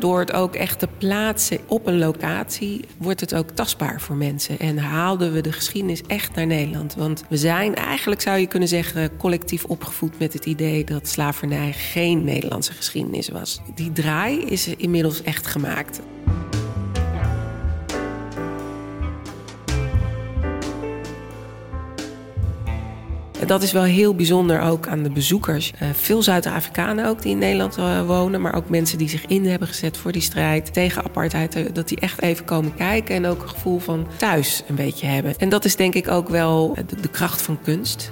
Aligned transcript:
door 0.00 0.18
het 0.18 0.32
ook 0.32 0.54
echt 0.54 0.78
te 0.78 0.88
plaatsen 0.98 1.58
op 1.66 1.86
een 1.86 1.98
locatie, 1.98 2.84
wordt 2.96 3.20
het 3.20 3.34
ook 3.34 3.50
tastbaar 3.50 4.00
voor 4.00 4.16
mensen. 4.16 4.58
En 4.58 4.78
haalden 4.78 5.32
we 5.32 5.40
de 5.40 5.52
geschiedenis 5.52 6.02
echt 6.06 6.34
naar 6.34 6.46
Nederland. 6.46 6.94
Want 6.94 7.24
we 7.28 7.36
zijn 7.36 7.74
eigenlijk, 7.74 8.20
zou 8.20 8.38
je 8.38 8.46
kunnen 8.46 8.68
zeggen, 8.68 9.16
collectief 9.16 9.64
opgevoed 9.64 10.18
met 10.18 10.32
het 10.32 10.46
idee 10.46 10.84
dat 10.84 11.08
slavernij 11.08 11.72
geen 11.72 12.24
Nederlandse 12.24 12.72
geschiedenis 12.72 13.28
was. 13.28 13.60
Die 13.74 13.92
draai 13.92 14.44
is 14.44 14.66
inmiddels 14.66 15.22
echt 15.22 15.46
gemaakt. 15.46 16.00
Dat 23.46 23.62
is 23.62 23.72
wel 23.72 23.82
heel 23.82 24.14
bijzonder 24.14 24.60
ook 24.60 24.86
aan 24.86 25.02
de 25.02 25.10
bezoekers. 25.10 25.72
Uh, 25.82 25.88
veel 25.92 26.22
Zuid-Afrikanen 26.22 27.06
ook 27.06 27.22
die 27.22 27.32
in 27.32 27.38
Nederland 27.38 27.78
uh, 27.78 28.06
wonen, 28.06 28.40
maar 28.40 28.54
ook 28.54 28.68
mensen 28.68 28.98
die 28.98 29.08
zich 29.08 29.26
in 29.26 29.46
hebben 29.46 29.68
gezet 29.68 29.96
voor 29.96 30.12
die 30.12 30.22
strijd 30.22 30.72
tegen 30.72 31.04
apartheid. 31.04 31.56
Uh, 31.56 31.66
dat 31.72 31.88
die 31.88 32.00
echt 32.00 32.22
even 32.22 32.44
komen 32.44 32.74
kijken 32.74 33.14
en 33.14 33.26
ook 33.26 33.42
een 33.42 33.48
gevoel 33.48 33.78
van 33.78 34.06
thuis 34.16 34.62
een 34.68 34.74
beetje 34.74 35.06
hebben. 35.06 35.34
En 35.38 35.48
dat 35.48 35.64
is 35.64 35.76
denk 35.76 35.94
ik 35.94 36.08
ook 36.08 36.28
wel 36.28 36.76
de 37.00 37.08
kracht 37.08 37.42
van 37.42 37.58
kunst. 37.62 38.10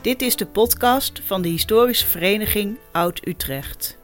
Dit 0.00 0.22
is 0.22 0.36
de 0.36 0.46
podcast 0.46 1.20
van 1.24 1.42
de 1.42 1.48
historische 1.48 2.06
vereniging 2.06 2.78
Oud-Utrecht. 2.92 3.99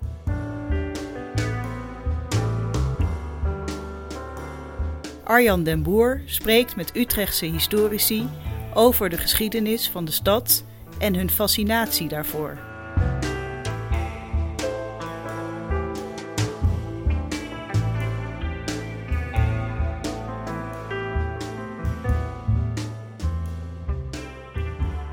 Arjan 5.27 5.65
den 5.65 5.83
Boer 5.83 6.21
spreekt 6.25 6.77
met 6.77 6.97
Utrechtse 6.97 7.45
historici 7.45 8.29
over 8.75 9.09
de 9.09 9.17
geschiedenis 9.17 9.89
van 9.89 10.05
de 10.05 10.11
stad 10.11 10.65
en 10.99 11.15
hun 11.15 11.31
fascinatie 11.31 12.09
daarvoor. 12.09 12.59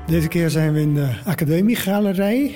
Deze 0.06 0.28
keer 0.28 0.50
zijn 0.50 0.72
we 0.72 0.80
in 0.80 0.94
de 0.94 1.14
Academiegalerij 1.24 2.54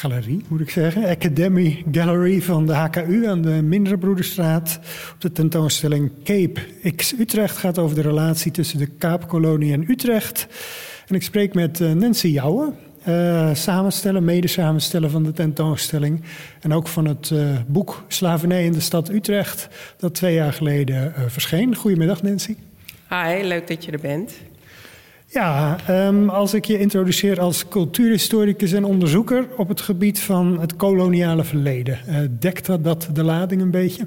galerie, 0.00 0.44
moet 0.48 0.60
ik 0.60 0.70
zeggen. 0.70 1.04
Academy 1.04 1.84
Gallery 1.92 2.42
van 2.42 2.66
de 2.66 2.72
HKU 2.72 3.26
aan 3.26 3.42
de 3.42 3.62
Mindere 3.62 3.98
Broederstraat. 3.98 4.80
Op 5.14 5.20
de 5.20 5.32
tentoonstelling 5.32 6.10
Cape 6.24 6.60
X 6.96 7.14
Utrecht 7.18 7.56
gaat 7.56 7.78
over 7.78 7.96
de 7.96 8.02
relatie 8.02 8.50
tussen 8.50 8.78
de 8.78 8.86
Kaapkolonie 8.86 9.72
en 9.72 9.90
Utrecht. 9.90 10.46
En 11.06 11.14
ik 11.14 11.22
spreek 11.22 11.54
met 11.54 11.80
eh, 11.80 11.92
Nancy 11.92 12.28
Jouwen, 12.28 12.74
uh, 13.08 13.54
samenstellen, 13.54 14.24
mede-samenstellen 14.24 15.10
van 15.10 15.22
de 15.22 15.32
tentoonstelling. 15.32 16.22
En 16.60 16.72
ook 16.72 16.88
van 16.88 17.04
het 17.04 17.30
uh, 17.32 17.56
boek 17.66 18.04
Slavernij 18.08 18.64
in 18.64 18.72
de 18.72 18.80
stad 18.80 19.08
Utrecht, 19.08 19.68
dat 19.96 20.14
twee 20.14 20.34
jaar 20.34 20.52
geleden 20.52 21.14
uh, 21.18 21.24
verscheen. 21.26 21.74
Goedemiddag, 21.74 22.22
Nancy. 22.22 22.56
Hi, 23.08 23.42
leuk 23.42 23.68
dat 23.68 23.84
je 23.84 23.92
er 23.92 24.00
bent. 24.00 24.32
Ja, 25.32 25.76
um, 25.90 26.28
als 26.28 26.54
ik 26.54 26.64
je 26.64 26.78
introduceer 26.78 27.40
als 27.40 27.68
cultuurhistoricus 27.68 28.72
en 28.72 28.84
onderzoeker 28.84 29.46
op 29.56 29.68
het 29.68 29.80
gebied 29.80 30.20
van 30.20 30.60
het 30.60 30.76
koloniale 30.76 31.44
verleden, 31.44 31.98
uh, 32.08 32.18
dekt 32.30 32.66
dat, 32.66 32.84
dat 32.84 33.08
de 33.12 33.24
lading 33.24 33.62
een 33.62 33.70
beetje? 33.70 34.06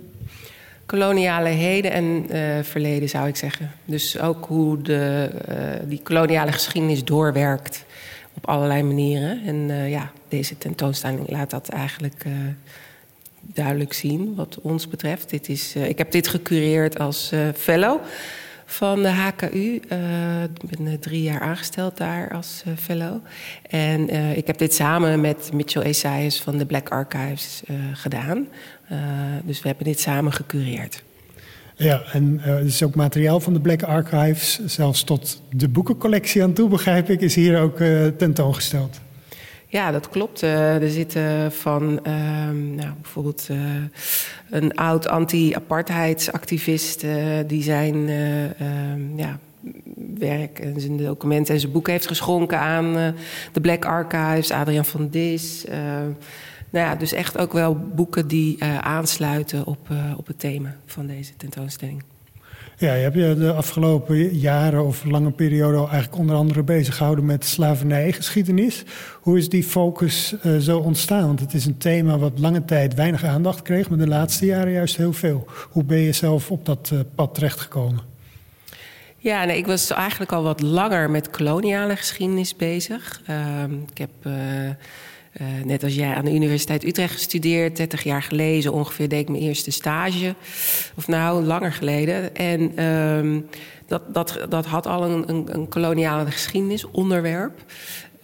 Koloniale 0.86 1.50
heden 1.50 1.92
en 1.92 2.06
uh, 2.06 2.64
verleden 2.64 3.10
zou 3.10 3.28
ik 3.28 3.36
zeggen. 3.36 3.72
Dus 3.86 4.20
ook 4.20 4.46
hoe 4.46 4.82
de, 4.82 5.30
uh, 5.50 5.56
die 5.88 6.02
koloniale 6.04 6.52
geschiedenis 6.52 7.04
doorwerkt 7.04 7.86
op 8.34 8.48
allerlei 8.48 8.84
manieren. 8.84 9.42
En 9.46 9.90
ja, 9.90 10.12
deze 10.28 10.58
tentoonstelling 10.58 11.30
laat 11.30 11.50
dat 11.50 11.70
eigenlijk 11.70 12.26
duidelijk 13.42 13.94
zien 13.94 14.36
wat 14.36 14.59
ons 14.62 14.88
betreft. 14.88 15.30
Dit 15.30 15.50
is, 15.50 15.76
ik 15.76 15.97
heb 15.97 16.12
dit 16.12 16.28
gecureerd 16.28 17.00
als 17.00 17.31
fellow 17.56 18.00
van 18.73 19.01
de 19.01 19.09
HKU. 19.09 19.81
Uh, 19.91 20.44
ik 20.44 20.78
ben 20.78 21.00
drie 21.00 21.22
jaar 21.22 21.39
aangesteld 21.39 21.97
daar 21.97 22.31
als 22.31 22.63
uh, 22.67 22.73
fellow. 22.78 23.16
En 23.69 24.13
uh, 24.13 24.38
ik 24.38 24.47
heb 24.47 24.57
dit 24.57 24.73
samen 24.73 25.22
met 25.22 25.50
Mitchell 25.53 25.81
Esaias 25.81 26.41
van 26.41 26.57
de 26.57 26.66
Black 26.66 26.89
Archives 26.89 27.61
gedaan. 27.94 28.47
dus 29.44 29.61
we 29.61 29.67
hebben 29.67 29.85
dit 29.85 30.00
samen 30.00 30.34
gecureerd. 30.34 31.03
Ja, 31.75 32.01
en 32.11 32.39
er 32.44 32.66
is 32.66 32.84
ook 32.84 32.95
materiaal 32.95 33.39
van 33.39 33.53
de 33.53 33.59
Black 33.59 33.84
Archives, 33.84 34.59
zelfs 34.66 35.03
tot 35.03 35.41
de 35.50 35.69
boekencollectie 35.69 36.44
aan 36.44 36.53
toe, 36.53 36.69
begrijp 36.69 37.09
ik, 37.09 37.22
is 37.22 37.35
hier 37.35 37.59
ook 37.59 37.78
tentoongesteld. 38.17 39.00
Ja, 39.73 39.91
dat 39.91 40.09
klopt. 40.09 40.44
Uh, 40.44 40.81
er 40.81 40.89
zitten 40.89 41.51
van 41.51 42.00
uh, 42.07 42.13
nou, 42.50 42.94
bijvoorbeeld 43.01 43.47
uh, 43.51 43.57
een 44.50 44.75
oud 44.75 45.07
anti-apartheidsactivist... 45.07 47.06
die 47.47 47.63
zijn 47.63 48.09
ehm, 48.09 49.17
ja, 49.17 49.39
werk 50.17 50.59
en 50.59 50.81
zijn 50.81 50.97
documenten 50.97 51.53
en 51.53 51.59
zijn 51.59 51.72
boek 51.72 51.88
heeft 51.88 52.07
geschonken 52.07 52.59
aan 52.59 52.94
de 53.51 53.61
Black 53.61 53.85
Archives, 53.85 54.51
Adriaan 54.51 54.85
van 54.85 55.09
Dis. 55.09 55.66
nou 56.69 56.85
ja, 56.85 56.95
dus 56.95 57.13
echt 57.13 57.38
ook 57.38 57.53
wel 57.53 57.78
boeken 57.78 58.28
die 58.28 58.63
aansluiten 58.63 59.66
op, 59.66 59.88
op 60.17 60.28
het 60.28 60.40
thema 60.40 60.75
van 60.85 61.07
deze 61.07 61.35
tentoonstelling. 61.35 62.03
Ja, 62.78 62.94
je 62.94 63.03
hebt 63.03 63.16
je 63.16 63.35
de 63.38 63.53
afgelopen 63.53 64.38
jaren 64.38 64.85
of 64.85 65.03
lange 65.03 65.31
periode 65.31 65.78
eigenlijk 65.78 66.17
onder 66.17 66.35
andere 66.35 66.63
bezig 66.63 66.97
gehouden 66.97 67.25
met 67.25 67.45
slavernijgeschiedenis. 67.45 68.84
Hoe 69.22 69.38
is 69.38 69.50
die 69.50 69.63
focus 69.63 70.35
uh, 70.45 70.57
zo 70.57 70.79
ontstaan? 70.79 71.25
Want 71.25 71.39
het 71.39 71.53
is 71.53 71.66
een 71.66 71.78
thema 71.78 72.17
wat 72.17 72.39
lange 72.39 72.66
tijd 72.66 72.94
weinig 72.94 73.23
aandacht 73.23 73.61
kreeg, 73.61 73.89
maar 73.89 73.97
de 73.97 74.07
laatste 74.07 74.45
jaren 74.45 74.72
juist 74.72 74.97
heel 74.97 75.13
veel. 75.13 75.47
Hoe 75.69 75.84
ben 75.84 75.97
je 75.97 76.11
zelf 76.11 76.51
op 76.51 76.66
dat 76.66 76.89
uh, 76.94 77.00
pad 77.16 77.34
terechtgekomen? 77.34 78.01
Ja, 79.17 79.44
nee, 79.44 79.57
ik 79.57 79.66
was 79.66 79.91
eigenlijk 79.91 80.31
al 80.31 80.44
wat 80.44 80.61
langer 80.61 81.09
met 81.09 81.29
koloniale 81.29 81.95
geschiedenis 81.95 82.55
bezig. 82.55 83.22
Uh, 83.29 83.63
ik 83.91 83.97
heb 83.97 84.11
uh, 85.42 85.48
net 85.66 85.84
als 85.84 85.96
jij 85.96 86.14
aan 86.14 86.26
de 86.26 86.34
Universiteit 86.34 86.84
Utrecht 86.86 87.14
gestudeerd, 87.14 87.78
30 87.78 88.04
jaar 88.04 88.24
geleden 88.24 88.74
ongeveer 88.74 89.10
deed 89.10 89.22
ik 89.22 89.30
mijn 89.30 89.44
eerste 89.44 89.72
stage. 89.72 90.36
Of 90.96 91.08
nou, 91.08 91.44
langer 91.44 91.74
geleden. 91.74 92.36
En 92.36 92.86
um, 92.86 93.46
dat, 93.88 94.14
dat, 94.14 94.46
dat 94.50 94.66
had 94.66 94.88
al 94.88 95.04
een, 95.04 95.30
een, 95.30 95.56
een 95.56 95.68
koloniale 95.68 96.32
geschiedenis 96.32 96.86
onderwerp. 96.86 97.60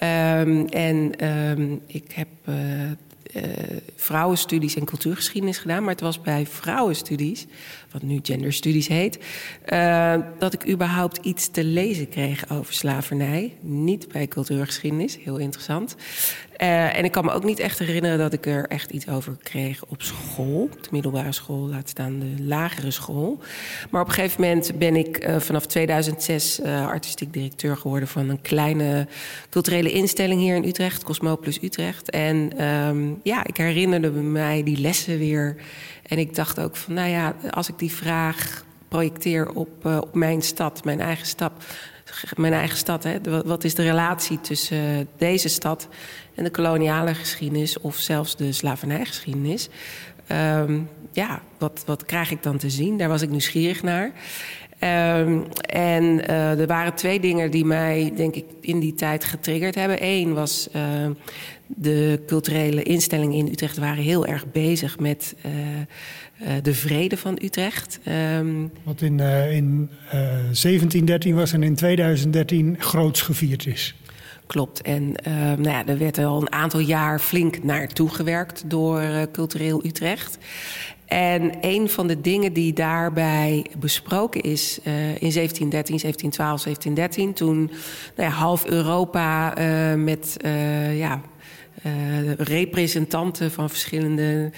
Um, 0.04 0.68
en 0.68 1.28
um, 1.28 1.82
ik 1.88 2.12
heb 2.12 2.28
uh, 2.46 2.56
uh, 3.36 3.44
vrouwenstudies 3.96 4.76
en 4.76 4.86
cultuurgeschiedenis 4.86 5.58
gedaan. 5.58 5.82
Maar 5.82 5.92
het 5.92 6.02
was 6.02 6.22
bij 6.22 6.46
vrouwenstudies, 6.46 7.48
wat 7.92 8.02
nu 8.02 8.20
genderstudies 8.24 8.88
heet, 8.88 9.20
uh, 9.74 10.16
dat 10.38 10.54
ik 10.54 10.70
überhaupt 10.70 11.26
iets 11.26 11.52
te 11.52 11.64
lezen 11.64 12.10
kreeg 12.10 12.50
over 12.52 12.74
slavernij. 12.74 13.54
Niet 13.62 14.08
bij 14.08 14.28
cultuurgeschiedenis, 14.28 15.18
heel 15.24 15.38
interessant. 15.38 15.96
Uh, 16.62 16.98
en 16.98 17.04
ik 17.04 17.12
kan 17.12 17.26
me 17.26 17.32
ook 17.32 17.44
niet 17.44 17.60
echt 17.60 17.80
herinneren 17.80 18.18
dat 18.18 18.34
ik 18.34 18.46
er 18.46 18.68
echt 18.68 18.92
iets 18.92 19.08
over 19.08 19.38
kreeg 19.44 19.86
op 19.86 20.02
school. 20.02 20.70
De 20.82 20.88
middelbare 20.92 21.32
school, 21.32 21.68
laat 21.68 21.90
staan 21.90 22.20
de 22.20 22.44
lagere 22.44 22.92
school. 22.92 23.40
Maar 23.90 24.02
op 24.02 24.08
een 24.08 24.14
gegeven 24.14 24.42
moment 24.42 24.78
ben 24.78 24.96
ik 24.96 25.28
uh, 25.28 25.40
vanaf 25.40 25.66
2006 25.66 26.60
uh, 26.60 26.88
artistiek 26.88 27.34
directeur 27.34 27.78
geworden 27.78 28.08
van 28.08 28.30
een 28.30 28.42
kleine 28.42 29.08
culturele 29.50 29.92
instelling 29.92 30.42
hier 30.42 30.56
in 30.56 30.66
Utrecht, 30.66 31.04
Cosmopolis 31.04 31.62
Utrecht. 31.62 32.10
En 32.10 32.66
um, 32.66 33.20
ja, 33.24 33.46
ik 33.46 33.58
herinnerde 33.58 34.12
mij 34.12 34.64
die 34.64 34.78
lessen 34.78 35.18
weer. 35.18 35.56
En 36.10 36.18
ik 36.18 36.36
dacht 36.36 36.60
ook 36.60 36.76
van, 36.76 36.94
nou 36.94 37.10
ja, 37.10 37.36
als 37.50 37.70
ik 37.70 37.80
die 37.80 37.92
vraag 37.92 38.66
projecteer 38.88 39.50
op, 39.50 39.86
op 39.86 40.14
mijn 40.16 40.42
stad, 40.42 40.84
mijn 40.84 41.02
eigen 41.02 41.26
stad 41.26 41.52
mijn 42.36 42.54
eigen 42.54 42.78
stad. 42.78 43.04
Hè? 43.04 43.44
Wat 43.46 43.64
is 43.64 43.76
de 43.76 43.84
relatie 43.84 44.42
tussen 44.42 45.08
deze 45.18 45.50
stad 45.50 45.88
en 46.36 46.44
de 46.44 46.50
koloniale 46.50 47.14
geschiedenis 47.14 47.80
of 47.80 47.96
zelfs 47.96 48.36
de 48.36 48.52
slavernijgeschiedenis? 48.52 49.70
Um, 50.32 50.90
ja, 51.12 51.42
wat, 51.58 51.84
wat 51.86 52.06
krijg 52.06 52.32
ik 52.32 52.44
dan 52.44 52.58
te 52.58 52.70
zien? 52.70 52.98
Daar 52.98 53.10
was 53.10 53.22
ik 53.22 53.30
nieuwsgierig 53.30 53.84
naar. 53.84 54.12
Um, 55.20 55.48
en 55.62 56.04
uh, 56.04 56.60
er 56.60 56.68
waren 56.68 56.94
twee 56.94 57.20
dingen 57.20 57.52
die 57.52 57.66
mij, 57.66 58.14
denk 58.16 58.36
ik, 58.36 58.46
in 58.62 58.80
die 58.80 58.94
tijd 58.94 59.24
getriggerd 59.24 59.76
hebben. 59.76 59.98
Eén 60.02 60.34
was 60.34 60.70
de 61.76 62.20
culturele 62.26 62.84
instellingen 62.84 63.38
in 63.38 63.48
Utrecht 63.48 63.78
waren 63.78 64.04
heel 64.04 64.26
erg 64.26 64.52
bezig 64.52 65.00
met 65.00 65.36
uh, 65.46 65.52
uh, 66.42 66.48
de 66.62 66.74
vrede 66.74 67.18
van 67.18 67.40
Utrecht. 67.42 68.00
Um, 68.38 68.72
Wat 68.84 69.02
in, 69.02 69.18
uh, 69.18 69.56
in 69.56 69.90
uh, 70.06 70.12
1713 70.12 71.36
was 71.36 71.54
en 71.54 71.64
in 71.64 71.76
2013 71.76 72.76
groots 72.80 73.22
gevierd 73.22 73.66
is. 73.66 73.96
Klopt. 74.48 74.82
En 74.82 75.04
uh, 75.28 75.34
nou 75.36 75.70
ja, 75.70 75.88
er 75.88 75.98
werd 75.98 76.18
al 76.18 76.42
een 76.42 76.52
aantal 76.52 76.80
jaar 76.80 77.20
flink 77.20 77.64
naartoe 77.64 78.10
gewerkt 78.10 78.64
door 78.66 79.02
Cultureel 79.32 79.86
Utrecht. 79.86 80.38
En 81.06 81.52
een 81.62 81.90
van 81.90 82.08
de 82.08 82.22
dingen 82.22 82.54
die 82.54 82.74
daarbij 82.74 83.66
besproken 83.80 84.42
is 84.42 84.80
uh, 84.80 84.94
in 84.94 85.32
1713, 85.32 85.98
1712, 85.98 86.64
1713, 86.64 87.34
toen 87.34 87.58
nou 88.16 88.30
ja, 88.30 88.36
half 88.36 88.66
Europa 88.66 89.54
met 89.96 90.38
ja, 90.94 91.22
representanten 92.38 93.52
van 93.52 93.70
verschillende 93.70 94.52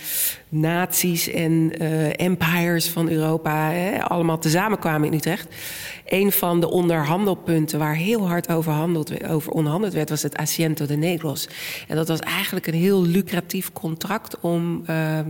naties 0.50 1.27
en 1.27 1.77
empires 2.15 2.89
van 2.89 3.09
Europa 3.09 3.71
hè, 3.71 4.03
allemaal 4.03 4.39
tezamen 4.39 4.79
kwamen 4.79 5.07
in 5.07 5.13
Utrecht. 5.13 5.47
Een 6.06 6.31
van 6.31 6.59
de 6.59 6.69
onderhandelpunten 6.69 7.79
waar 7.79 7.95
heel 7.95 8.27
hard 8.27 8.50
over, 8.50 8.71
handeld, 8.71 9.23
over 9.23 9.51
onderhandeld 9.51 9.94
werd, 9.94 10.09
was 10.09 10.23
het 10.23 10.35
Asiento 10.35 10.85
de 10.85 10.97
Negros. 10.97 11.47
En 11.88 11.95
dat 11.95 12.07
was 12.07 12.19
eigenlijk 12.19 12.68
een 12.68 12.73
heel 12.73 13.06
lucratief 13.06 13.71
contract 13.73 14.39
om 14.39 14.83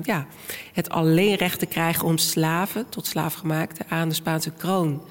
ja, 0.03 0.27
het 0.73 0.89
alleenrecht 0.89 1.59
te 1.59 1.65
krijgen 1.65 2.07
om 2.07 2.17
slaven, 2.17 2.85
tot 2.89 3.05
slaafgemaakte, 3.07 3.83
aan 3.87 4.09
de 4.09 4.15
Spaanse 4.15 4.51
kroon 4.57 5.01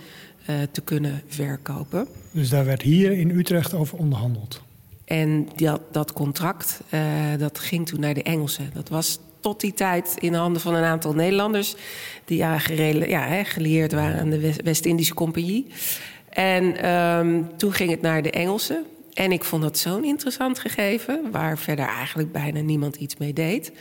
te 0.70 0.80
kunnen 0.84 1.22
verkopen. 1.26 2.06
Dus 2.30 2.48
daar 2.48 2.64
werd 2.64 2.82
hier 2.82 3.12
in 3.12 3.30
Utrecht 3.30 3.74
over 3.74 3.98
onderhandeld. 3.98 4.62
En 5.10 5.48
dat, 5.56 5.80
dat 5.92 6.12
contract 6.12 6.80
uh, 6.94 7.02
dat 7.38 7.58
ging 7.58 7.86
toen 7.86 8.00
naar 8.00 8.14
de 8.14 8.22
Engelsen. 8.22 8.70
Dat 8.74 8.88
was 8.88 9.18
tot 9.40 9.60
die 9.60 9.72
tijd 9.72 10.14
in 10.18 10.32
de 10.32 10.38
handen 10.38 10.62
van 10.62 10.74
een 10.74 10.84
aantal 10.84 11.12
Nederlanders... 11.12 11.74
die 12.24 12.36
ja, 12.36 12.58
gelieerd 13.44 13.92
waren 13.92 14.20
aan 14.20 14.30
de 14.30 14.54
West-Indische 14.64 15.14
Compagnie. 15.14 15.66
En 16.28 16.90
um, 16.90 17.56
toen 17.56 17.72
ging 17.72 17.90
het 17.90 18.00
naar 18.00 18.22
de 18.22 18.30
Engelsen. 18.30 18.84
En 19.12 19.32
ik 19.32 19.44
vond 19.44 19.62
dat 19.62 19.78
zo'n 19.78 20.04
interessant 20.04 20.58
gegeven... 20.58 21.30
waar 21.30 21.58
verder 21.58 21.86
eigenlijk 21.86 22.32
bijna 22.32 22.60
niemand 22.60 22.96
iets 22.96 23.16
mee 23.16 23.32
deed. 23.32 23.72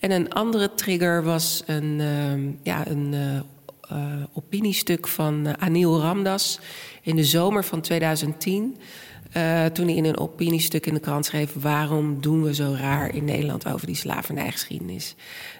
En 0.00 0.10
een 0.10 0.32
andere 0.32 0.74
trigger 0.74 1.22
was 1.22 1.62
een, 1.66 1.98
uh, 2.00 2.52
ja, 2.62 2.86
een 2.86 3.12
uh, 3.12 3.98
uh, 3.98 4.22
opiniestuk 4.32 5.08
van 5.08 5.58
Anil 5.58 6.00
Ramdas 6.00 6.60
in 7.02 7.16
de 7.16 7.24
zomer 7.24 7.64
van 7.64 7.80
2010. 7.80 8.76
Uh, 9.36 9.64
toen 9.64 9.86
hij 9.86 9.94
in 9.94 10.04
een 10.04 10.18
opiniestuk 10.18 10.86
in 10.86 10.94
de 10.94 11.00
krant 11.00 11.26
schreef: 11.26 11.52
Waarom 11.52 12.20
doen 12.20 12.42
we 12.42 12.54
zo 12.54 12.74
raar 12.78 13.14
in 13.14 13.24
Nederland 13.24 13.66
over 13.66 13.86
die 13.86 13.96
slavernijgeschiedenis? 13.96 15.14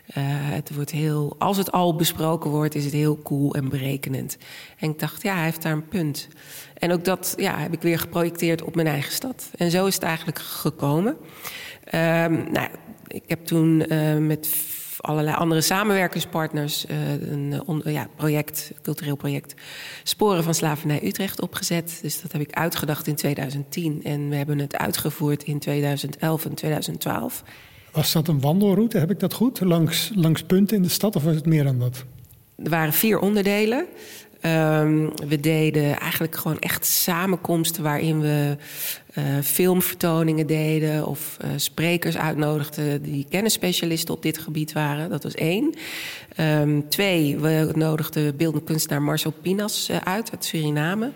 Uh, 0.09 0.25
het 0.29 0.75
wordt 0.75 0.91
heel, 0.91 1.37
als 1.39 1.57
het 1.57 1.73
al 1.73 1.95
besproken 1.95 2.51
wordt, 2.51 2.75
is 2.75 2.85
het 2.85 2.93
heel 2.93 3.23
cool 3.23 3.55
en 3.55 3.69
berekenend. 3.69 4.37
En 4.79 4.91
ik 4.91 4.99
dacht, 4.99 5.23
ja, 5.23 5.35
hij 5.35 5.45
heeft 5.45 5.63
daar 5.63 5.73
een 5.73 5.89
punt. 5.89 6.29
En 6.79 6.93
ook 6.93 7.05
dat 7.05 7.35
ja, 7.37 7.59
heb 7.59 7.73
ik 7.73 7.83
weer 7.83 7.99
geprojecteerd 7.99 8.63
op 8.63 8.75
mijn 8.75 8.87
eigen 8.87 9.13
stad. 9.13 9.51
En 9.57 9.71
zo 9.71 9.87
is 9.87 9.95
het 9.95 10.03
eigenlijk 10.03 10.39
gekomen. 10.39 11.17
Uh, 11.87 11.93
nou, 12.51 12.69
ik 13.07 13.25
heb 13.27 13.47
toen 13.47 13.85
uh, 13.89 14.17
met 14.17 14.47
allerlei 15.05 15.37
andere 15.37 15.61
samenwerkingspartners 15.61 16.87
uh, 16.87 17.31
een 17.31 17.63
on, 17.67 17.83
ja, 17.85 18.09
project, 18.17 18.73
cultureel 18.83 19.17
project 19.17 19.55
Sporen 20.03 20.45
van 20.45 20.55
Slavernij 20.55 21.05
Utrecht 21.05 21.41
opgezet. 21.41 21.99
Dus 22.03 22.21
dat 22.21 22.33
heb 22.33 22.41
ik 22.41 22.53
uitgedacht 22.53 23.07
in 23.07 23.15
2010 23.15 24.01
en 24.05 24.29
we 24.29 24.37
hebben 24.37 24.59
het 24.59 24.77
uitgevoerd 24.77 25.43
in 25.43 25.59
2011 25.59 26.45
en 26.45 26.55
2012. 26.55 27.43
Was 27.93 28.13
dat 28.13 28.29
een 28.29 28.41
wandelroute, 28.41 28.99
heb 28.99 29.11
ik 29.11 29.21
dat 29.21 29.35
goed? 29.35 29.61
Langs, 29.61 30.11
langs 30.15 30.43
punten 30.43 30.77
in 30.77 30.83
de 30.83 30.89
stad 30.89 31.17
of 31.17 31.25
was 31.25 31.35
het 31.35 31.47
meer 31.47 31.65
dan 31.65 31.79
dat? 31.79 32.05
Er 32.57 32.71
waren 32.71 32.93
vier 32.93 33.19
onderdelen. 33.19 33.87
Um, 34.47 35.13
we 35.29 35.41
deden 35.41 36.01
eigenlijk 36.01 36.37
gewoon 36.37 36.59
echt 36.59 36.87
samenkomsten 36.87 37.83
waarin 37.83 38.21
we 38.21 38.57
uh, 39.15 39.25
filmvertoningen 39.43 40.47
deden 40.47 41.07
of 41.07 41.37
uh, 41.45 41.51
sprekers 41.57 42.17
uitnodigden 42.17 43.03
die 43.03 43.27
kennisspecialisten 43.29 44.15
op 44.15 44.23
dit 44.23 44.39
gebied 44.39 44.73
waren. 44.73 45.11
Dat 45.11 45.23
was 45.23 45.35
één. 45.35 45.75
Um, 46.41 46.89
twee, 46.89 47.39
we 47.39 47.71
nodigden 47.75 48.37
beeldend 48.37 48.65
kunstenaar 48.65 49.03
Marcel 49.03 49.35
Pinas 49.43 49.91
uh, 49.91 49.97
uit 49.97 50.31
uit 50.31 50.45
Suriname. 50.45 51.11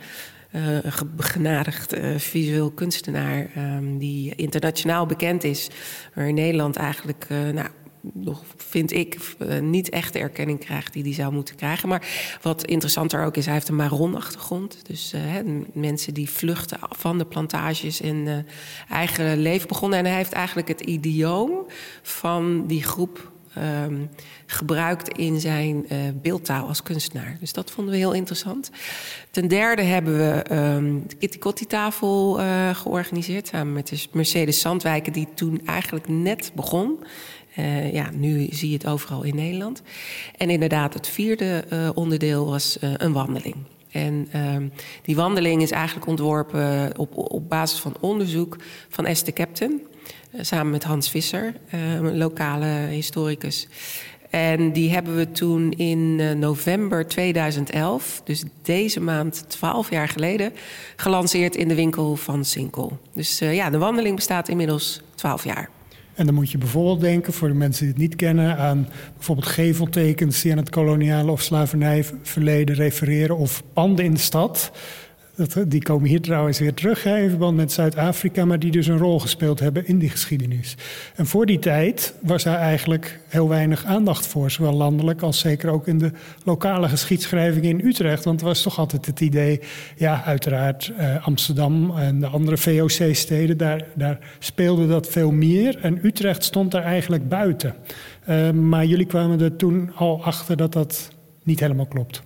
een 0.51 0.93
begenadigd 1.17 1.97
visueel 2.17 2.71
kunstenaar 2.71 3.51
um, 3.57 3.99
die 3.99 4.35
internationaal 4.35 5.07
bekend 5.07 5.45
is, 5.45 5.71
maar 6.15 6.29
in 6.29 6.35
Nederland 6.35 6.77
eigenlijk 6.77 7.27
nou, 7.29 7.69
nog, 8.01 8.43
vind 8.57 8.93
ik, 8.93 9.19
uh, 9.39 9.59
niet 9.59 9.89
echt 9.89 10.13
de 10.13 10.19
erkenning 10.19 10.59
krijgt 10.59 10.93
die 10.93 11.03
hij 11.03 11.13
zou 11.13 11.33
moeten 11.33 11.55
krijgen. 11.55 11.89
Maar 11.89 12.07
wat 12.43 12.65
interessanter 12.65 13.25
ook 13.25 13.37
is, 13.37 13.45
hij 13.45 13.55
heeft 13.55 13.69
een 13.69 13.77
Maron-achtergrond. 13.77 14.79
Dus 14.87 15.13
uh, 15.15 15.21
mensen 15.73 16.15
die 16.15 16.31
vluchten 16.31 16.79
van 16.91 17.19
de 17.19 17.25
plantages 17.25 18.01
en 18.01 18.47
eigen 18.89 19.39
leven 19.39 19.69
begonnen. 19.69 19.99
En 19.99 20.05
hij 20.05 20.17
heeft 20.17 20.33
eigenlijk 20.33 20.69
het 20.69 20.81
idioom 20.81 21.67
van 22.03 22.67
die 22.67 22.83
groep 22.83 23.33
um, 23.85 24.11
gebruikt 24.47 25.19
in 25.19 25.41
zijn 25.41 25.87
uh, 25.93 25.99
beeldtaal 26.23 26.69
als 26.69 26.83
kunstenaar. 26.83 27.37
Dus 27.41 27.53
dat 27.53 27.71
vonden 27.71 27.93
we 27.93 27.99
heel 27.99 28.13
interessant. 28.13 28.71
Ten 29.31 29.49
derde 29.49 29.83
hebben 29.83 30.17
we 30.17 30.55
um, 30.55 31.05
de 31.07 31.17
Kitty 31.17 31.39
Kotti 31.39 31.67
tafel 31.67 32.41
georganiseerd 32.73 33.47
samen 33.47 33.73
met 33.73 33.89
de 33.89 34.07
Mercedes 34.13 34.61
Zandwijken, 34.61 35.13
die 35.13 35.29
toen 35.35 35.61
eigenlijk 35.67 36.09
net 36.09 36.53
begon. 36.55 36.99
Uh, 37.59 37.93
ja, 37.93 38.11
nu 38.13 38.47
zie 38.51 38.69
je 38.69 38.75
het 38.75 38.87
overal 38.87 39.23
in 39.23 39.35
Nederland. 39.35 39.83
En 40.37 40.51
inderdaad, 40.51 40.95
het 40.95 41.09
vierde 41.09 41.65
uh, 41.73 41.89
onderdeel 41.95 42.47
was 42.47 42.79
uh, 42.81 42.91
een 42.97 43.13
wandeling. 43.13 43.57
En 43.91 44.29
um, 44.55 44.73
die 45.03 45.17
wandeling 45.17 45.63
is 45.63 45.71
eigenlijk 45.71 46.07
ontworpen 46.07 46.99
op, 46.99 47.17
op 47.17 47.49
basis 47.49 47.79
van 47.79 47.97
onderzoek 48.01 48.57
van 48.89 49.07
Esther 49.07 49.33
Captain. 49.33 49.81
samen 50.41 50.73
met 50.73 50.85
Hans 50.85 51.11
Visser, 51.11 51.55
een 51.71 52.17
lokale 52.17 52.67
historicus. 52.67 53.69
En 54.31 54.73
die 54.73 54.91
hebben 54.91 55.17
we 55.17 55.31
toen 55.31 55.73
in 55.73 56.39
november 56.39 57.07
2011, 57.07 58.21
dus 58.25 58.45
deze 58.63 59.01
maand 59.01 59.45
12 59.49 59.91
jaar 59.91 60.09
geleden, 60.09 60.53
gelanceerd 60.97 61.57
in 61.57 61.69
de 61.69 61.75
winkel 61.75 62.17
van 62.17 62.45
Sinkel. 62.45 62.99
Dus 63.13 63.39
ja, 63.39 63.71
de 63.71 63.79
wandeling 63.79 64.17
bestaat 64.17 64.49
inmiddels 64.49 65.01
12 65.15 65.45
jaar. 65.45 65.71
En 66.19 66.27
dan 66.27 66.35
moet 66.35 66.51
je 66.51 66.59
bijvoorbeeld 66.59 67.01
denken, 67.01 67.33
voor 67.33 67.49
de 67.49 67.55
mensen 67.55 67.85
die 67.85 67.93
het 67.93 68.03
niet 68.03 68.17
kennen, 68.17 68.57
aan 68.57 68.89
bijvoorbeeld 69.15 69.47
geveltekens 69.47 70.43
die 70.43 70.53
aan 70.53 70.59
het 70.59 70.71
koloniale 70.71 71.31
of 71.31 71.43
slavernijverleden 71.43 72.75
refereren, 72.75 73.37
of 73.37 73.63
panden 73.73 74.05
in 74.05 74.15
de 74.15 74.21
stad. 74.21 74.71
Dat, 75.39 75.65
die 75.71 75.83
komen 75.83 76.09
hier 76.09 76.21
trouwens 76.21 76.59
weer 76.59 76.75
terug 76.75 77.03
hè, 77.03 77.19
in 77.19 77.29
verband 77.29 77.57
met 77.57 77.73
Zuid-Afrika, 77.73 78.45
maar 78.45 78.59
die 78.59 78.71
dus 78.71 78.87
een 78.87 78.99
rol 78.99 79.21
gespeeld 79.21 79.61
hebben 79.61 79.87
in 79.87 79.99
die 79.99 80.11
geschiedenis. 80.11 80.77
En 81.15 81.27
voor 81.27 81.47
die 81.47 81.59
tijd 81.59 82.15
was 82.21 82.43
daar 82.43 82.59
eigenlijk 82.59 83.21
heel 83.29 83.49
weinig 83.49 83.85
aandacht 83.85 84.27
voor, 84.27 84.51
zowel 84.51 84.73
landelijk 84.73 85.23
als 85.23 85.39
zeker 85.39 85.71
ook 85.71 85.87
in 85.87 85.99
de 85.99 86.11
lokale 86.45 86.89
geschiedschrijving 86.89 87.65
in 87.65 87.87
Utrecht. 87.87 88.25
Want 88.25 88.41
er 88.41 88.47
was 88.47 88.63
toch 88.63 88.79
altijd 88.79 89.07
het 89.07 89.21
idee, 89.21 89.61
ja, 89.97 90.25
uiteraard 90.25 90.93
eh, 90.97 91.27
Amsterdam 91.27 91.97
en 91.97 92.21
de 92.21 92.27
andere 92.27 92.57
VOC-steden, 92.57 93.57
daar, 93.57 93.87
daar 93.95 94.19
speelde 94.39 94.87
dat 94.87 95.09
veel 95.09 95.31
meer. 95.31 95.79
En 95.83 96.07
Utrecht 96.07 96.45
stond 96.45 96.71
daar 96.71 96.85
eigenlijk 96.85 97.29
buiten. 97.29 97.75
Uh, 98.29 98.51
maar 98.51 98.85
jullie 98.85 99.07
kwamen 99.07 99.41
er 99.41 99.57
toen 99.57 99.91
al 99.95 100.25
achter 100.25 100.57
dat 100.57 100.73
dat 100.73 101.11
niet 101.43 101.61
helemaal 101.61 101.87
klopt. 101.87 102.23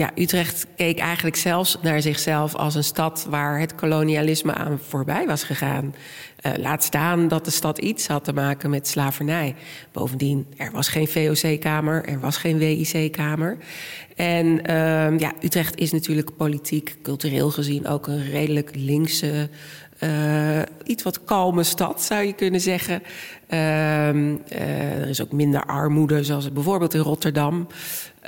Ja, 0.00 0.10
Utrecht 0.14 0.66
keek 0.76 0.98
eigenlijk 0.98 1.36
zelfs 1.36 1.76
naar 1.82 2.02
zichzelf 2.02 2.54
als 2.54 2.74
een 2.74 2.84
stad 2.84 3.26
waar 3.28 3.60
het 3.60 3.74
kolonialisme 3.74 4.54
aan 4.54 4.78
voorbij 4.88 5.26
was 5.26 5.42
gegaan. 5.42 5.94
Uh, 6.42 6.52
laat 6.56 6.84
staan 6.84 7.28
dat 7.28 7.44
de 7.44 7.50
stad 7.50 7.78
iets 7.78 8.06
had 8.06 8.24
te 8.24 8.32
maken 8.32 8.70
met 8.70 8.88
slavernij. 8.88 9.54
Bovendien, 9.92 10.46
er 10.56 10.70
was 10.72 10.88
geen 10.88 11.08
VOC-kamer, 11.08 12.04
er 12.04 12.20
was 12.20 12.36
geen 12.36 12.58
WIC-kamer. 12.58 13.56
En 14.16 14.46
uh, 14.46 15.18
ja, 15.18 15.32
Utrecht 15.42 15.78
is 15.78 15.92
natuurlijk 15.92 16.36
politiek, 16.36 16.96
cultureel 17.02 17.50
gezien 17.50 17.86
ook 17.86 18.06
een 18.06 18.30
redelijk 18.30 18.70
linkse 18.74 19.48
uh, 20.00 20.62
iets 20.84 21.02
wat 21.02 21.24
kalme 21.24 21.62
stad, 21.62 22.02
zou 22.02 22.22
je 22.22 22.32
kunnen 22.32 22.60
zeggen. 22.60 23.02
Uh, 23.50 23.58
uh, 23.58 25.00
er 25.00 25.08
is 25.08 25.22
ook 25.22 25.32
minder 25.32 25.64
armoede, 25.64 26.24
zoals 26.24 26.52
bijvoorbeeld 26.52 26.94
in 26.94 27.00
Rotterdam. 27.00 27.66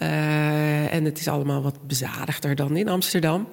Uh, 0.02 0.94
en 0.94 1.04
het 1.04 1.18
is 1.18 1.28
allemaal 1.28 1.62
wat 1.62 1.86
bezadigder 1.86 2.54
dan 2.54 2.76
in 2.76 2.88
Amsterdam. 2.88 3.48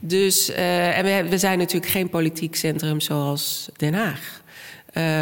Dus, 0.00 0.50
en 0.50 1.04
we, 1.04 1.26
we, 1.28 1.38
zijn 1.38 1.58
natuurlijk 1.58 1.92
geen 1.92 2.08
politiek 2.08 2.56
centrum 2.56 3.00
zoals 3.00 3.68
Den 3.76 3.94
Haag. 3.94 4.42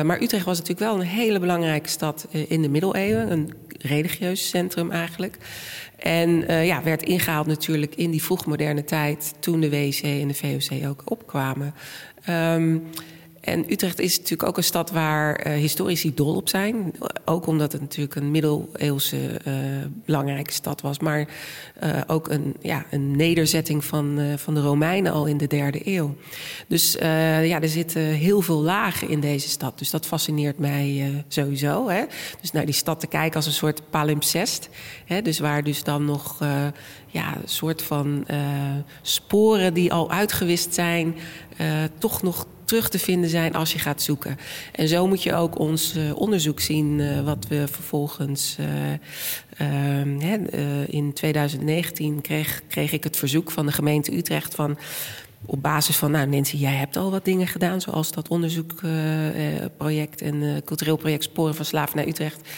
Maar 0.04 0.23
Utrecht 0.23 0.44
was 0.44 0.59
natuurlijk 0.59 0.90
wel 0.90 1.00
een 1.00 1.06
hele 1.06 1.38
belangrijke 1.38 1.88
stad 1.88 2.26
in 2.30 2.62
de 2.62 2.68
middeleeuwen. 2.68 3.32
Een 3.32 3.52
religieus 3.78 4.49
centrum 4.49 4.90
eigenlijk. 4.90 5.38
En 5.97 6.44
ja, 6.64 6.82
werd 6.82 7.02
ingehaald 7.02 7.47
natuurlijk 7.47 7.94
in 7.94 8.11
die 8.11 8.23
vroegmoderne 8.23 8.85
tijd... 8.85 9.35
toen 9.40 9.61
de 9.61 9.71
WC 9.71 10.02
en 10.02 10.28
de 10.28 10.35
VOC 10.35 10.88
ook 10.88 11.02
opkwamen. 11.04 11.75
Um, 12.28 12.92
en 13.42 13.72
Utrecht 13.72 14.00
is 14.00 14.16
natuurlijk 14.16 14.49
ook 14.49 14.56
een 14.56 14.64
stad 14.64 14.90
waar 14.90 15.46
uh, 15.46 15.52
historici 15.52 16.14
dol 16.14 16.34
op 16.34 16.49
zijn. 16.49 16.94
Ook 17.25 17.46
omdat 17.46 17.72
het 17.72 17.80
natuurlijk 17.80 18.14
een 18.14 18.30
middeleeuwse 18.30 19.40
uh, 19.46 19.54
belangrijke 20.04 20.52
stad 20.52 20.80
was. 20.80 20.99
Maar 20.99 21.28
uh, 21.82 22.00
ook 22.06 22.28
een, 22.28 22.56
ja, 22.61 22.84
een 22.90 23.16
nederzetting 23.16 23.84
van, 23.84 24.20
van 24.37 24.54
de 24.54 24.61
Romeinen 24.61 25.12
al 25.12 25.26
in 25.26 25.37
de 25.37 25.46
derde 25.46 25.80
eeuw. 25.84 26.16
Dus 26.66 26.92
ja, 27.42 27.61
er 27.61 27.68
zitten 27.68 28.02
heel 28.02 28.40
veel 28.40 28.61
lagen 28.61 29.08
in 29.08 29.20
deze 29.20 29.49
stad. 29.49 29.78
Dus 29.78 29.90
dat 29.90 30.06
fascineert 30.06 30.58
mij 30.58 31.25
sowieso. 31.28 31.88
Hè? 31.88 32.04
Dus 32.40 32.52
naar 32.52 32.64
die 32.64 32.75
stad 32.75 33.00
te 33.00 33.06
kijken 33.06 33.37
als 33.37 33.46
een 33.46 33.52
soort 33.52 33.90
palimpsest. 33.90 34.68
Hè? 35.04 35.22
Dus 35.22 35.38
waar 35.38 35.64
dus 35.64 35.84
dan 35.84 36.04
nog 36.04 36.38
ja, 37.06 37.37
een 37.37 37.49
soort 37.49 37.82
van 37.82 38.26
sporen 39.02 39.75
die 39.75 39.92
al 39.92 40.11
uitgewist 40.11 40.75
zijn... 40.75 41.14
toch 41.99 42.22
nog 42.22 42.46
terug 42.72 42.88
te 42.90 42.98
vinden 42.98 43.30
zijn 43.30 43.54
als 43.54 43.72
je 43.72 43.78
gaat 43.78 44.02
zoeken. 44.02 44.38
En 44.72 44.88
zo 44.88 45.06
moet 45.06 45.22
je 45.22 45.34
ook 45.34 45.58
ons 45.58 45.96
onderzoek 46.14 46.60
zien, 46.60 47.22
wat 47.24 47.46
we 47.48 47.68
vervolgens 47.68 48.56
ehm, 49.56 50.20
in 50.86 51.12
2019 51.12 52.20
kreeg, 52.20 52.62
kreeg 52.68 52.92
ik 52.92 53.04
het 53.04 53.16
verzoek 53.16 53.50
van 53.50 53.66
de 53.66 53.72
gemeente 53.72 54.16
Utrecht 54.16 54.54
van 54.54 54.78
op 55.46 55.62
basis 55.62 55.96
van, 55.96 56.10
nou 56.10 56.26
Nancy, 56.26 56.56
jij 56.56 56.74
hebt 56.74 56.96
al 56.96 57.10
wat 57.10 57.24
dingen 57.24 57.46
gedaan, 57.46 57.80
zoals 57.80 58.12
dat 58.12 58.28
onderzoekproject 58.28 60.22
en 60.22 60.34
uh, 60.34 60.56
cultureel 60.64 60.96
project 60.96 61.22
Sporen 61.22 61.54
van 61.54 61.64
Slaven 61.64 61.96
naar 61.96 62.06
Utrecht. 62.06 62.48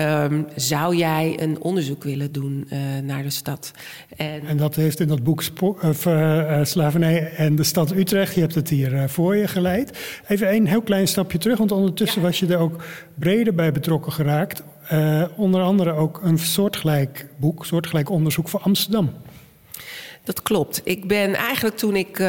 Um, 0.00 0.46
zou 0.54 0.96
jij 0.96 1.38
een 1.40 1.60
onderzoek 1.60 2.04
willen 2.04 2.32
doen 2.32 2.68
uh, 2.72 2.78
naar 3.02 3.22
de 3.22 3.30
stad? 3.30 3.72
En, 4.16 4.46
en, 4.46 4.56
dat 4.56 4.74
heeft 4.74 5.00
in 5.00 5.08
dat 5.08 5.22
boek 5.22 5.42
of, 5.82 6.06
uh, 6.06 6.64
Slavernij 6.64 7.32
en 7.32 7.56
de 7.56 7.62
stad 7.62 7.92
Utrecht, 7.92 8.34
je 8.34 8.40
hebt 8.40 8.54
het 8.54 8.68
hier 8.68 9.08
voor 9.08 9.36
je 9.36 9.48
geleid. 9.48 9.98
Even 10.28 10.54
een 10.54 10.66
heel 10.66 10.82
klein 10.82 11.08
stapje 11.08 11.38
terug, 11.38 11.58
want 11.58 11.72
ondertussen 11.72 12.22
was 12.22 12.38
je 12.38 12.46
er 12.46 12.58
ook 12.58 12.84
breder 13.14 13.54
bij 13.54 13.72
betrokken 13.72 14.12
geraakt. 14.12 14.62
onder 15.36 15.62
andere 15.62 15.92
ook 15.92 16.20
een 16.22 16.38
soortgelijk 16.38 17.26
boek, 17.36 17.66
soortgelijk 17.66 18.10
onderzoek 18.10 18.48
voor 18.48 18.60
Amsterdam. 18.60 19.10
Dat 20.28 20.42
klopt. 20.42 20.80
Ik 20.84 21.06
ben 21.06 21.34
eigenlijk 21.34 21.76
toen 21.76 21.96
ik 21.96 22.18
uh, 22.18 22.26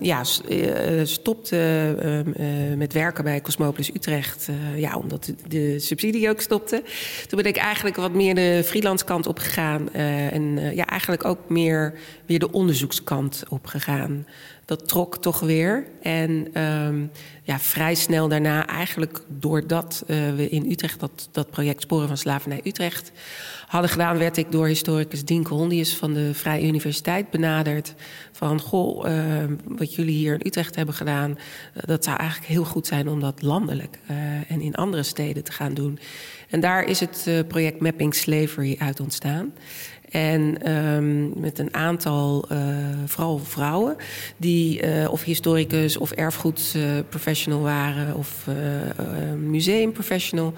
ja, 0.00 0.22
eh, 0.48 1.04
stopte 1.04 2.24
uh, 2.38 2.76
met 2.76 2.92
werken 2.92 3.24
bij 3.24 3.40
Cosmopolis 3.40 3.94
Utrecht, 3.94 4.48
uh, 4.50 4.78
ja, 4.78 4.96
omdat 4.96 5.32
de 5.48 5.78
subsidie 5.78 6.28
ook 6.28 6.40
stopte, 6.40 6.82
toen 7.28 7.42
ben 7.42 7.50
ik 7.50 7.56
eigenlijk 7.56 7.96
wat 7.96 8.12
meer 8.12 8.34
de 8.34 8.62
freelance 8.64 9.04
kant 9.04 9.26
op 9.26 9.38
gegaan 9.38 9.92
en 9.92 10.74
ja, 10.74 10.86
eigenlijk 10.86 11.24
ook 11.24 11.38
meer 11.48 11.94
weer 12.26 12.38
de 12.38 12.52
onderzoekskant 12.52 13.44
op 13.48 13.66
gegaan. 13.66 14.26
Dat 14.64 14.88
trok 14.88 15.18
toch 15.18 15.40
weer. 15.40 15.86
En 16.02 16.60
um, 16.62 17.10
ja, 17.42 17.58
vrij 17.58 17.94
snel 17.94 18.28
daarna, 18.28 18.66
eigenlijk 18.66 19.22
doordat 19.28 20.04
we 20.06 20.48
in 20.50 20.70
Utrecht 20.70 21.00
dat, 21.00 21.28
dat 21.32 21.50
project 21.50 21.82
Sporen 21.82 22.08
van 22.08 22.16
Slavernij 22.16 22.60
Utrecht 22.64 23.12
hadden 23.74 23.90
gedaan, 23.90 24.18
werd 24.18 24.36
ik 24.36 24.52
door 24.52 24.66
historicus 24.66 25.24
Dienke 25.24 25.54
Hondius 25.54 25.96
van 25.96 26.12
de 26.12 26.34
Vrije 26.34 26.66
Universiteit 26.66 27.30
benaderd. 27.30 27.94
Van 28.32 28.60
goh, 28.60 29.08
uh, 29.08 29.44
wat 29.64 29.94
jullie 29.94 30.14
hier 30.14 30.34
in 30.34 30.46
Utrecht 30.46 30.76
hebben 30.76 30.94
gedaan, 30.94 31.30
uh, 31.30 31.82
dat 31.86 32.04
zou 32.04 32.16
eigenlijk 32.16 32.50
heel 32.50 32.64
goed 32.64 32.86
zijn 32.86 33.08
om 33.08 33.20
dat 33.20 33.42
landelijk 33.42 33.98
uh, 34.10 34.16
en 34.50 34.60
in 34.60 34.74
andere 34.74 35.02
steden 35.02 35.44
te 35.44 35.52
gaan 35.52 35.74
doen. 35.74 35.98
En 36.54 36.60
daar 36.60 36.84
is 36.84 37.00
het 37.00 37.48
project 37.48 37.80
Mapping 37.80 38.14
Slavery 38.14 38.76
uit 38.78 39.00
ontstaan. 39.00 39.54
En 40.10 40.72
um, 40.72 41.32
met 41.36 41.58
een 41.58 41.74
aantal, 41.74 42.44
uh, 42.52 42.58
vooral 43.06 43.38
vrouwen, 43.38 43.96
die 44.36 44.82
uh, 44.82 45.10
of 45.10 45.22
historicus 45.22 45.96
of 45.96 46.10
erfgoedprofessional 46.10 47.60
waren 47.60 48.16
of 48.16 48.46
museumprofessional, 49.38 50.52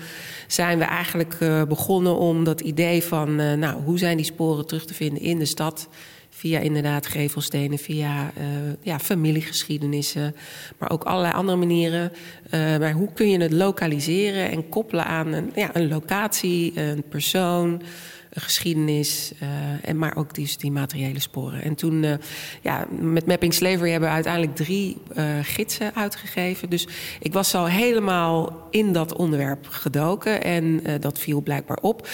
zijn 0.46 0.78
we 0.78 0.84
eigenlijk 0.84 1.36
begonnen 1.68 2.16
om 2.16 2.44
dat 2.44 2.60
idee 2.60 3.02
van, 3.02 3.34
nou, 3.58 3.82
hoe 3.82 3.98
zijn 3.98 4.16
die 4.16 4.26
sporen 4.26 4.66
terug 4.66 4.84
te 4.86 4.94
vinden 4.94 5.22
in 5.22 5.38
de 5.38 5.44
stad? 5.44 5.88
Via 6.36 6.58
inderdaad 6.58 7.06
gevelstenen, 7.06 7.78
via 7.78 8.32
ja, 8.80 8.98
familiegeschiedenissen, 8.98 10.34
maar 10.78 10.90
ook 10.90 11.04
allerlei 11.04 11.34
andere 11.34 11.56
manieren. 11.56 12.12
maar 12.50 12.92
hoe 12.92 13.12
kun 13.12 13.30
je 13.30 13.40
het 13.40 13.52
lokaliseren 13.52 14.50
en 14.50 14.68
koppelen 14.68 15.04
aan 15.04 15.32
een, 15.32 15.52
ja, 15.54 15.70
een 15.72 15.88
locatie, 15.88 16.80
een 16.80 17.04
persoon, 17.08 17.82
geschiedenis, 18.40 19.32
uh, 19.42 19.48
en 19.88 19.98
maar 19.98 20.16
ook 20.16 20.34
die, 20.34 20.54
die 20.58 20.70
materiële 20.70 21.20
sporen. 21.20 21.62
En 21.62 21.74
toen, 21.74 22.02
uh, 22.02 22.14
ja, 22.62 22.86
met 23.00 23.26
Mapping 23.26 23.54
Slavery 23.54 23.90
hebben 23.90 24.08
we 24.08 24.14
uiteindelijk 24.14 24.56
drie 24.56 24.96
uh, 25.16 25.24
gidsen 25.42 25.94
uitgegeven. 25.94 26.70
Dus 26.70 26.88
ik 27.20 27.32
was 27.32 27.54
al 27.54 27.66
helemaal 27.66 28.66
in 28.70 28.92
dat 28.92 29.16
onderwerp 29.16 29.66
gedoken 29.68 30.42
en 30.42 30.82
dat 31.00 31.18
viel 31.18 31.40
blijkbaar 31.40 31.78
op. 31.80 32.08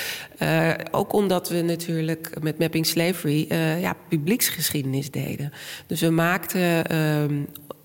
ook 0.90 1.12
omdat 1.12 1.48
we 1.48 1.62
natuurlijk 1.62 2.30
met 2.40 2.58
Mapping 2.58 2.86
Slavery 2.86 3.46
ja, 3.80 3.96
publieksgeschiedenis 4.08 5.10
deden. 5.10 5.52
Dus 5.86 6.00
we 6.00 6.10
maakten 6.10 6.86
ehm, 6.86 7.42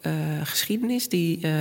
uh, 0.08 0.14
geschiedenis 0.44 1.10
die 1.10 1.40
uh, 1.42 1.52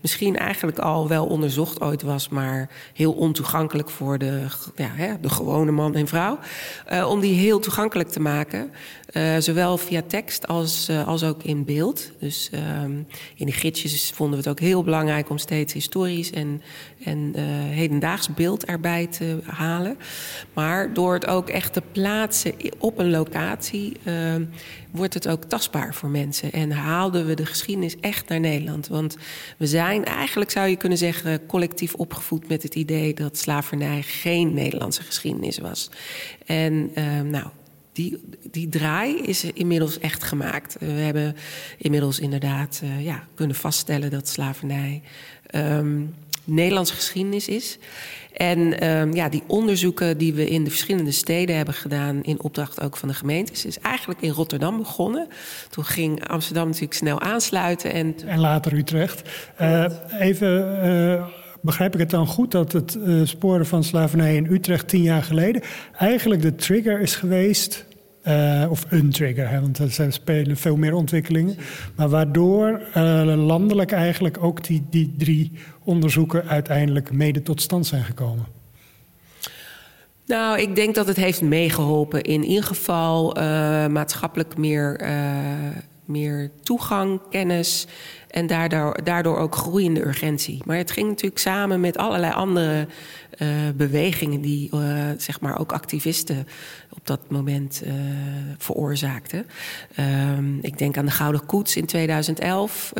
misschien 0.00 0.36
eigenlijk 0.36 0.78
al 0.78 1.08
wel 1.08 1.26
onderzocht 1.26 1.80
ooit 1.80 2.02
was, 2.02 2.28
maar 2.28 2.68
heel 2.92 3.12
ontoegankelijk 3.12 3.90
voor 3.90 4.18
de, 4.18 4.46
ja, 4.76 4.90
hè, 4.92 5.20
de 5.20 5.28
gewone 5.28 5.70
man 5.70 5.94
en 5.94 6.06
vrouw. 6.06 6.38
Uh, 6.92 7.10
om 7.10 7.20
die 7.20 7.34
heel 7.34 7.58
toegankelijk 7.58 8.08
te 8.08 8.20
maken. 8.20 8.70
Zowel 9.38 9.78
via 9.78 10.02
tekst 10.06 10.46
als, 10.46 10.90
als 11.06 11.24
ook 11.24 11.42
in 11.42 11.64
beeld. 11.64 12.12
Dus 12.18 12.50
um, 12.82 13.06
in 13.34 13.46
de 13.46 13.52
gidsjes 13.52 14.10
vonden 14.14 14.42
we 14.42 14.48
het 14.48 14.58
ook 14.58 14.66
heel 14.66 14.82
belangrijk 14.82 15.30
om 15.30 15.38
steeds 15.38 15.72
historisch 15.72 16.30
en, 16.30 16.62
en 17.04 17.34
hedendaags 17.68 18.34
beeld 18.34 18.64
erbij 18.64 19.06
te 19.06 19.38
halen. 19.44 19.96
Maar 20.52 20.94
door 20.94 21.14
het 21.14 21.26
ook 21.26 21.48
echt 21.48 21.72
te 21.72 21.82
plaatsen 21.92 22.54
op 22.78 22.98
een 22.98 23.10
locatie 23.10 23.96
ehm, 24.04 24.44
wordt 24.90 25.14
het 25.14 25.28
ook 25.28 25.44
tastbaar 25.44 25.94
voor 25.94 26.08
mensen. 26.08 26.52
En 26.52 26.70
haalden 26.70 27.26
we 27.26 27.34
de 27.34 27.46
geschiedenis 27.46 27.96
echt 28.00 28.28
naar 28.28 28.40
Nederland. 28.40 28.88
Want 28.88 29.16
we 29.58 29.66
zijn 29.66 30.04
eigenlijk, 30.04 30.50
zou 30.50 30.68
je 30.68 30.76
kunnen 30.76 30.98
zeggen, 30.98 31.46
collectief 31.46 31.94
opgevoed 31.94 32.48
met 32.48 32.62
het 32.62 32.74
idee 32.74 33.14
dat 33.14 33.38
slavernij 33.38 34.02
geen 34.02 34.54
Nederlandse 34.54 35.02
geschiedenis 35.02 35.58
was. 35.58 35.90
En 36.46 36.90
uh, 36.94 37.20
nou. 37.20 37.46
Die, 37.94 38.20
die 38.50 38.68
draai 38.68 39.16
is 39.16 39.44
inmiddels 39.44 39.98
echt 39.98 40.22
gemaakt. 40.22 40.76
We 40.80 40.86
hebben 40.86 41.36
inmiddels 41.78 42.18
inderdaad 42.18 42.80
uh, 42.84 43.04
ja, 43.04 43.26
kunnen 43.34 43.56
vaststellen 43.56 44.10
dat 44.10 44.28
slavernij 44.28 45.02
um, 45.54 46.14
Nederlandse 46.44 46.94
geschiedenis 46.94 47.48
is. 47.48 47.78
En 48.32 48.88
um, 48.88 49.14
ja, 49.14 49.28
die 49.28 49.42
onderzoeken 49.46 50.18
die 50.18 50.34
we 50.34 50.48
in 50.48 50.64
de 50.64 50.70
verschillende 50.70 51.10
steden 51.10 51.56
hebben 51.56 51.74
gedaan, 51.74 52.22
in 52.22 52.42
opdracht 52.42 52.80
ook 52.80 52.96
van 52.96 53.08
de 53.08 53.14
gemeentes, 53.14 53.64
is 53.64 53.78
eigenlijk 53.78 54.20
in 54.20 54.30
Rotterdam 54.30 54.76
begonnen. 54.76 55.28
Toen 55.70 55.84
ging 55.84 56.28
Amsterdam 56.28 56.66
natuurlijk 56.66 56.94
snel 56.94 57.20
aansluiten. 57.20 57.92
En, 57.92 58.14
en 58.26 58.38
later 58.38 58.72
Utrecht. 58.72 59.22
Uh, 59.60 59.84
even. 60.18 60.86
Uh, 60.86 61.26
begrijp 61.64 61.94
ik 61.94 62.00
het 62.00 62.10
dan 62.10 62.26
goed 62.26 62.50
dat 62.50 62.72
het 62.72 62.94
uh, 62.94 63.26
sporen 63.26 63.66
van 63.66 63.84
slavernij 63.84 64.36
in 64.36 64.52
Utrecht 64.52 64.88
tien 64.88 65.02
jaar 65.02 65.22
geleden 65.22 65.62
eigenlijk 65.98 66.42
de 66.42 66.54
trigger 66.54 67.00
is 67.00 67.16
geweest 67.16 67.84
uh, 68.28 68.66
of 68.70 68.84
een 68.88 69.10
trigger, 69.10 69.48
hè, 69.48 69.60
want 69.60 69.78
er 69.78 70.12
spelen 70.12 70.56
veel 70.56 70.76
meer 70.76 70.94
ontwikkelingen. 70.94 71.56
Maar 71.96 72.08
waardoor 72.08 72.82
uh, 72.96 73.34
landelijk 73.46 73.92
eigenlijk 73.92 74.42
ook 74.42 74.64
die, 74.64 74.86
die 74.90 75.14
drie 75.18 75.52
onderzoeken 75.84 76.48
uiteindelijk 76.48 77.12
mede 77.12 77.42
tot 77.42 77.62
stand 77.62 77.86
zijn 77.86 78.04
gekomen. 78.04 78.46
Nou, 80.26 80.60
ik 80.60 80.74
denk 80.74 80.94
dat 80.94 81.06
het 81.06 81.16
heeft 81.16 81.42
meegeholpen. 81.42 82.22
In 82.22 82.44
ieder 82.44 82.64
geval 82.64 83.32
maatschappelijk 83.88 84.56
meer, 84.56 85.00
meer 86.04 86.50
toegang, 86.62 87.20
kennis 87.30 87.86
en 88.34 88.46
daardoor, 88.46 89.04
daardoor 89.04 89.38
ook 89.38 89.54
groeiende 89.54 90.06
urgentie. 90.06 90.62
Maar 90.64 90.76
het 90.76 90.90
ging 90.90 91.08
natuurlijk 91.08 91.40
samen 91.40 91.80
met 91.80 91.96
allerlei 91.96 92.32
andere 92.32 92.86
uh, 93.38 93.48
bewegingen 93.76 94.40
die 94.40 94.70
uh, 94.74 94.80
zeg 95.16 95.40
maar 95.40 95.58
ook 95.58 95.72
activisten 95.72 96.46
op 96.90 97.06
dat 97.06 97.20
moment 97.30 97.82
uh, 97.86 97.92
veroorzaakten. 98.58 99.46
Um, 100.36 100.58
ik 100.62 100.78
denk 100.78 100.96
aan 100.96 101.04
de 101.04 101.10
Gouden 101.10 101.46
Koets 101.46 101.76
in 101.76 101.86
2011, 101.86 102.92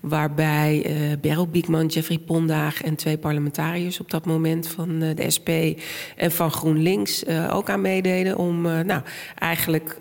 waarbij 0.00 0.86
Beryl 1.20 1.48
Biekman, 1.48 1.86
Jeffrey 1.86 2.18
Pondaag 2.18 2.82
en 2.82 2.94
twee 2.94 3.18
parlementariërs 3.18 4.00
op 4.00 4.10
dat 4.10 4.24
moment 4.24 4.68
van 4.68 4.98
de 4.98 5.30
SP 5.36 5.48
en 6.16 6.32
van 6.32 6.50
GroenLinks 6.50 7.26
ook 7.50 7.70
aan 7.70 7.80
meededen 7.80 8.36
om 8.36 8.62
nou, 8.62 9.02
eigenlijk 9.38 9.96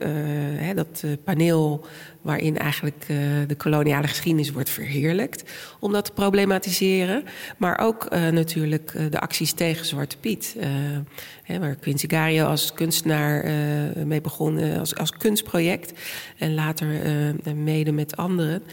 hè, 0.57 0.73
dat 0.73 1.03
paneel 1.23 1.85
waarin 2.21 2.57
eigenlijk 2.57 3.05
uh, 3.07 3.17
de 3.47 3.55
koloniale 3.55 4.07
geschiedenis 4.07 4.51
wordt 4.51 4.69
verheerlijkt, 4.69 5.51
om 5.79 5.91
dat 5.91 6.05
te 6.05 6.11
problematiseren. 6.11 7.23
Maar 7.57 7.79
ook 7.79 8.07
uh, 8.13 8.27
natuurlijk 8.27 8.93
uh, 8.93 9.11
de 9.11 9.19
acties 9.19 9.53
tegen 9.53 9.85
Zwarte 9.85 10.17
Piet. 10.17 10.55
Waar 11.57 11.75
Quincy 11.75 12.07
Gario 12.07 12.45
als 12.45 12.73
kunstenaar 12.73 13.51
mee 14.05 14.21
begon, 14.21 14.77
als, 14.79 14.95
als 14.95 15.11
kunstproject. 15.11 15.93
En 16.37 16.53
later 16.53 16.87
mede 17.55 17.91
met 17.91 18.17
anderen, 18.17 18.63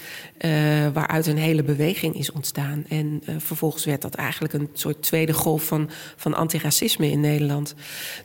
waaruit 0.92 1.26
een 1.26 1.36
hele 1.38 1.62
beweging 1.62 2.14
is 2.14 2.32
ontstaan. 2.32 2.84
En 2.88 3.22
vervolgens 3.38 3.84
werd 3.84 4.02
dat 4.02 4.14
eigenlijk 4.14 4.54
een 4.54 4.68
soort 4.72 5.02
tweede 5.02 5.32
golf 5.32 5.66
van, 5.66 5.90
van 6.16 6.34
antiracisme 6.34 7.10
in 7.10 7.20
Nederland. 7.20 7.74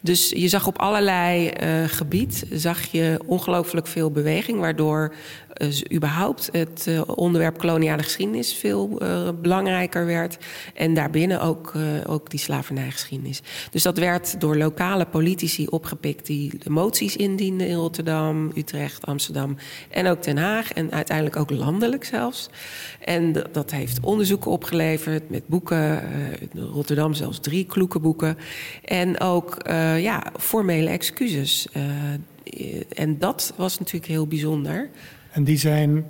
Dus 0.02 0.30
je 0.30 0.48
zag 0.48 0.68
op 0.68 0.80
allerlei 0.80 1.52
gebied, 1.88 2.46
zag 2.52 2.84
je 2.92 3.20
ongelooflijk 3.26 3.88
veel 3.88 4.12
beweging, 4.12 4.60
waardoor 4.60 5.14
dus 5.54 5.92
überhaupt 5.94 6.50
het 6.52 6.86
uh, 6.90 7.02
onderwerp 7.16 7.58
koloniale 7.58 8.04
geschiedenis 8.04 8.54
veel 8.54 9.00
uh, 9.02 9.30
belangrijker 9.42 10.06
werd. 10.06 10.38
En 10.74 10.94
daarbinnen 10.94 11.42
ook, 11.42 11.74
uh, 11.76 11.84
ook 12.08 12.30
die 12.30 12.40
slavernijgeschiedenis. 12.40 13.42
Dus 13.72 13.84
dat 13.84 13.98
werd 13.98 14.40
door 14.40 14.58
lokale 14.58 15.06
politici 15.06 15.68
opgepikt 15.68 16.26
die 16.26 16.58
de 16.58 16.70
moties 16.70 17.16
indienden 17.16 17.68
in 17.68 17.76
Rotterdam, 17.76 18.52
Utrecht, 18.56 19.06
Amsterdam 19.06 19.58
en 19.90 20.08
ook 20.08 20.24
Den 20.24 20.38
Haag. 20.38 20.74
En 20.74 20.92
uiteindelijk 20.92 21.36
ook 21.36 21.50
landelijk 21.50 22.04
zelfs. 22.04 22.50
En 23.00 23.34
dat 23.52 23.72
heeft 23.72 24.00
onderzoeken 24.02 24.52
opgeleverd 24.52 25.30
met 25.30 25.48
boeken. 25.48 26.04
Uh, 26.56 26.64
Rotterdam 26.72 27.14
zelfs 27.14 27.40
drie 27.40 27.66
kloeke 27.66 28.00
boeken. 28.00 28.38
En 28.86 29.20
ook 29.20 29.58
ja, 29.98 30.24
formele 30.40 30.90
excuses. 30.90 31.68
En 32.94 33.20
dat 33.20 33.54
was 33.56 33.80
natuurlijk 33.80 34.12
heel 34.12 34.28
bijzonder. 34.28 34.90
En 35.32 35.44
die 35.44 35.58
zijn 35.58 36.06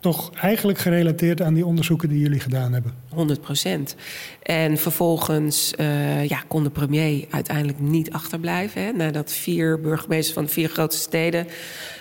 toch 0.00 0.30
eigenlijk 0.34 0.78
gerelateerd 0.78 1.42
aan 1.42 1.54
die 1.54 1.66
onderzoeken 1.66 2.08
die 2.08 2.18
jullie 2.18 2.40
gedaan 2.40 2.72
hebben? 2.72 2.92
100 3.08 3.40
procent. 3.40 3.96
En 4.42 4.78
vervolgens 4.78 5.72
uh, 5.80 6.28
ja, 6.28 6.42
kon 6.48 6.62
de 6.62 6.70
premier 6.70 7.26
uiteindelijk 7.30 7.78
niet 7.78 8.12
achterblijven. 8.12 8.82
Hè, 8.82 8.92
nadat 8.92 9.32
vier 9.32 9.80
burgemeesters 9.80 10.34
van 10.34 10.44
de 10.44 10.50
vier 10.50 10.68
grootste 10.68 11.02
steden 11.02 11.46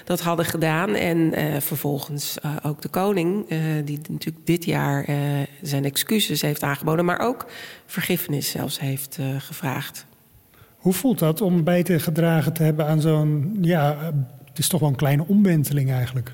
dat 0.05 0.21
hadden 0.21 0.45
gedaan. 0.45 0.95
En 0.95 1.17
uh, 1.17 1.59
vervolgens 1.59 2.37
uh, 2.45 2.55
ook 2.63 2.81
de 2.81 2.89
koning, 2.89 3.47
die 3.85 3.99
natuurlijk 4.09 4.45
dit 4.45 4.65
jaar 4.65 5.05
zijn 5.61 5.85
excuses 5.85 6.41
heeft 6.41 6.63
aangeboden, 6.63 7.05
maar 7.05 7.19
ook 7.19 7.45
vergiffenis 7.85 8.49
zelfs 8.49 8.79
heeft 8.79 9.19
gevraagd. 9.37 10.05
Hoe 10.77 10.93
voelt 10.93 11.19
dat 11.19 11.41
om 11.41 11.63
bij 11.63 11.83
te 11.83 11.99
gedragen 11.99 12.53
te 12.53 12.63
hebben 12.63 12.87
aan 12.87 13.01
zo'n, 13.01 13.57
ja, 13.61 14.13
het 14.45 14.59
is 14.59 14.67
toch 14.67 14.79
wel 14.79 14.89
een 14.89 14.95
kleine 14.95 15.23
omwenteling 15.27 15.91
eigenlijk? 15.91 16.31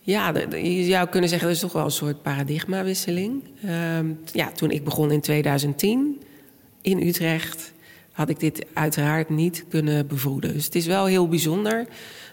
Ja, 0.00 0.32
je 0.56 0.84
zou 0.84 1.08
kunnen 1.08 1.28
zeggen, 1.28 1.48
dat 1.48 1.56
is 1.56 1.62
toch 1.62 1.72
wel 1.72 1.84
een 1.84 1.90
soort 1.90 2.22
paradigmawisseling. 2.22 3.42
Uh, 3.64 3.98
ja, 4.32 4.52
toen 4.52 4.70
ik 4.70 4.84
begon 4.84 5.10
in 5.10 5.20
2010 5.20 6.22
in 6.80 7.02
Utrecht, 7.02 7.72
had 8.12 8.28
ik 8.28 8.40
dit 8.40 8.66
uiteraard 8.72 9.28
niet 9.28 9.64
kunnen 9.68 10.06
bevroeden. 10.06 10.52
Dus 10.52 10.64
het 10.64 10.74
is 10.74 10.86
wel 10.86 11.06
heel 11.06 11.28
bijzonder 11.28 11.86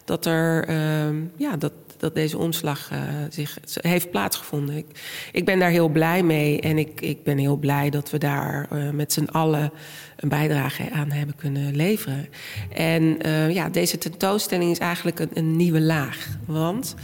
dat, 0.06 0.26
er, 0.26 0.70
uh, 0.70 1.16
ja, 1.36 1.58
dat, 1.58 1.72
dat 1.98 2.16
deze 2.16 2.38
omslag 2.38 2.92
uh, 2.92 3.00
zich 3.30 3.58
heeft 3.82 4.12
plaatsgevonden. 4.12 4.78
Ik, 4.78 4.86
ik, 5.32 5.46
ben 5.46 5.60
daar 5.60 5.70
heel 5.70 5.90
blij 5.90 6.24
mee 6.24 6.62
en 6.62 6.78
ik, 6.78 7.02
ik 7.02 7.24
ben 7.24 7.38
heel 7.38 7.56
blij 7.56 7.90
dat 7.90 8.10
we 8.10 8.18
daar 8.18 8.68
uh, 8.74 8.90
met 8.90 9.14
z'n 9.14 9.28
allen 9.32 9.72
een 10.18 10.30
bijdrage 10.30 10.92
aan 10.92 11.12
hebben 11.12 11.36
kunnen 11.36 11.76
leveren. 11.76 12.28
En 12.74 13.28
uh, 13.28 13.50
ja, 13.54 13.70
deze 13.70 13.98
tentoonstelling 13.98 14.72
is 14.72 14.80
eigenlijk 14.80 15.20
een, 15.20 15.30
een 15.34 15.56
nieuwe 15.56 15.82
laag. 15.82 16.28
Want 16.46 16.96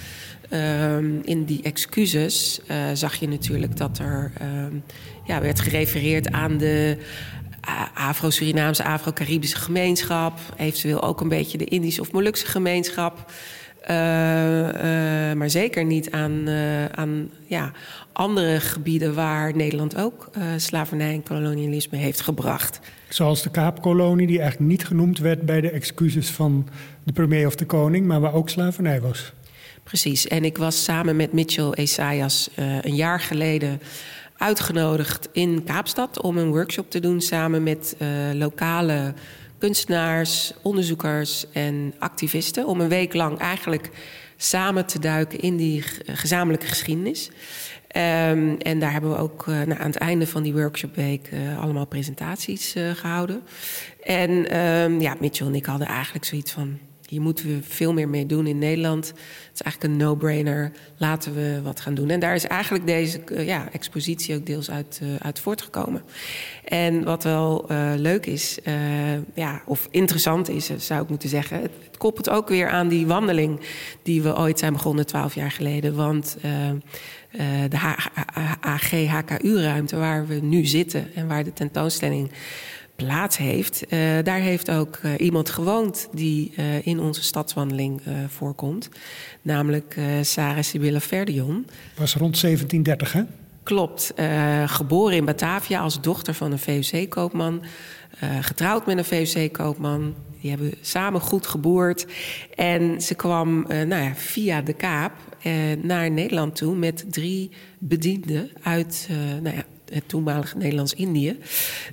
Um, 0.54 1.22
in 1.24 1.44
die 1.44 1.62
excuses 1.64 2.60
uh, 2.72 2.78
zag 2.94 3.16
je 3.16 3.28
natuurlijk 3.28 3.78
dat 3.78 4.00
er 4.00 4.32
um, 4.42 4.84
ja, 5.26 5.42
werd 5.42 5.60
gerefereerd 5.60 6.32
aan 6.32 6.58
de 6.58 6.98
Afro-Surinaamse, 7.94 8.84
Afro-Caribische 8.84 9.58
gemeenschap. 9.58 10.40
Eventueel 10.58 11.04
ook 11.04 11.22
een 11.22 11.30
beetje 11.30 11.58
de 11.58 11.66
Indische 11.66 12.02
of 12.02 12.12
Molukse 12.12 12.46
gemeenschap. 12.46 13.32
Uh, 13.90 13.98
uh, 13.98 15.34
maar 15.34 15.50
zeker 15.50 15.86
niet 15.86 16.12
aan, 16.12 16.50
aan 16.92 17.30
ja, 17.48 17.72
andere 18.12 18.60
gebieden 18.60 19.14
waar 19.14 19.56
Nederland 19.56 19.98
ook 19.98 20.30
slavernij 20.58 21.14
en 21.14 21.24
kolonialisme 21.24 21.98
heeft 21.98 22.22
gebracht. 22.22 22.80
Zoals 23.10 23.44
de 23.44 23.52
Kaapkolonie, 23.52 24.28
die 24.28 24.40
eigenlijk 24.40 24.72
niet 24.72 24.86
genoemd 24.86 25.20
werd 25.20 25.42
bij 25.42 25.62
de 25.62 25.70
excuses 25.70 26.30
van 26.30 26.68
de 27.04 27.14
premier 27.14 27.48
of 27.48 27.56
de 27.56 27.66
koning, 27.66 28.06
maar 28.06 28.20
waar 28.20 28.34
ook 28.34 28.50
slavernij 28.50 29.02
was. 29.02 29.34
Precies. 29.84 30.28
En 30.28 30.46
ik 30.46 30.58
was 30.58 30.84
samen 30.84 31.16
met 31.16 31.34
Mitchell 31.34 31.70
Esaias 31.70 32.50
uh, 32.60 32.82
een 32.82 32.96
jaar 32.96 33.20
geleden 33.20 33.82
uitgenodigd 34.38 35.30
in 35.32 35.64
Kaapstad 35.64 36.22
om 36.22 36.38
een 36.38 36.52
workshop 36.52 36.92
te 36.92 37.00
doen 37.00 37.22
samen 37.22 37.64
met 37.64 37.96
uh, 38.00 38.08
lokale 38.34 39.14
kunstenaars, 39.58 40.54
onderzoekers 40.62 41.52
en 41.52 41.94
activisten. 42.00 42.68
Om 42.68 42.82
een 42.82 42.90
week 42.90 43.14
lang 43.14 43.38
eigenlijk 43.38 43.90
samen 44.38 44.86
te 44.86 45.00
duiken 45.00 45.40
in 45.40 45.58
die 45.58 45.84
gezamenlijke 46.06 46.68
geschiedenis. 46.68 47.30
Um, 47.96 48.58
en 48.58 48.80
daar 48.80 48.92
hebben 48.92 49.10
we 49.10 49.18
ook 49.18 49.46
uh, 49.48 49.62
aan 49.62 49.88
het 49.88 49.96
einde 49.96 50.28
van 50.28 50.44
die 50.44 50.54
workshopweek 50.54 51.30
uh, 51.34 51.62
allemaal 51.62 51.86
presentaties 51.86 52.76
gehouden. 52.94 53.42
En 54.04 54.60
um, 54.60 55.02
ja, 55.02 55.16
Mitchell 55.20 55.48
en 55.48 55.56
ik 55.56 55.66
hadden 55.66 55.88
eigenlijk 55.88 56.26
zoiets 56.26 56.52
van 56.52 56.80
hier 57.14 57.22
moeten 57.22 57.48
we 57.48 57.60
veel 57.62 57.94
meer 57.94 58.10
mee 58.10 58.26
doen 58.26 58.48
in 58.48 58.58
Nederland. 58.58 59.08
Het 59.08 59.54
is 59.54 59.62
eigenlijk 59.62 59.94
een 59.94 60.00
no-brainer. 60.00 60.72
Laten 60.98 61.34
we 61.34 61.60
wat 61.64 61.80
gaan 61.80 61.94
doen. 61.94 62.10
En 62.10 62.20
daar 62.20 62.36
is 62.36 62.48
eigenlijk 62.48 62.86
deze 62.86 63.22
uh, 63.32 63.46
ja, 63.46 63.70
expositie 63.72 64.36
ook 64.36 64.46
deels 64.46 64.72
uit, 64.72 65.00
uh, 65.04 65.10
uit 65.20 65.40
voortgekomen. 65.40 66.02
En 66.66 67.04
wat 67.04 67.24
wel 67.24 67.72
uh, 67.72 67.92
leuk 67.96 68.26
is, 68.26 68.60
ja, 69.34 69.62
of 69.66 69.88
interessant 69.92 70.50
is, 70.50 70.72
zou 70.78 71.04
ik 71.04 71.10
moeten 71.10 71.30
zeggen. 71.30 71.62
Het, 71.62 71.72
het, 71.86 71.98
koppelt 71.98 72.30
ook 72.30 72.50
weer 72.50 72.70
aan 72.70 72.88
die 72.88 73.08
wandeling 73.08 73.60
die 74.04 74.22
we 74.22 74.38
ooit 74.38 74.60
zijn 74.60 74.74
begonnen, 74.74 75.06
twaalf 75.06 75.36
jaar 75.36 75.52
geleden. 75.52 75.96
Want 75.96 76.38
de 77.70 77.78
AG-HKU-ruimte 78.60 79.98
waar 79.98 80.28
we 80.28 80.34
nu 80.34 80.66
zitten 80.66 81.16
en 81.16 81.28
waar 81.28 81.44
de 81.44 81.54
tentoonstelling 81.54 82.32
plaats 82.96 83.38
heeft. 83.38 83.84
Uh, 83.90 84.00
daar 84.24 84.40
heeft 84.40 84.72
ook 84.72 85.00
uh, 85.06 85.12
iemand 85.18 85.50
gewoond 85.50 86.08
die 86.12 86.54
uh, 86.58 86.88
in 86.88 87.00
onze 87.00 87.24
stadswandeling 87.24 88.02
voorkomt. 88.28 88.90
Namelijk 89.42 89.98
Sarah 90.22 90.64
Sibylla 90.64 91.00
Verdion. 91.00 91.66
Was 91.96 92.16
rond 92.16 92.42
1730, 92.42 93.14
hè? 93.14 93.22
Klopt. 93.64 94.14
geboren 94.66 95.16
in 95.16 95.26
Batavia 95.26 95.80
als 95.80 96.02
dochter 96.02 96.34
van 96.34 96.52
een 96.52 96.60
VUC-koopman. 96.60 97.64
getrouwd 98.42 98.86
met 98.86 98.98
een 98.98 99.06
VUC-koopman. 99.28 100.16
Die 100.42 100.50
hebben 100.50 100.74
samen 100.82 101.22
goed 101.22 101.48
geboerd. 101.48 102.06
En 102.56 103.02
ze 103.02 103.16
kwam 103.16 103.66
nou 103.68 104.04
ja, 104.04 104.16
via 104.16 104.62
de 104.62 104.74
Kaap 104.74 105.14
naar 105.82 106.12
Nederland 106.12 106.56
toe 106.56 106.76
met 106.76 107.06
drie 107.10 107.52
bedienden 107.80 108.50
uit 108.62 109.10
nou 109.42 109.56
ja, 109.56 109.64
het 109.90 110.08
toenmalige 110.08 110.58
Nederlands-Indië, 110.58 111.38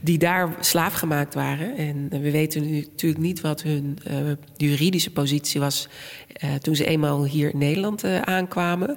die 0.01 0.19
daar 0.19 0.57
slaafgemaakt 0.61 1.35
waren. 1.35 1.77
En 1.77 2.09
we 2.09 2.31
weten 2.31 2.63
nu 2.63 2.81
natuurlijk 2.81 3.23
niet 3.23 3.41
wat 3.41 3.63
hun 3.63 3.99
uh, 4.11 4.17
juridische 4.57 5.11
positie 5.11 5.61
was 5.61 5.89
uh, 6.45 6.55
toen 6.55 6.77
ze 6.77 6.85
eenmaal 6.85 7.25
hier 7.25 7.53
in 7.53 7.59
Nederland 7.59 8.05
uh, 8.05 8.21
aankwamen. 8.21 8.97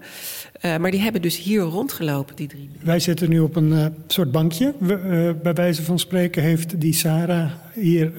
maar 0.61 0.91
die 0.91 0.99
hebben 0.99 1.21
dus 1.21 1.37
hier 1.37 1.61
rondgelopen, 1.61 2.35
die 2.35 2.47
drie. 2.47 2.69
Wij 2.81 2.99
zitten 2.99 3.29
nu 3.29 3.39
op 3.39 3.55
een 3.55 3.93
soort 4.07 4.31
bankje. 4.31 4.73
We, 4.79 5.35
bij 5.43 5.53
wijze 5.53 5.83
van 5.83 5.99
spreken 5.99 6.43
heeft 6.43 6.81
die 6.81 6.93
Sarah 6.93 7.51
hier 7.73 8.11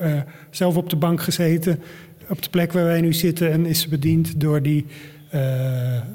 zelf 0.50 0.76
op 0.76 0.90
de 0.90 0.96
bank 0.96 1.22
gezeten. 1.22 1.82
Op 2.28 2.42
de 2.42 2.50
plek 2.50 2.72
waar 2.72 2.84
wij 2.84 3.00
nu 3.00 3.12
zitten 3.12 3.50
en 3.50 3.66
is 3.66 3.88
bediend 3.88 4.40
door 4.40 4.62
die, 4.62 4.86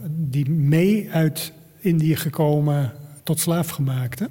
die 0.07 0.49
mee 0.49 1.09
uit 1.11 1.51
Indië 1.79 2.15
gekomen 2.15 2.93
tot 3.29 3.39
slaafgemaakte. 3.39 4.29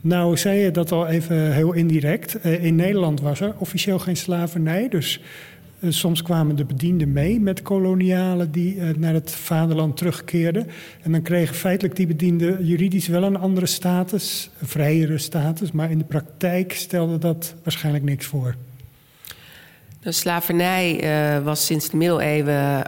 Nou, 0.00 0.36
zei 0.36 0.58
je 0.58 0.70
dat 0.70 0.92
al 0.92 1.06
even 1.06 1.52
heel 1.52 1.72
indirect. 1.72 2.36
Uh, 2.44 2.64
in 2.64 2.74
Nederland 2.74 3.20
was 3.20 3.40
er 3.40 3.54
officieel 3.58 3.98
geen 3.98 4.16
slavernij. 4.16 4.88
Dus 4.88 5.20
uh, 5.80 5.90
soms 5.90 6.22
kwamen 6.22 6.56
de 6.56 6.64
bedienden 6.64 7.12
mee 7.12 7.40
met 7.40 7.62
kolonialen 7.62 8.52
die 8.52 8.74
uh, 8.74 8.88
naar 8.96 9.14
het 9.14 9.30
vaderland 9.30 9.96
terugkeerden. 9.96 10.66
En 11.02 11.12
dan 11.12 11.22
kregen 11.22 11.54
feitelijk 11.54 11.96
die 11.96 12.06
bedienden 12.06 12.64
juridisch 12.64 13.06
wel 13.06 13.22
een 13.22 13.36
andere 13.36 13.66
status, 13.66 14.50
een 14.60 14.68
vrijere 14.68 15.18
status. 15.18 15.72
Maar 15.72 15.90
in 15.90 15.98
de 15.98 16.04
praktijk 16.04 16.72
stelde 16.72 17.18
dat 17.18 17.54
waarschijnlijk 17.62 18.04
niks 18.04 18.26
voor. 18.26 18.54
De 20.00 20.12
slavernij 20.12 21.00
was 21.42 21.66
sinds 21.66 21.90
de 21.90 21.96
middeleeuwen 21.96 22.84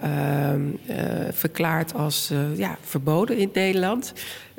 uh, 0.90 0.96
verklaard 1.30 1.94
als 1.94 2.32
ja, 2.56 2.78
verboden 2.82 3.38
in 3.38 3.50
Nederland. 3.52 4.12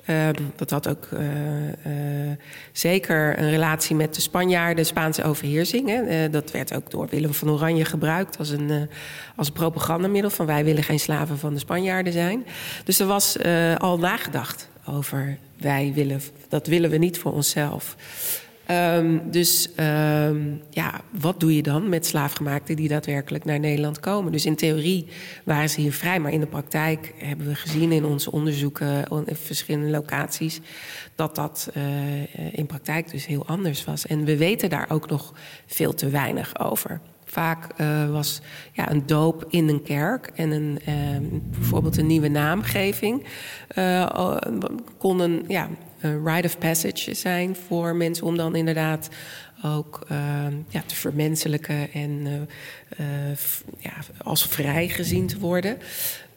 Uh, 0.09 0.27
dat 0.55 0.69
had 0.69 0.87
ook 0.87 1.07
uh, 1.13 1.21
uh, 1.67 2.31
zeker 2.71 3.39
een 3.39 3.49
relatie 3.49 3.95
met 3.95 4.15
de 4.15 4.21
Spanjaarden, 4.21 4.75
de 4.75 4.83
Spaanse 4.83 5.23
overheersing. 5.23 5.89
Hè. 5.89 6.29
dat 6.29 6.51
werd 6.51 6.73
ook 6.73 6.91
door 6.91 7.07
Willem 7.09 7.33
van 7.33 7.49
Oranje 7.49 7.85
gebruikt 7.85 8.37
als 8.37 8.49
een 8.49 8.89
als 9.35 9.49
propagandamiddel 9.49 10.29
van 10.29 10.45
wij 10.45 10.63
willen 10.63 10.83
geen 10.83 10.99
slaven 10.99 11.37
van 11.37 11.53
de 11.53 11.59
Spanjaarden 11.59 12.13
zijn. 12.13 12.45
Dus 12.83 12.99
er 12.99 13.07
was 13.07 13.37
al 13.77 13.99
nagedacht 13.99 14.69
over 14.85 15.37
wij 15.57 15.91
willen, 15.95 16.21
dat 16.49 16.67
willen 16.67 16.89
we 16.89 16.97
niet 16.97 17.19
voor 17.19 17.33
onszelf. 17.33 17.95
Um, 18.71 19.31
dus 19.31 19.69
um, 19.79 20.61
ja, 20.69 21.01
wat 21.11 21.39
doe 21.39 21.55
je 21.55 21.63
dan 21.63 21.89
met 21.89 22.05
slaafgemaakten 22.05 22.75
die 22.75 22.87
daadwerkelijk 22.87 23.45
naar 23.45 23.59
Nederland 23.59 23.99
komen? 23.99 24.31
Dus 24.31 24.45
in 24.45 24.55
theorie 24.55 25.07
waren 25.45 25.69
ze 25.69 25.81
hier 25.81 25.93
vrij, 25.93 26.19
maar 26.19 26.31
in 26.31 26.39
de 26.39 26.47
praktijk 26.47 27.13
hebben 27.17 27.47
we 27.47 27.55
gezien 27.55 27.91
in 27.91 28.05
onze 28.05 28.31
onderzoeken 28.31 29.07
in 29.25 29.35
verschillende 29.35 29.91
locaties 29.91 30.61
dat 31.15 31.35
dat 31.35 31.71
uh, 31.77 32.53
in 32.53 32.65
praktijk 32.65 33.11
dus 33.11 33.25
heel 33.25 33.45
anders 33.45 33.85
was. 33.85 34.07
En 34.07 34.25
we 34.25 34.37
weten 34.37 34.69
daar 34.69 34.89
ook 34.89 35.09
nog 35.09 35.33
veel 35.65 35.93
te 35.93 36.09
weinig 36.09 36.59
over. 36.59 36.99
Vaak 37.33 37.67
uh, 37.81 38.11
was 38.11 38.41
ja, 38.71 38.91
een 38.91 39.05
doop 39.05 39.45
in 39.49 39.67
een 39.67 39.83
kerk 39.83 40.31
en 40.35 40.51
een, 40.51 40.79
uh, 40.87 41.39
bijvoorbeeld 41.51 41.97
een 41.97 42.07
nieuwe 42.07 42.27
naamgeving 42.27 43.25
uh, 43.77 44.37
kon 44.97 45.19
een, 45.19 45.43
ja, 45.47 45.69
een 45.99 46.25
rite 46.25 46.47
of 46.47 46.57
passage 46.57 47.13
zijn 47.13 47.55
voor 47.55 47.95
mensen 47.95 48.25
om 48.25 48.37
dan 48.37 48.55
inderdaad 48.55 49.09
ook 49.65 50.07
ja, 50.69 50.81
te 50.85 50.95
vermenselijken 50.95 51.91
en 51.91 52.47
ja, 53.77 53.93
als 54.17 54.45
vrij 54.47 54.87
gezien 54.87 55.27
te 55.27 55.39
worden. 55.39 55.77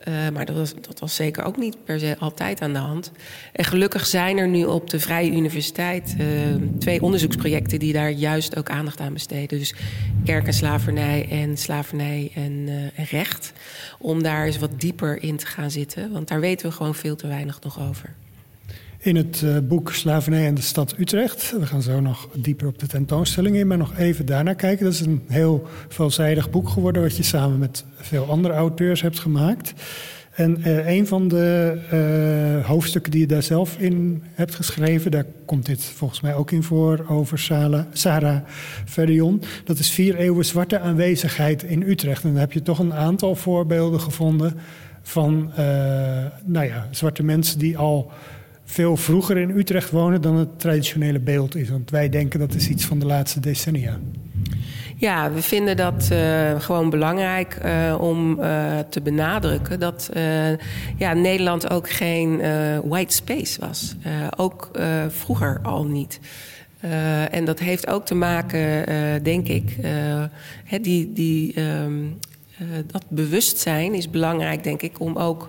Uh, 0.09 0.29
maar 0.29 0.45
dat 0.45 0.57
was, 0.57 0.75
dat 0.81 0.99
was 0.99 1.15
zeker 1.15 1.45
ook 1.45 1.57
niet 1.57 1.85
per 1.85 2.01
se 2.01 2.17
altijd 2.19 2.61
aan 2.61 2.73
de 2.73 2.79
hand. 2.79 3.13
En 3.53 3.65
gelukkig 3.65 4.07
zijn 4.07 4.39
er 4.39 4.49
nu 4.49 4.65
op 4.65 4.91
de 4.91 5.01
Vrije 5.01 5.31
Universiteit 5.31 6.17
uh, 6.21 6.27
twee 6.79 7.03
onderzoeksprojecten 7.03 7.79
die 7.79 7.93
daar 7.93 8.11
juist 8.11 8.57
ook 8.57 8.71
aandacht 8.71 9.01
aan 9.01 9.13
besteden. 9.13 9.59
Dus 9.59 9.75
kerk 10.25 10.47
en 10.47 10.53
slavernij 10.53 11.29
en 11.31 11.57
slavernij 11.57 12.31
en, 12.35 12.53
uh, 12.53 12.99
en, 12.99 13.05
recht. 13.11 13.53
Om 13.99 14.23
daar 14.23 14.47
eens 14.47 14.59
wat 14.59 14.81
dieper 14.81 15.23
in 15.23 15.37
te 15.37 15.47
gaan 15.47 15.71
zitten. 15.71 16.13
Want 16.13 16.29
daar 16.29 16.41
weten 16.41 16.69
we 16.69 16.75
gewoon 16.75 16.95
veel 16.95 17.17
te 17.17 17.27
weinig 17.27 17.61
nog 17.61 17.81
over. 17.81 18.15
In 19.07 19.17
het 19.17 19.69
boek 19.69 19.93
Slavernij 19.93 20.47
en 20.47 20.55
de 20.55 20.61
stad 20.61 20.95
Utrecht. 20.99 21.55
We 21.59 21.67
gaan 21.67 21.83
zo 21.83 22.01
nog 22.01 22.29
dieper 22.35 22.67
op 22.67 22.79
de 22.79 22.87
tentoonstelling 22.87 23.57
in, 23.57 23.67
maar 23.67 23.77
nog 23.79 23.99
even 23.99 24.27
daarna 24.27 24.55
kijken. 24.55 24.85
Dat 24.85 24.95
is 24.95 25.01
een 25.01 25.23
heel 25.27 25.67
veelzijdig 25.89 26.51
boek 26.51 26.69
geworden, 26.69 27.03
wat 27.03 27.17
je 27.17 27.23
samen 27.23 27.59
met 27.59 27.85
veel 27.97 28.25
andere 28.25 28.55
auteurs 28.55 29.03
hebt 29.03 29.19
gemaakt. 29.19 29.73
En 30.33 30.59
uh, 30.59 30.89
een 30.89 31.07
van 31.07 31.29
de 31.29 31.79
uh, 32.61 32.67
hoofdstukken 32.67 33.11
die 33.11 33.21
je 33.21 33.27
daar 33.27 33.43
zelf 33.43 33.79
in 33.79 34.23
hebt 34.35 34.55
geschreven, 34.55 35.11
daar 35.11 35.27
komt 35.45 35.67
dit 35.67 35.85
volgens 35.85 36.21
mij 36.21 36.35
ook 36.35 36.51
in 36.51 36.63
voor 36.63 37.05
over 37.09 37.39
Sarah 37.93 38.37
Verdion. 38.85 39.43
Dat 39.65 39.79
is 39.79 39.91
vier 39.91 40.17
eeuwen 40.17 40.45
zwarte 40.45 40.79
aanwezigheid 40.79 41.63
in 41.63 41.83
Utrecht. 41.83 42.25
En 42.25 42.31
dan 42.31 42.41
heb 42.41 42.53
je 42.53 42.63
toch 42.63 42.79
een 42.79 42.95
aantal 42.95 43.35
voorbeelden 43.35 44.01
gevonden 44.01 44.55
van 45.03 45.53
nou 46.45 46.67
ja, 46.67 46.89
zwarte 46.91 47.23
mensen 47.23 47.59
die 47.59 47.79
al 47.79 48.13
veel 48.67 48.97
vroeger 48.97 49.37
in 49.37 49.51
Utrecht 49.51 49.91
wonen 49.91 50.21
dan 50.21 50.37
het 50.37 50.61
traditionele 50.61 51.21
beeld 51.21 51.57
is. 51.57 51.69
Want 51.69 51.91
wij 51.91 52.09
denken 52.09 52.41
dat 52.41 52.55
is 52.55 52.69
iets 52.69 52.85
van 52.85 52.99
de 52.99 53.07
laatste 53.07 53.41
decennia. 53.41 53.99
Ja, 54.99 55.33
we 55.33 55.43
vinden 55.43 55.77
dat 55.77 56.09
uh, 56.13 56.61
gewoon 56.61 56.91
belangrijk 56.91 57.59
uh, 57.65 57.97
om 58.01 58.41
uh, 58.41 58.79
te 58.91 59.01
benadrukken 59.01 59.81
dat 59.81 60.11
ja, 60.97 61.13
Nederland 61.13 61.71
ook 61.71 61.91
geen 61.91 62.41
white 62.85 63.15
space 63.15 63.61
was. 63.61 63.97
ook 64.37 64.71
vroeger 65.09 65.61
al 65.63 65.85
niet. 65.85 66.21
en 67.31 67.45
dat 67.45 67.59
heeft 67.59 67.87
ook 67.87 68.07
te 68.07 68.15
maken, 68.15 68.85
denk 69.23 69.49
ik, 69.49 69.77
die, 70.83 71.13
die, 71.13 71.61
um, 71.61 72.19
dat 72.87 73.05
bewustzijn 73.09 73.95
is 73.95 74.11
belangrijk, 74.11 74.65
denk 74.65 74.83
ik, 74.83 75.01
om 75.01 75.17
ook 75.17 75.49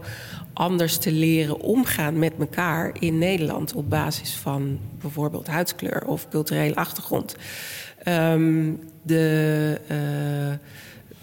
anders 0.54 0.98
te 0.98 1.12
leren 1.12 1.60
omgaan 1.60 2.20
met 2.20 2.34
elkaar 2.39 2.91
in 3.00 3.17
Nederland 3.17 3.74
op 3.74 3.89
basis 3.89 4.36
van 4.36 4.80
bijvoorbeeld 5.02 5.48
huidskleur 5.48 6.06
of 6.06 6.30
culturele 6.30 6.76
achtergrond. 6.76 7.36
Um, 8.08 8.80
de, 9.02 9.82
uh, 9.91 10.58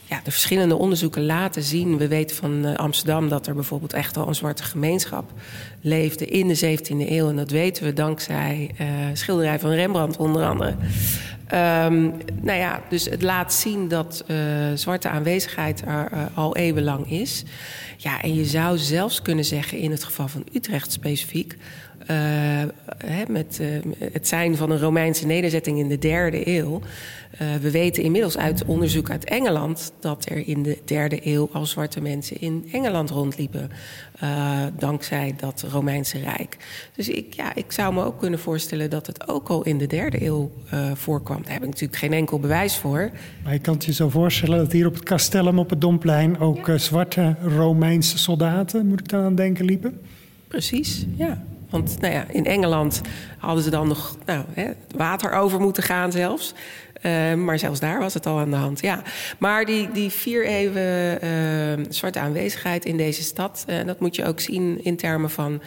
ja, 0.09 0.21
de 0.25 0.31
verschillende 0.31 0.77
onderzoeken 0.77 1.25
laten 1.25 1.63
zien. 1.63 1.99
We 1.99 2.09
weten 2.09 2.37
van 2.37 2.67
uh, 2.67 2.75
Amsterdam 2.75 3.29
dat 3.29 3.47
er 3.47 3.55
bijvoorbeeld 3.55 3.93
echt 3.93 4.17
al 4.17 4.29
een 4.29 4.35
zwarte 4.35 4.63
gemeenschap 4.63 5.31
leefde 5.81 6.27
in 6.27 6.49
de 6.49 6.79
17e 6.79 7.11
eeuw. 7.11 7.29
En 7.29 7.37
dat 7.37 7.51
weten 7.51 7.85
we 7.85 7.93
dankzij 7.93 8.71
uh, 8.81 8.87
schilderij 9.13 9.59
van 9.59 9.71
Rembrandt 9.71 10.17
onder 10.17 10.45
andere. 10.45 10.75
Um, 11.53 12.15
nou 12.43 12.59
ja, 12.59 12.83
dus 12.89 13.05
het 13.05 13.23
laat 13.23 13.53
zien 13.53 13.89
dat 13.89 14.25
zwarte 14.75 15.09
aanwezigheid 15.09 15.83
er 15.87 16.31
al 16.35 16.57
eeuwenlang 16.57 17.11
is. 17.11 17.45
Ja, 17.97 18.23
en 18.23 18.35
je 18.35 18.45
zou 18.45 18.79
zelfs 18.79 19.23
kunnen 19.23 19.45
zeggen, 19.45 19.79
in 19.79 19.91
het 19.91 20.05
geval 20.05 20.29
van 20.29 20.45
Utrecht 20.53 20.93
specifiek, 20.93 21.57
uh, 22.11 22.17
hè, 23.07 23.23
met 23.29 23.59
uh, 23.61 23.69
het 24.13 24.29
zijn 24.29 24.57
van 24.57 24.71
een 24.71 24.79
Romeinse 24.79 25.27
nederzetting 25.27 25.79
in 25.79 25.89
de 25.89 25.99
derde 25.99 26.49
eeuw. 26.49 26.81
Uh, 27.43 27.55
we 27.61 27.71
weten 27.71 28.03
inmiddels 28.03 28.37
uit 28.37 28.65
onderzoek 28.65 29.11
uit 29.11 29.25
Engeland 29.25 29.93
dat 30.01 30.27
er 30.29 30.49
in 30.49 30.63
de 30.63 30.79
derde 30.85 31.27
eeuw 31.27 31.49
al 31.53 31.67
zwarte 31.67 32.01
mensen 32.01 32.41
in 32.41 32.69
Engeland 32.73 33.11
rondliepen. 33.11 33.71
dankzij 34.79 35.35
dat 35.37 35.65
Romeinse 35.71 36.19
Rijk. 36.19 36.57
Dus 36.97 37.09
ik, 37.09 37.35
ja, 37.35 37.55
ik 37.55 37.73
zou 37.73 37.95
me 37.95 38.05
ook 38.05 38.19
kunnen 38.19 38.39
voorstellen 38.39 38.91
dat 38.91 39.07
het 39.07 39.29
ook 39.29 39.49
al 39.49 39.63
in 39.63 39.79
de 39.79 39.87
derde 39.87 40.25
eeuw 40.25 40.51
voorkwam. 40.95 41.43
Daar 41.43 41.53
heb 41.53 41.63
ik 41.63 41.69
natuurlijk 41.69 41.99
geen 41.99 42.13
enkel 42.13 42.39
bewijs 42.39 42.77
voor. 42.77 43.11
Maar 43.45 43.53
je 43.53 43.59
kan 43.59 43.75
het 43.75 43.85
je 43.85 43.93
zo 43.93 44.09
voorstellen 44.09 44.59
dat 44.59 44.73
hier 44.73 44.87
op 44.87 44.95
het 44.95 45.03
Castellum 45.03 45.59
op 45.59 45.71
het 45.71 45.81
Domplein 45.81 46.39
ook 46.39 46.67
ja. 46.67 46.79
zwarte 46.79 47.37
Romeinse 47.43 48.19
soldaten, 48.19 48.87
moet 48.87 49.01
ik 49.01 49.09
dan 49.09 49.25
aan 49.25 49.35
denken, 49.35 49.65
liepen? 49.65 50.01
Precies, 50.49 51.07
ja. 51.17 51.43
Want 51.75 52.01
nou 52.01 52.25
in 52.29 52.47
Engeland 52.47 53.01
hadden 53.39 53.65
ze 53.65 53.71
dan 53.71 53.89
nog 53.89 54.17
nou, 54.27 54.45
hè, 54.53 54.71
water 54.97 55.33
over 55.33 55.61
moeten 55.61 55.83
gaan 55.83 56.13
zelfs. 56.13 56.55
Uh, 57.03 57.35
maar 57.35 57.59
zelfs 57.59 57.81
daar 57.81 57.99
was 57.99 58.15
het 58.15 58.27
al 58.27 58.39
aan 58.39 58.51
de 58.51 58.57
hand. 58.57 58.81
Ja. 58.81 59.03
Maar 59.39 59.65
die, 59.65 59.91
die 59.93 60.11
vier 60.11 60.47
eeuwen 60.47 61.25
uh, 61.25 61.85
zwarte 61.89 62.19
aanwezigheid 62.19 62.85
in 62.85 62.97
deze 62.97 63.23
stad, 63.23 63.65
uh, 63.69 63.87
dat 63.87 64.01
moet 64.01 64.17
je 64.17 64.25
ook 64.25 64.41
zien 64.41 64.85
in 64.85 64.97
termen 64.97 65.31
van 65.31 65.63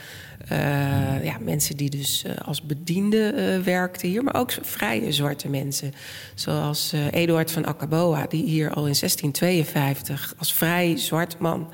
ja, 1.24 1.38
mensen 1.40 1.78
die 1.78 1.90
dus 1.90 2.26
als 2.46 2.62
bediende 2.62 3.62
werkten 3.64 4.08
hier, 4.08 4.24
maar 4.24 4.36
ook 4.36 4.52
vrije 4.62 5.12
zwarte 5.12 5.50
mensen. 5.50 5.94
Zoals 6.36 6.94
Eduard 7.12 7.52
van 7.52 7.66
Akaboa, 7.66 8.26
die 8.28 8.44
hier 8.44 8.70
al 8.70 8.86
in 8.86 8.96
1652 9.00 10.34
als 10.38 10.54
vrij 10.54 10.98
zwart 10.98 11.40
man 11.40 11.70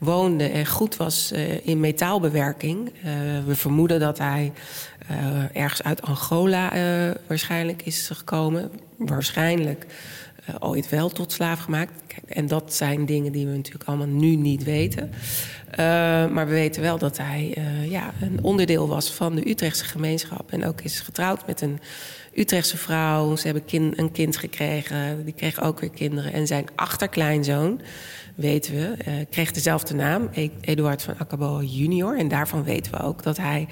woonde 0.00 0.44
en 0.44 0.66
goed 0.66 0.96
was 0.96 1.32
uh, 1.32 1.66
in 1.66 1.80
metaalbewerking. 1.80 2.88
Uh, 2.88 3.12
we 3.46 3.54
vermoeden 3.54 4.00
dat 4.00 4.18
hij 4.18 4.52
uh, 5.10 5.56
ergens 5.56 5.82
uit 5.82 6.02
Angola 6.02 6.72
waarschijnlijk 7.26 7.82
is 7.82 8.10
gekomen. 8.12 8.70
Waarschijnlijk 8.96 9.86
ooit 10.58 10.88
wel 10.88 11.08
tot 11.08 11.32
slaaf 11.32 11.60
gemaakt. 11.60 11.92
En 12.26 12.46
dat 12.46 12.74
zijn 12.74 13.06
dingen 13.06 13.32
die 13.32 13.46
we 13.46 13.56
natuurlijk 13.56 13.84
allemaal 13.84 14.06
nu 14.06 14.34
niet 14.34 14.64
weten. 14.64 15.10
maar 16.32 16.46
we 16.46 16.52
weten 16.52 16.82
wel 16.82 16.98
dat 16.98 17.18
hij 17.18 17.56
ja, 17.88 18.12
een 18.20 18.38
onderdeel 18.42 18.88
was 18.88 19.12
van 19.12 19.34
de 19.34 19.50
Utrechtse 19.50 19.84
gemeenschap. 19.84 20.52
En 20.52 20.64
ook 20.64 20.80
is 20.80 21.00
getrouwd 21.00 21.46
met 21.46 21.60
een 21.60 21.80
Utrechtse 22.34 22.76
vrouw. 22.76 23.36
Ze 23.36 23.48
hebben 23.48 23.92
een 23.96 24.12
kind 24.12 24.36
gekregen. 24.36 25.24
Die 25.24 25.34
kreeg 25.34 25.62
ook 25.62 25.80
weer 25.80 25.90
kinderen. 25.90 26.32
En 26.32 26.46
zijn 26.46 26.66
achterkleinzoon 26.74 27.80
weten 28.40 28.74
we, 28.74 28.94
uh, 29.08 29.14
kreeg 29.30 29.52
dezelfde 29.52 29.94
naam, 29.94 30.28
e- 30.32 30.48
Eduard 30.60 31.02
van 31.02 31.18
Accaboa 31.18 31.62
junior. 31.62 32.18
En 32.18 32.28
daarvan 32.28 32.64
weten 32.64 32.92
we 32.92 32.98
ook 32.98 33.22
dat 33.22 33.36
hij 33.36 33.68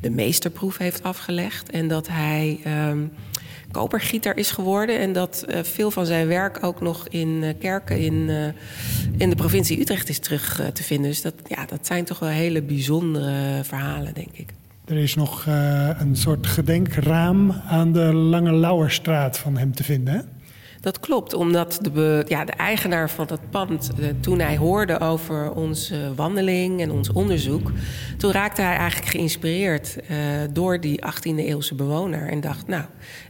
de 0.00 0.10
meesterproef 0.10 0.78
heeft 0.78 1.02
afgelegd. 1.02 1.70
En 1.70 1.88
dat 1.88 2.08
hij 2.08 2.60
um, 2.88 3.12
kopergieter 3.70 4.36
is 4.36 4.50
geworden. 4.50 4.98
En 4.98 5.12
dat 5.12 5.44
uh, 5.48 5.58
veel 5.62 5.90
van 5.90 6.06
zijn 6.06 6.26
werk 6.26 6.64
ook 6.64 6.80
nog 6.80 7.08
in 7.08 7.28
uh, 7.28 7.48
kerken 7.58 7.98
in, 7.98 8.30
in 9.16 9.30
de 9.30 9.36
provincie 9.36 9.80
Utrecht 9.80 10.08
is 10.08 10.18
terug 10.18 10.62
te 10.72 10.82
vinden. 10.82 11.10
Dus 11.10 11.22
dat, 11.22 11.34
ja, 11.46 11.64
dat 11.66 11.86
zijn 11.86 12.04
toch 12.04 12.18
wel 12.18 12.28
hele 12.28 12.62
bijzondere 12.62 13.64
verhalen, 13.64 14.14
denk 14.14 14.32
ik. 14.32 14.52
Er 14.84 14.96
is 14.96 15.14
nog 15.14 15.46
een 15.98 16.16
soort 16.16 16.46
gedenkraam 16.46 17.50
aan 17.50 17.92
de 17.92 18.14
Lange 18.14 18.52
Lauwerstraat 18.52 19.38
van 19.38 19.56
hem 19.56 19.74
te 19.74 19.84
vinden, 19.84 20.14
hè? 20.14 20.20
Dat 20.80 21.00
klopt, 21.00 21.34
omdat 21.34 21.78
de, 21.92 22.24
ja, 22.28 22.44
de 22.44 22.52
eigenaar 22.52 23.10
van 23.10 23.26
dat 23.26 23.40
pand, 23.50 23.90
uh, 23.98 24.06
toen 24.20 24.38
hij 24.38 24.56
hoorde 24.56 25.00
over 25.00 25.52
onze 25.52 26.12
wandeling 26.16 26.80
en 26.80 26.90
ons 26.90 27.12
onderzoek, 27.12 27.72
toen 28.16 28.32
raakte 28.32 28.62
hij 28.62 28.76
eigenlijk 28.76 29.10
geïnspireerd 29.10 29.96
uh, 30.10 30.16
door 30.52 30.80
die 30.80 31.00
18e 31.06 31.36
eeuwse 31.36 31.74
bewoner 31.74 32.28
en 32.28 32.40
dacht, 32.40 32.66
nou, 32.66 32.84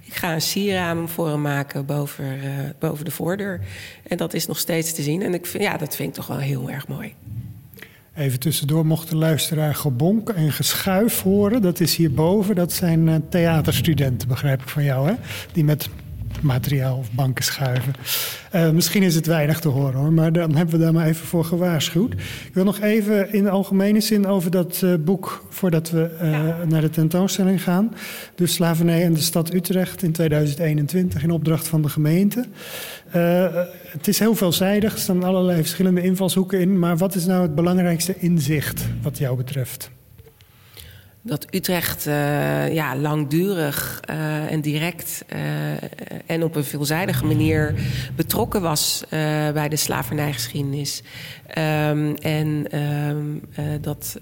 ik 0.04 0.14
ga 0.14 0.34
een 0.34 0.40
sieraam 0.40 1.08
voor 1.08 1.28
hem 1.28 1.40
maken 1.40 1.87
boven, 1.87 2.24
uh, 2.24 2.42
boven 2.78 3.04
de 3.04 3.11
voordeur. 3.11 3.61
En 4.06 4.16
dat 4.16 4.34
is 4.34 4.46
nog 4.46 4.58
steeds 4.58 4.92
te 4.92 5.02
zien 5.02 5.22
en 5.22 5.34
ik 5.34 5.46
vind, 5.46 5.62
ja, 5.62 5.76
dat 5.76 5.96
vind 5.96 6.08
ik 6.08 6.14
toch 6.14 6.26
wel 6.26 6.38
heel 6.38 6.70
erg 6.70 6.88
mooi. 6.88 7.14
Even 8.14 8.40
tussendoor 8.40 8.87
mocht 8.87 9.11
de 9.11 9.16
luisteraar 9.16 9.74
gebonk 9.74 10.28
en 10.28 10.52
geschuif 10.52 11.22
horen. 11.22 11.62
Dat 11.62 11.80
is 11.80 11.96
hierboven. 11.96 12.54
Dat 12.54 12.72
zijn 12.72 13.28
theaterstudenten, 13.28 14.28
begrijp 14.28 14.62
ik 14.62 14.68
van 14.68 14.84
jou, 14.84 15.08
hè? 15.08 15.14
Die 15.52 15.64
met 15.64 15.88
materiaal 16.42 16.96
of 16.96 17.12
banken 17.12 17.44
schuiven. 17.44 17.92
Uh, 18.55 18.70
misschien 18.70 19.03
is 19.03 19.14
het 19.14 19.27
weinig 19.27 19.61
te 19.61 19.68
horen 19.68 20.01
hoor, 20.01 20.12
maar 20.12 20.33
dan 20.33 20.55
hebben 20.55 20.79
we 20.79 20.85
daar 20.85 20.92
maar 20.92 21.07
even 21.07 21.27
voor 21.27 21.44
gewaarschuwd. 21.44 22.12
Ik 22.12 22.51
wil 22.53 22.64
nog 22.64 22.81
even 22.81 23.33
in 23.33 23.42
de 23.42 23.51
algemene 23.51 24.01
zin 24.01 24.27
over 24.27 24.51
dat 24.51 24.81
uh, 24.85 24.94
boek 25.01 25.46
voordat 25.48 25.90
we 25.90 26.11
uh, 26.22 26.31
ja. 26.31 26.64
naar 26.68 26.81
de 26.81 26.90
tentoonstelling 26.90 27.62
gaan. 27.62 27.94
Dus 28.35 28.53
Slavernij 28.53 29.05
en 29.05 29.12
de 29.12 29.20
stad 29.20 29.55
Utrecht 29.55 30.03
in 30.03 30.12
2021 30.12 31.22
in 31.22 31.31
opdracht 31.31 31.68
van 31.68 31.83
de 31.83 31.88
gemeente. 31.88 32.44
het 33.90 34.09
is 34.09 34.18
heel 34.18 34.35
veelzijdig, 34.35 34.92
er 34.92 34.98
staan 34.98 35.24
allerlei 35.24 35.59
verschillende 35.59 36.03
invalshoeken 36.03 36.61
in. 36.61 36.79
Maar 36.79 36.96
wat 36.96 37.14
is 37.14 37.27
nou 37.27 37.42
het 37.42 37.55
belangrijkste 37.55 38.14
inzicht 38.18 38.87
wat 39.03 39.18
jou 39.18 39.37
betreft? 39.37 39.90
Dat 41.28 41.46
Utrecht 41.50 42.06
uh, 42.06 42.74
ja, 42.74 42.96
langdurig 42.96 44.00
uh, 44.10 44.52
en 44.52 44.60
direct 44.60 45.24
uh, 45.34 45.40
en 46.26 46.42
op 46.42 46.56
een 46.56 46.64
veelzijdige 46.64 47.24
manier 47.24 47.74
betrokken 48.16 48.62
was 48.62 49.04
bij 49.52 49.68
de 49.68 49.76
slavernijgeschiedenis. 49.76 51.02
Um, 51.58 52.14
en 52.14 52.78
um, 52.78 53.42
dat 53.80 54.18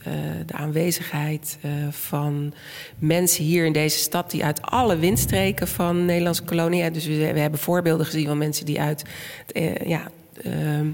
de 0.46 0.54
aanwezigheid 0.54 1.58
van 1.90 2.54
mensen 2.98 3.44
hier 3.44 3.64
in 3.64 3.72
deze 3.72 3.98
stad 3.98 4.30
die 4.30 4.44
uit 4.44 4.62
alle 4.62 4.96
windstreken 4.96 5.68
van 5.68 6.04
Nederlandse 6.04 6.42
kolonie, 6.42 6.90
dus 6.90 7.06
we, 7.06 7.32
we 7.32 7.40
hebben 7.40 7.60
voorbeelden 7.60 8.06
gezien 8.06 8.26
van 8.26 8.38
mensen 8.38 8.66
die 8.66 8.80
uit 8.80 9.04
ja, 9.84 10.08
ehm, 10.42 10.86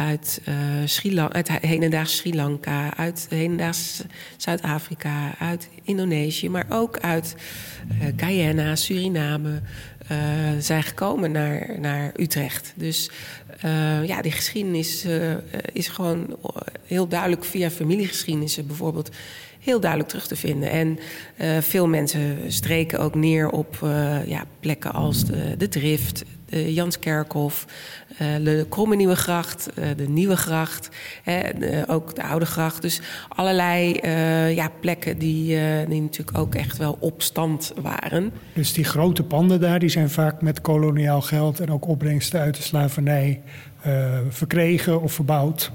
uit, 0.00 0.40
uh, 0.48 0.54
Sri 0.84 1.14
Lanka, 1.14 1.32
uit 1.34 1.48
hedendaags 1.48 2.16
Sri 2.16 2.34
Lanka, 2.34 2.96
uit 2.96 3.26
hedendaags 3.28 4.02
Zuid-Afrika, 4.36 5.38
uit 5.38 5.68
Indonesië, 5.82 6.48
maar 6.48 6.66
ook 6.68 6.98
uit 6.98 7.36
uh, 8.02 8.06
Guyana, 8.16 8.76
Suriname 8.76 9.60
uh, 10.10 10.18
zijn 10.58 10.82
gekomen 10.82 11.32
naar, 11.32 11.80
naar 11.80 12.12
Utrecht. 12.16 12.72
Dus 12.76 13.10
ja, 14.06 14.22
die 14.22 14.32
geschiedenis 14.32 15.06
is 15.72 15.88
gewoon 15.88 16.36
heel 16.86 17.08
duidelijk 17.08 17.44
via 17.44 17.70
familiegeschiedenissen 17.70 18.66
bijvoorbeeld 18.66 19.10
heel 19.60 19.80
duidelijk 19.80 20.10
terug 20.10 20.26
te 20.26 20.36
vinden. 20.36 20.70
En 20.70 20.98
uh, 21.40 21.58
veel 21.58 21.86
mensen 21.86 22.52
streken 22.52 22.98
ook 22.98 23.14
neer 23.14 23.50
op 23.50 23.80
uh, 23.84 24.26
ja, 24.26 24.44
plekken 24.60 24.92
als 24.92 25.24
de, 25.24 25.56
de 25.58 25.68
Drift, 25.68 26.24
de 26.46 26.72
Janskerkhof, 26.72 27.66
uh, 28.12 28.18
de 28.44 28.66
Kromme 28.68 28.96
Nieuwe 28.96 29.16
Gracht, 29.16 29.68
de 29.96 30.08
Nieuwe 30.08 30.36
Gracht, 30.36 30.88
ook 31.86 32.14
de 32.14 32.22
Oude 32.22 32.46
Gracht. 32.46 32.82
Dus 32.82 33.00
allerlei 33.28 33.92
ja, 34.54 34.70
plekken 34.80 35.18
die, 35.18 35.58
die 35.88 36.00
natuurlijk 36.00 36.38
ook 36.38 36.54
echt 36.54 36.76
wel 36.76 36.96
op 37.00 37.22
stand 37.22 37.72
waren. 37.82 38.32
Dus 38.52 38.72
die 38.72 38.84
grote 38.84 39.22
panden 39.22 39.60
daar, 39.60 39.78
die 39.78 39.88
zijn 39.88 40.10
vaak 40.10 40.42
met 40.42 40.60
koloniaal 40.60 41.20
geld 41.20 41.60
en 41.60 41.70
ook 41.70 41.88
opbrengsten 41.88 42.40
uit 42.40 42.56
de 42.56 42.62
slavernij 42.62 43.40
verkregen 44.28 45.02
of 45.02 45.12
verbouwd. 45.12 45.70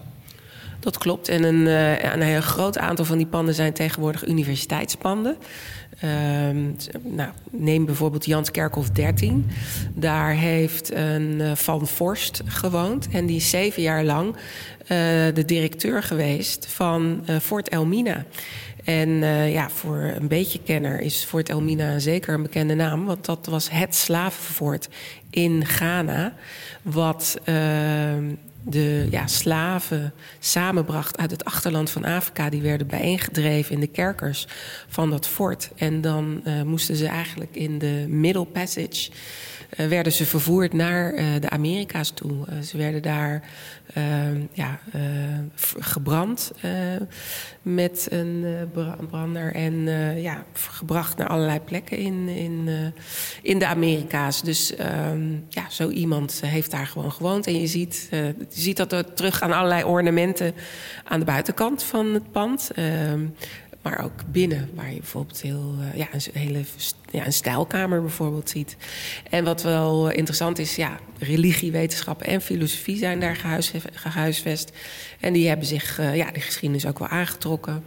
Dat 0.86 0.98
klopt. 0.98 1.28
En 1.28 1.43
een, 1.43 1.65
uh, 1.65 2.13
een 2.13 2.21
heel 2.21 2.41
groot 2.41 2.78
aantal 2.78 3.06
van 3.06 3.17
die 3.17 3.26
panden 3.26 3.54
zijn 3.54 3.74
tegenwoordig 3.74 4.28
universiteitspanden. 4.28 5.38
Uh, 6.04 6.10
nou, 7.04 7.30
neem 7.52 7.86
bijvoorbeeld 7.86 8.26
Jans 8.26 8.52
Kerkhof 8.52 8.89
13. 8.89 9.50
Daar 9.93 10.32
heeft 10.32 10.93
een 10.93 11.39
uh, 11.39 11.56
Van 11.56 11.88
Forst 11.88 12.41
gewoond. 12.45 13.08
En 13.12 13.26
die 13.26 13.36
is 13.36 13.50
zeven 13.50 13.82
jaar 13.82 14.04
lang 14.04 14.34
uh, 14.34 14.38
de 15.34 15.43
directeur 15.45 16.04
geweest 16.04 16.65
van 16.67 17.26
Fort 17.41 17.69
Elmina. 17.69 18.26
En 18.84 19.10
ja, 19.52 19.69
voor 19.69 20.13
een 20.15 20.28
beetje 20.28 20.60
kenner 20.63 21.00
is 21.00 21.24
Fort 21.24 21.50
Elmina 21.50 22.00
zeker 22.00 22.34
een 22.34 22.41
bekende 22.41 22.76
naam. 22.76 23.06
Want 23.06 23.26
dat 23.26 23.45
was 23.45 23.69
het 23.69 23.95
slavenfort 23.95 24.89
in 25.30 25.65
Ghana. 25.65 26.34
Wat 26.82 27.39
ehm, 27.43 28.24
de 28.65 29.08
ja, 29.12 29.28
slaven 29.28 30.13
samenbracht 30.39 31.17
uit 31.17 31.32
het 31.32 31.45
achterland 31.45 31.89
van 31.89 32.06
Afrika. 32.06 32.49
Die 32.49 32.62
werden 32.62 32.88
bijeengedreven 32.88 33.73
in 33.73 33.80
de 33.80 33.88
kerkers 33.88 34.47
van 34.88 35.10
dat 35.10 35.28
fort. 35.28 35.69
En 35.75 36.01
dan 36.01 36.41
uh, 36.47 36.62
moesten 36.62 36.95
ze 36.95 37.08
eigenlijk 37.08 37.56
in 37.56 37.78
de 37.78 38.06
Middle 38.08 38.45
Passage 38.45 39.12
uh, 39.78 39.88
werden 39.88 40.14
ze 40.14 40.26
vervoerd 40.26 40.74
naar 40.74 41.14
uh, 41.14 41.26
de 41.40 41.50
Amerika's 41.50 42.10
toe. 42.10 42.32
Uh, 42.32 42.60
ze 42.62 42.78
werden 42.78 43.02
daar 43.02 43.44
ja, 44.54 44.80
gebrand 45.80 46.52
met 47.62 48.08
een 48.10 48.46
brander 49.10 49.54
en 49.54 49.74
ja, 50.22 50.44
gebracht 50.54 51.18
naar 51.18 51.28
allerlei 51.28 51.60
plekken 51.60 51.98
in, 51.98 52.28
in, 52.28 52.70
in 53.42 53.60
de 53.60 53.66
Amerika's. 53.66 54.42
Dus 54.42 54.74
ja, 55.50 55.70
zo 55.70 55.90
iemand 55.90 56.42
heeft 56.46 56.72
daar 56.72 56.88
gewoon 56.88 57.12
gewoond. 57.12 57.48
En 57.48 57.60
je 57.60 57.68
ziet, 57.68 58.08
je 58.12 58.36
ziet 58.50 58.78
dat 58.78 58.92
er 58.92 59.14
terug 59.14 59.42
aan 59.42 59.52
allerlei 59.52 59.84
ornamenten 59.84 60.54
aan 61.04 61.20
de 61.20 61.26
buitenkant 61.26 61.84
van 61.84 62.14
het 62.14 62.32
pand. 62.32 62.72
Maar 63.86 64.04
ook 64.04 64.24
binnen, 64.32 64.69
waar 64.74 64.91
je 64.91 65.00
bijvoorbeeld 65.00 65.41
heel, 65.41 65.76
uh, 65.80 65.98
ja, 65.98 66.08
een 66.12 66.21
hele 66.34 66.63
ja, 67.12 67.26
een 67.26 67.34
stijlkamer 67.34 68.02
bijvoorbeeld 68.02 68.50
ziet. 68.50 68.78
En 69.30 69.43
wat 69.43 69.62
wel 69.63 70.10
interessant 70.10 70.60
is, 70.60 70.76
ja, 70.76 71.00
religie, 71.19 71.71
wetenschap 71.71 72.21
en 72.21 72.41
filosofie 72.41 72.98
zijn 72.98 73.19
daar 73.19 73.62
gehuisvest. 73.93 74.71
En 75.19 75.34
die 75.34 75.48
hebben 75.48 75.65
zich 75.65 76.00
uh, 76.00 76.15
ja, 76.15 76.32
de 76.32 76.39
geschiedenis 76.39 76.86
ook 76.86 77.00
wel 77.00 77.08
aangetrokken. 77.08 77.84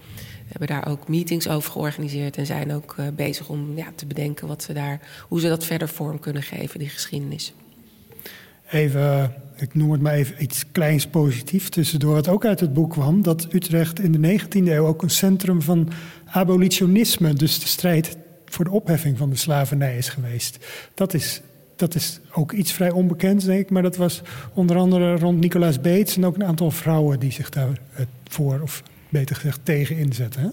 Hebben 0.49 0.69
daar 0.69 0.89
ook 0.89 1.09
meetings 1.09 1.49
over 1.49 1.71
georganiseerd 1.71 2.37
en 2.37 2.47
zijn 2.47 2.73
ook 2.73 2.97
uh, 3.01 3.07
bezig 3.17 3.49
om 3.49 3.77
ja, 3.77 3.87
te 3.95 4.07
bedenken 4.07 4.47
wat 4.47 4.63
ze 4.63 4.73
daar, 4.73 5.01
hoe 5.29 5.41
ze 5.41 5.49
dat 5.49 5.65
verder 5.65 5.89
vorm 5.89 6.21
kunnen 6.21 6.43
geven, 6.43 6.79
die 6.79 6.89
geschiedenis. 6.89 7.53
Even 8.71 9.35
ik 9.61 9.75
noem 9.75 9.91
het 9.91 10.01
maar 10.01 10.13
even 10.13 10.43
iets 10.43 10.65
kleins 10.73 11.07
positiefs 11.07 11.69
tussendoor, 11.69 12.15
wat 12.15 12.29
ook 12.29 12.45
uit 12.45 12.61
het 12.61 12.73
boek 12.73 12.91
kwam, 12.91 13.23
dat 13.23 13.47
Utrecht 13.53 14.01
in 14.01 14.13
de 14.13 14.41
19e 14.41 14.49
eeuw 14.49 14.87
ook 14.87 15.03
een 15.03 15.11
centrum 15.11 15.63
van 15.63 15.89
abolitionisme, 16.25 17.33
dus 17.33 17.61
de 17.61 17.67
strijd 17.67 18.17
voor 18.45 18.65
de 18.65 18.71
opheffing 18.71 19.19
van 19.19 19.31
de 19.31 19.37
slavernij 19.37 19.97
is 19.97 20.09
geweest. 20.09 20.59
Dat 20.95 21.15
is, 21.15 21.41
dat 21.77 21.95
is 21.95 22.21
ook 22.33 22.53
iets 22.53 22.73
vrij 22.73 22.91
onbekends, 22.91 23.45
denk 23.45 23.61
ik, 23.61 23.71
maar 23.71 23.83
dat 23.83 23.97
was 23.97 24.23
onder 24.55 24.77
andere 24.77 25.17
rond 25.17 25.41
Nicolaas 25.41 25.81
Beets 25.81 26.17
en 26.17 26.27
ook 26.27 26.35
een 26.35 26.45
aantal 26.45 26.71
vrouwen 26.71 27.21
die 27.21 27.33
zich 27.33 27.49
daarvoor, 27.49 28.61
of 28.61 28.83
beter 29.09 29.37
gezegd, 29.37 29.61
tegen 29.63 29.97
inzetten. 29.97 30.53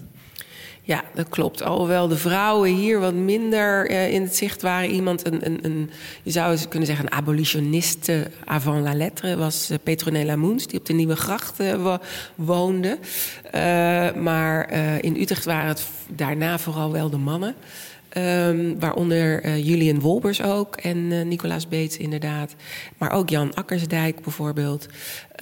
Ja, 0.86 1.04
dat 1.14 1.28
klopt. 1.28 1.62
Alhoewel 1.62 2.08
de 2.08 2.16
vrouwen 2.16 2.70
hier 2.70 3.00
wat 3.00 3.14
minder 3.14 3.90
uh, 3.90 4.12
in 4.12 4.22
het 4.22 4.36
zicht 4.36 4.62
waren. 4.62 4.90
Iemand, 4.90 5.26
een, 5.26 5.46
een, 5.46 5.58
een, 5.62 5.90
je 6.22 6.30
zou 6.30 6.58
kunnen 6.68 6.88
zeggen, 6.88 7.06
een 7.06 7.12
abolitioniste 7.12 8.30
avant 8.44 8.82
la 8.82 8.94
lettre... 8.94 9.36
was 9.36 9.70
uh, 9.70 9.76
Petronella 9.82 10.36
Moens, 10.36 10.66
die 10.66 10.78
op 10.78 10.86
de 10.86 10.92
Nieuwe 10.92 11.16
Gracht 11.16 11.60
uh, 11.60 11.94
woonde. 12.34 12.98
maar 14.14 14.72
in 15.00 15.16
Utrecht 15.16 15.44
waren 15.44 15.68
het 15.68 15.86
daarna 16.08 16.58
vooral 16.58 16.92
wel 16.92 17.10
de 17.10 17.16
mannen... 17.16 17.54
Um, 18.18 18.80
waaronder 18.80 19.44
uh, 19.44 19.66
Julian 19.66 20.00
Wolbers 20.00 20.42
ook 20.42 20.76
en 20.76 20.96
uh, 20.96 21.24
Nicolaas 21.24 21.68
Beets 21.68 21.96
inderdaad. 21.96 22.54
Maar 22.98 23.10
ook 23.10 23.28
Jan 23.28 23.54
Akkersdijk 23.54 24.20
bijvoorbeeld. 24.20 24.86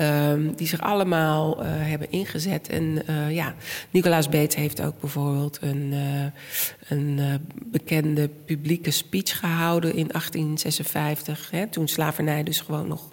Um, 0.00 0.54
die 0.56 0.66
zich 0.66 0.80
allemaal 0.80 1.62
uh, 1.62 1.66
hebben 1.70 2.10
ingezet. 2.10 2.68
En 2.68 3.02
ja, 3.30 3.54
Nicolaas 3.90 4.28
Beets 4.28 4.54
heeft 4.54 4.82
ook 4.82 5.00
bijvoorbeeld 5.00 5.58
een, 5.60 5.94
een 6.88 7.20
bekende 7.64 8.28
publieke 8.44 8.90
speech 8.90 9.38
gehouden 9.38 9.94
in 9.94 10.06
1856. 10.08 11.50
Hè, 11.50 11.66
toen 11.66 11.88
slavernij 11.88 12.42
dus 12.42 12.60
gewoon 12.60 12.88
nog 12.88 13.08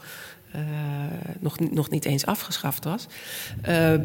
nog, 1.40 1.60
nog 1.60 1.90
niet 1.90 2.06
eens 2.06 2.26
afgeschaft 2.26 2.84
was. 2.84 3.08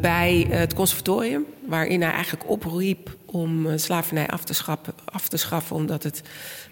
Bij 0.01 0.47
het 0.49 0.73
conservatorium, 0.73 1.45
waarin 1.65 2.01
hij 2.01 2.11
eigenlijk 2.11 2.49
opriep 2.49 3.15
om 3.31 3.67
eh, 3.67 3.77
slavernij 3.77 4.27
af 4.27 4.43
te, 4.43 4.53
schappen, 4.53 4.93
af 5.05 5.27
te 5.27 5.37
schaffen, 5.37 5.75
omdat 5.75 6.03
het 6.03 6.21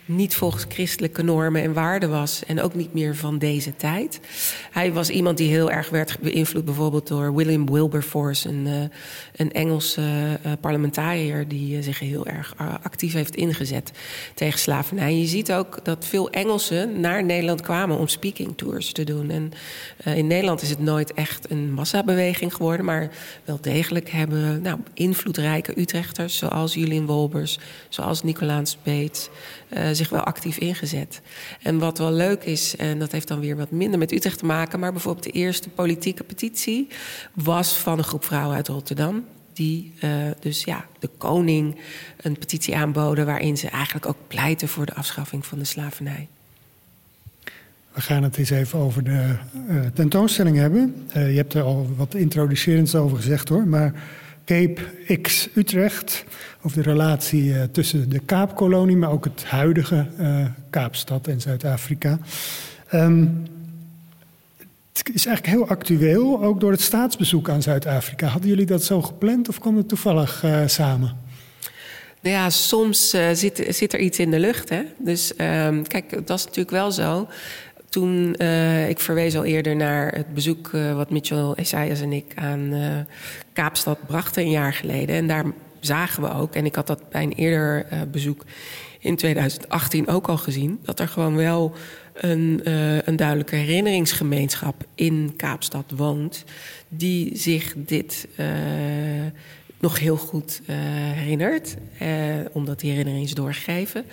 niet 0.06 0.36
volgens 0.36 0.66
christelijke 0.70 1.24
normen 1.24 1.62
en 1.62 1.74
waarden 1.74 2.10
was 2.10 2.44
en 2.46 2.62
ook 2.62 2.74
niet 2.74 2.94
meer 2.94 3.16
van 3.16 3.38
deze 3.38 3.76
tijd. 3.76 4.20
Hij 4.72 4.94
was 4.94 5.10
iemand 5.10 5.38
die 5.38 5.50
heel 5.50 5.72
erg 5.72 5.90
werd 5.90 6.18
beïnvloed 6.20 6.66
bijvoorbeeld 6.66 7.08
door 7.08 7.36
William 7.36 7.72
Wilberforce, 7.72 8.50
een, 8.50 8.66
uh, 8.66 8.82
een 9.36 9.52
Engelse 9.52 10.02
uh, 10.02 10.52
parlementariër 10.60 11.48
die 11.48 11.78
uh, 11.78 11.84
zich 11.84 12.00
heel 12.00 12.26
erg 12.26 12.54
actief 12.84 13.14
heeft 13.14 13.36
ingezet 13.36 13.92
tegen 14.34 14.60
slavernij. 14.60 15.16
Je 15.16 15.26
ziet 15.26 15.52
ook 15.52 15.86
dat 15.86 16.06
veel 16.06 16.30
Engelsen 16.30 17.00
naar 17.00 17.24
Nederland 17.24 17.62
kwamen 17.62 17.98
om 17.98 18.08
speaking 18.08 18.58
tours 18.58 18.92
te 18.92 19.04
doen. 19.04 19.30
En 19.30 19.52
in 20.16 20.28
Nederland 20.28 20.62
is 20.62 20.70
het 20.70 20.80
nooit 20.80 21.14
echt 21.14 21.52
een 21.52 21.74
massabeweging 21.74 22.54
geworden, 22.54 22.86
maar 22.86 23.10
wel 23.46 23.58
degelijk 23.62 24.10
hebben 24.10 24.62
nou, 24.62 24.80
invloedrijke 24.94 25.80
Utrechters 25.80 26.38
zoals 26.38 26.74
Julian 26.74 27.06
Wolbers, 27.06 27.60
zoals 27.90 28.24
Nicolaas 28.24 28.78
Beets 28.84 29.30
uh, 29.70 29.90
zich 29.92 30.10
wel 30.10 30.24
actief 30.24 30.58
ingezet. 30.58 31.22
En 31.62 31.80
wat 31.80 31.98
wel 31.98 32.12
leuk 32.12 32.44
is, 32.44 32.76
en 32.76 33.00
dat 33.00 33.12
heeft 33.12 33.28
dan 33.28 33.40
weer 33.40 33.56
wat 33.56 33.72
minder 33.72 34.00
met 34.00 34.12
Utrecht 34.12 34.38
te 34.38 34.46
maken, 34.46 34.80
maar 34.80 34.92
bijvoorbeeld 34.92 35.26
de 35.26 35.32
eerste 35.32 35.70
politieke 35.70 36.24
petitie 36.24 36.88
was 37.34 37.78
van 37.78 37.98
een 37.98 38.04
groep 38.04 38.24
vrouwen 38.26 38.56
uit 38.56 38.68
Rotterdam. 38.68 39.26
Die 39.54 39.94
uh, 40.04 40.12
dus 40.40 40.64
ja, 40.64 40.86
de 41.00 41.10
koning 41.18 41.80
een 42.22 42.38
petitie 42.38 42.76
aanboden 42.76 43.26
waarin 43.26 43.58
ze 43.58 43.70
eigenlijk 43.70 44.06
ook 44.06 44.18
pleiten 44.28 44.68
voor 44.68 44.86
de 44.86 44.94
afschaffing 44.94 45.46
van 45.46 45.60
de 45.60 45.66
slavernij. 45.66 46.28
We 47.94 48.02
gaan 48.02 48.24
het 48.24 48.38
eens 48.38 48.50
even 48.50 48.80
over 48.80 49.04
de 49.04 49.36
uh, 49.70 49.86
tentoonstelling 49.94 50.58
hebben. 50.58 51.08
Je 51.14 51.20
hebt 51.20 51.54
er 51.54 51.62
al 51.62 51.90
wat 51.96 52.16
introducerends 52.16 52.96
over 52.96 53.18
gezegd 53.18 53.50
hoor. 53.50 53.68
Maar 53.68 53.94
Cape 54.46 54.82
X 55.22 55.50
Utrecht, 55.56 56.26
over 56.62 56.84
de 56.84 56.90
relatie 56.90 57.44
uh, 57.44 57.64
tussen 57.64 58.10
de 58.10 58.20
Kaapkolonie, 58.20 58.98
maar 58.98 59.12
ook 59.12 59.24
het 59.24 59.44
huidige 59.46 60.08
uh, 60.20 60.46
Kaapstad 60.70 61.28
en 61.28 61.42
Zuid-Afrika. 61.42 62.20
Um, 62.94 63.48
het 64.94 65.16
is 65.16 65.26
eigenlijk 65.26 65.58
heel 65.58 65.68
actueel, 65.68 66.44
ook 66.44 66.60
door 66.60 66.72
het 66.72 66.82
staatsbezoek 66.82 67.50
aan 67.50 67.62
Zuid-Afrika. 67.62 68.28
Hadden 68.28 68.50
jullie 68.50 68.66
dat 68.66 68.84
zo 68.84 69.02
gepland 69.02 69.50
of 69.50 69.60
kwam 69.60 69.78
het 69.78 69.88
toevallig 69.88 70.44
uh, 70.44 70.62
samen? 70.66 71.18
Ja, 72.22 72.50
soms 72.50 73.10
zit, 73.34 73.66
zit 73.70 73.94
er 73.94 74.00
iets 74.00 74.20
in 74.20 74.32
de 74.32 74.40
lucht. 74.40 74.70
Hè? 74.70 74.82
Dus 74.98 75.36
ehm, 75.36 75.84
kijk, 75.84 76.28
dat 76.28 76.38
is 76.38 76.46
natuurlijk 76.46 76.70
wel 76.70 76.92
zo. 76.92 77.28
Toen, 77.96 78.36
uh, 78.38 78.90
ik 78.90 79.00
verwees 79.00 79.36
al 79.36 79.44
eerder 79.44 79.76
naar 79.76 80.14
het 80.16 80.34
bezoek 80.34 80.72
uh, 80.72 80.96
wat 80.96 81.10
Mitchell 81.10 81.54
Esaias 81.56 82.02
en 82.02 82.14
ik 82.14 82.32
aan 82.36 82.74
Kaapstad 83.54 83.98
brachten 84.08 84.44
een 84.44 84.50
jaar 84.50 84.74
geleden. 84.74 85.16
En 85.16 85.28
daar 85.28 85.46
zagen 85.80 86.24
we 86.24 86.34
ook, 86.34 86.56
en 86.56 86.66
ik 86.66 86.76
had 86.76 86.88
dat 86.88 87.10
bij 87.10 87.24
een 87.24 87.34
eerder 87.34 87.86
bezoek 88.12 88.46
in 89.00 89.16
2018 89.16 90.08
ook 90.08 90.28
al 90.28 90.38
gezien, 90.38 90.80
dat 90.84 91.00
er 91.00 91.08
gewoon 91.08 91.36
wel 91.36 91.74
een, 92.14 92.62
een 93.06 93.16
duidelijke 93.16 93.56
herinneringsgemeenschap 93.56 94.84
in 94.96 95.34
Kaapstad 95.36 95.92
woont, 95.96 96.44
die 96.88 97.38
zich 97.38 97.74
dit 97.78 98.28
nog 99.80 100.00
heel 100.00 100.18
goed 100.18 100.62
herinnert. 101.16 101.76
Omdat 102.52 102.80
die 102.80 102.90
herinnering 102.90 103.24
is 103.24 103.34
doorgegeven. 103.34 104.06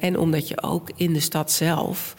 En 0.00 0.18
omdat 0.18 0.48
je 0.48 0.62
ook 0.62 0.90
in 0.96 1.12
de 1.12 1.20
stad 1.20 1.52
zelf, 1.52 2.14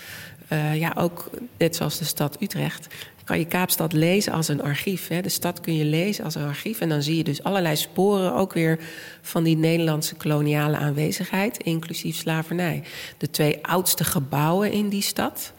ja, 0.74 0.94
ook 0.98 1.30
net 1.58 1.76
zoals 1.76 1.98
de 1.98 2.06
stad 2.06 2.38
Utrecht, 2.42 2.88
kan 3.24 3.40
je 3.40 3.46
Kaapstad 3.46 3.94
lezen 3.94 4.34
als 4.34 4.48
een 4.48 4.62
archief. 4.62 5.08
Hè. 5.08 5.22
De 5.22 5.30
stad 5.30 5.60
kun 5.60 5.76
je 5.76 5.86
lezen 5.86 6.24
als 6.24 6.36
een 6.36 6.48
archief. 6.48 6.80
En 6.80 6.90
dan 6.90 7.02
zie 7.02 7.18
je 7.18 7.24
dus 7.24 7.44
allerlei 7.44 7.76
sporen 7.76 8.34
ook 8.34 8.54
weer 8.54 8.80
van 9.22 9.44
die 9.44 9.58
Nederlandse 9.58 10.16
koloniale 10.16 10.78
aanwezigheid, 10.78 11.58
inclusief 11.58 12.16
slavernij. 12.16 12.84
De 13.18 13.30
twee 13.30 13.66
oudste 13.66 14.04
gebouwen 14.04 14.72
in 14.72 14.90
die 14.90 15.02
stad. 15.02 15.54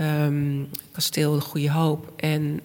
Um, 0.00 0.68
kasteel 0.92 1.34
de 1.34 1.40
Goede 1.40 1.70
Hoop 1.70 2.12
en 2.16 2.60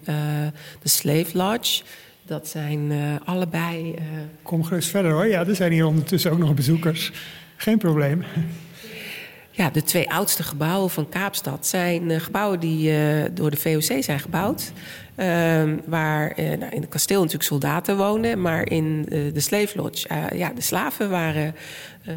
de 0.82 0.88
Slave 0.88 1.36
Lodge 1.36 1.82
dat 2.26 2.48
zijn 2.48 2.90
uh, 2.90 3.14
allebei. 3.24 3.94
Kom 4.42 4.64
gerust 4.64 4.88
verder 4.88 5.12
hoor. 5.12 5.26
Ja, 5.26 5.46
er 5.46 5.54
zijn 5.54 5.72
hier 5.72 5.86
ondertussen 5.86 6.30
ook 6.30 6.38
nog 6.38 6.54
bezoekers. 6.54 7.12
Geen 7.56 7.78
probleem. 7.78 8.24
Ja, 9.54 9.70
de 9.70 9.82
twee 9.82 10.10
oudste 10.10 10.42
gebouwen 10.42 10.90
van 10.90 11.08
Kaapstad 11.08 11.66
zijn 11.66 12.10
uh, 12.10 12.20
gebouwen 12.20 12.60
die 12.60 12.92
door 13.32 13.50
de 13.50 13.56
VOC 13.56 14.02
zijn 14.02 14.20
gebouwd. 14.20 14.72
Ehm, 15.14 15.76
waar 15.86 16.32
nou, 16.36 16.70
in 16.70 16.80
het 16.80 16.88
kasteel 16.88 17.18
natuurlijk 17.18 17.48
soldaten 17.48 17.96
woonden, 17.96 18.40
maar 18.40 18.70
in 18.70 19.04
de 19.08 19.40
Slave 19.40 19.76
Lodge, 19.76 20.08
ja, 20.34 20.52
de 20.54 20.60
slaven 20.60 21.10
waren. 21.10 21.54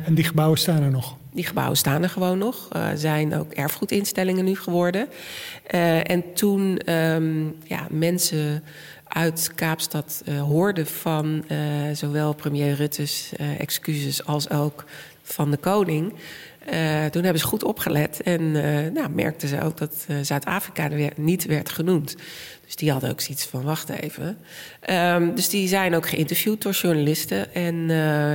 en 0.05 0.13
die 0.13 0.23
gebouwen 0.23 0.57
staan 0.57 0.83
er 0.83 0.91
nog? 0.91 1.17
Die 1.31 1.45
gebouwen 1.45 1.77
staan 1.77 2.03
er 2.03 2.09
gewoon 2.09 2.37
nog. 2.37 2.67
zijn 2.95 3.35
ook 3.35 3.51
erfgoedinstellingen 3.51 4.45
nu 4.45 4.55
geworden. 4.55 5.07
en 6.03 6.33
toen 6.33 6.91
um, 6.93 7.55
ja, 7.63 7.87
mensen 7.89 8.63
uit 9.15 9.51
Kaapstad 9.55 10.21
uh, 10.25 10.41
hoorde 10.41 10.85
van 10.85 11.43
uh, 11.51 11.57
zowel 11.93 12.33
premier 12.33 12.73
Rutte's 12.73 13.31
uh, 13.37 13.59
excuses 13.59 14.25
als 14.25 14.49
ook 14.49 14.85
van 15.23 15.51
de 15.51 15.57
koning. 15.57 16.13
toen 17.11 17.23
hebben 17.23 17.39
ze 17.39 17.45
goed 17.45 17.63
opgelet 17.63 18.21
en 18.21 18.51
nou, 18.93 19.09
merkten 19.09 19.47
ze 19.47 19.61
ook 19.61 19.77
dat 19.77 20.05
Zuid-Afrika 20.21 20.89
niet 21.15 21.45
werd 21.45 21.69
genoemd. 21.69 22.15
Dus 22.65 22.75
die 22.75 22.91
hadden 22.91 23.09
ook 23.09 23.21
zoiets 23.21 23.45
van: 23.45 23.63
wacht 23.63 23.89
even. 23.89 24.37
Um, 24.89 25.35
dus 25.35 25.49
die 25.49 25.67
zijn 25.67 25.95
ook 25.95 26.07
geïnterviewd 26.07 26.61
door 26.61 26.71
journalisten 26.71 27.53
en 27.53 27.87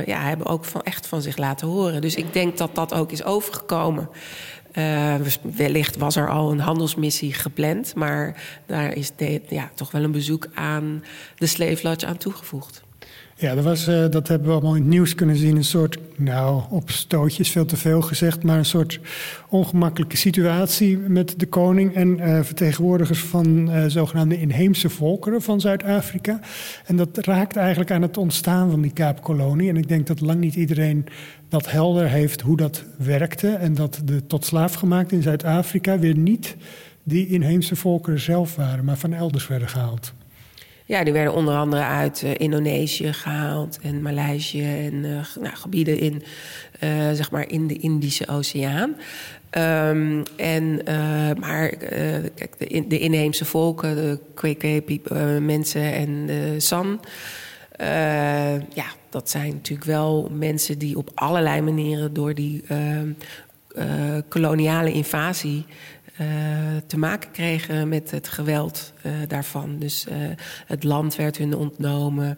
ja, 0.05 0.21
hebben 0.21 0.47
ook 0.47 0.65
van, 0.65 0.81
echt 0.81 1.07
van 1.07 1.21
zich 1.21 1.37
laten 1.37 1.67
horen. 1.67 2.01
Dus 2.01 2.15
ik 2.15 2.33
denk 2.33 2.57
dat 2.57 2.75
dat 2.75 2.93
ook 2.93 3.11
is 3.11 3.23
overgekomen. 3.23 4.09
Uh, 4.73 5.15
wellicht 5.55 5.97
was 5.97 6.15
er 6.15 6.29
al 6.29 6.51
een 6.51 6.59
handelsmissie 6.59 7.33
gepland, 7.33 7.95
maar 7.95 8.43
daar 8.65 8.95
is 8.95 9.11
ja, 9.49 9.71
toch 9.75 9.91
wel 9.91 10.03
een 10.03 10.11
bezoek 10.11 10.47
aan 10.53 11.03
de 11.35 11.47
Slave 11.47 11.79
Lodge 11.87 12.05
aan 12.05 12.17
toegevoegd. 12.17 12.83
Ja, 13.41 13.55
dat, 13.55 13.63
was, 13.63 13.87
uh, 13.87 14.05
dat 14.09 14.27
hebben 14.27 14.47
we 14.47 14.53
allemaal 14.53 14.75
in 14.75 14.81
het 14.81 14.89
nieuws 14.89 15.15
kunnen 15.15 15.35
zien. 15.35 15.55
Een 15.55 15.63
soort, 15.63 15.97
nou, 16.15 16.61
op 16.69 16.89
stootjes 16.89 17.51
veel 17.51 17.65
te 17.65 17.77
veel 17.77 18.01
gezegd, 18.01 18.43
maar 18.43 18.57
een 18.57 18.65
soort 18.65 18.99
ongemakkelijke 19.49 20.17
situatie 20.17 20.97
met 20.97 21.39
de 21.39 21.45
koning 21.45 21.95
en 21.95 22.17
uh, 22.19 22.39
vertegenwoordigers 22.41 23.19
van 23.19 23.69
uh, 23.69 23.83
zogenaamde 23.87 24.39
inheemse 24.39 24.89
volkeren 24.89 25.41
van 25.41 25.61
Zuid-Afrika. 25.61 26.39
En 26.85 26.95
dat 26.95 27.17
raakt 27.17 27.55
eigenlijk 27.55 27.91
aan 27.91 28.01
het 28.01 28.17
ontstaan 28.17 28.69
van 28.69 28.81
die 28.81 28.93
Kaapkolonie. 28.93 29.69
En 29.69 29.77
ik 29.77 29.87
denk 29.87 30.07
dat 30.07 30.19
lang 30.19 30.39
niet 30.39 30.55
iedereen 30.55 31.05
dat 31.49 31.71
helder 31.71 32.09
heeft 32.09 32.41
hoe 32.41 32.57
dat 32.57 32.83
werkte. 32.97 33.49
En 33.49 33.73
dat 33.73 34.01
de 34.05 34.25
tot 34.25 34.45
slaaf 34.45 34.73
gemaakt 34.73 35.11
in 35.11 35.21
Zuid-Afrika 35.21 35.99
weer 35.99 36.17
niet 36.17 36.55
die 37.03 37.27
inheemse 37.27 37.75
volkeren 37.75 38.19
zelf 38.19 38.55
waren, 38.55 38.85
maar 38.85 38.97
van 38.97 39.13
elders 39.13 39.47
werden 39.47 39.69
gehaald. 39.69 40.13
Ja, 40.91 41.03
die 41.03 41.13
werden 41.13 41.33
onder 41.33 41.55
andere 41.55 41.83
uit 41.83 42.21
uh, 42.25 42.31
Indonesië 42.37 43.13
gehaald 43.13 43.79
en 43.81 44.01
Maleisië 44.01 44.85
en 44.85 44.93
uh, 44.93 45.25
nou, 45.39 45.55
gebieden 45.55 45.99
in, 45.99 46.23
uh, 46.83 47.11
zeg 47.11 47.31
maar 47.31 47.49
in 47.49 47.67
de 47.67 47.77
Indische 47.77 48.27
Oceaan. 48.27 48.95
Um, 49.57 50.23
en, 50.35 50.81
maar 51.39 51.69
kijk, 52.35 52.55
de, 52.89 52.99
inheemse 52.99 53.45
volken, 53.45 53.95
de 53.95 54.19
Kwekwe 54.33 55.39
mensen 55.41 55.93
en 55.93 56.25
de 56.25 56.59
San. 56.59 56.99
ja, 58.73 58.85
dat 59.09 59.29
zijn 59.29 59.53
natuurlijk 59.53 59.87
wel 59.87 60.29
mensen 60.33 60.77
die 60.77 60.97
op 60.97 61.11
allerlei 61.13 61.61
manieren 61.61 62.13
door 62.13 62.33
die 62.33 62.63
koloniale 64.29 64.91
invasie 64.91 65.65
te 66.87 66.97
maken 66.97 67.31
kregen 67.31 67.89
met 67.89 68.11
het 68.11 68.27
geweld 68.27 68.93
uh, 69.05 69.11
daarvan. 69.27 69.79
Dus 69.79 70.05
uh, 70.09 70.15
het 70.65 70.83
land 70.83 71.15
werd 71.15 71.37
hun 71.37 71.55
ontnomen. 71.55 72.37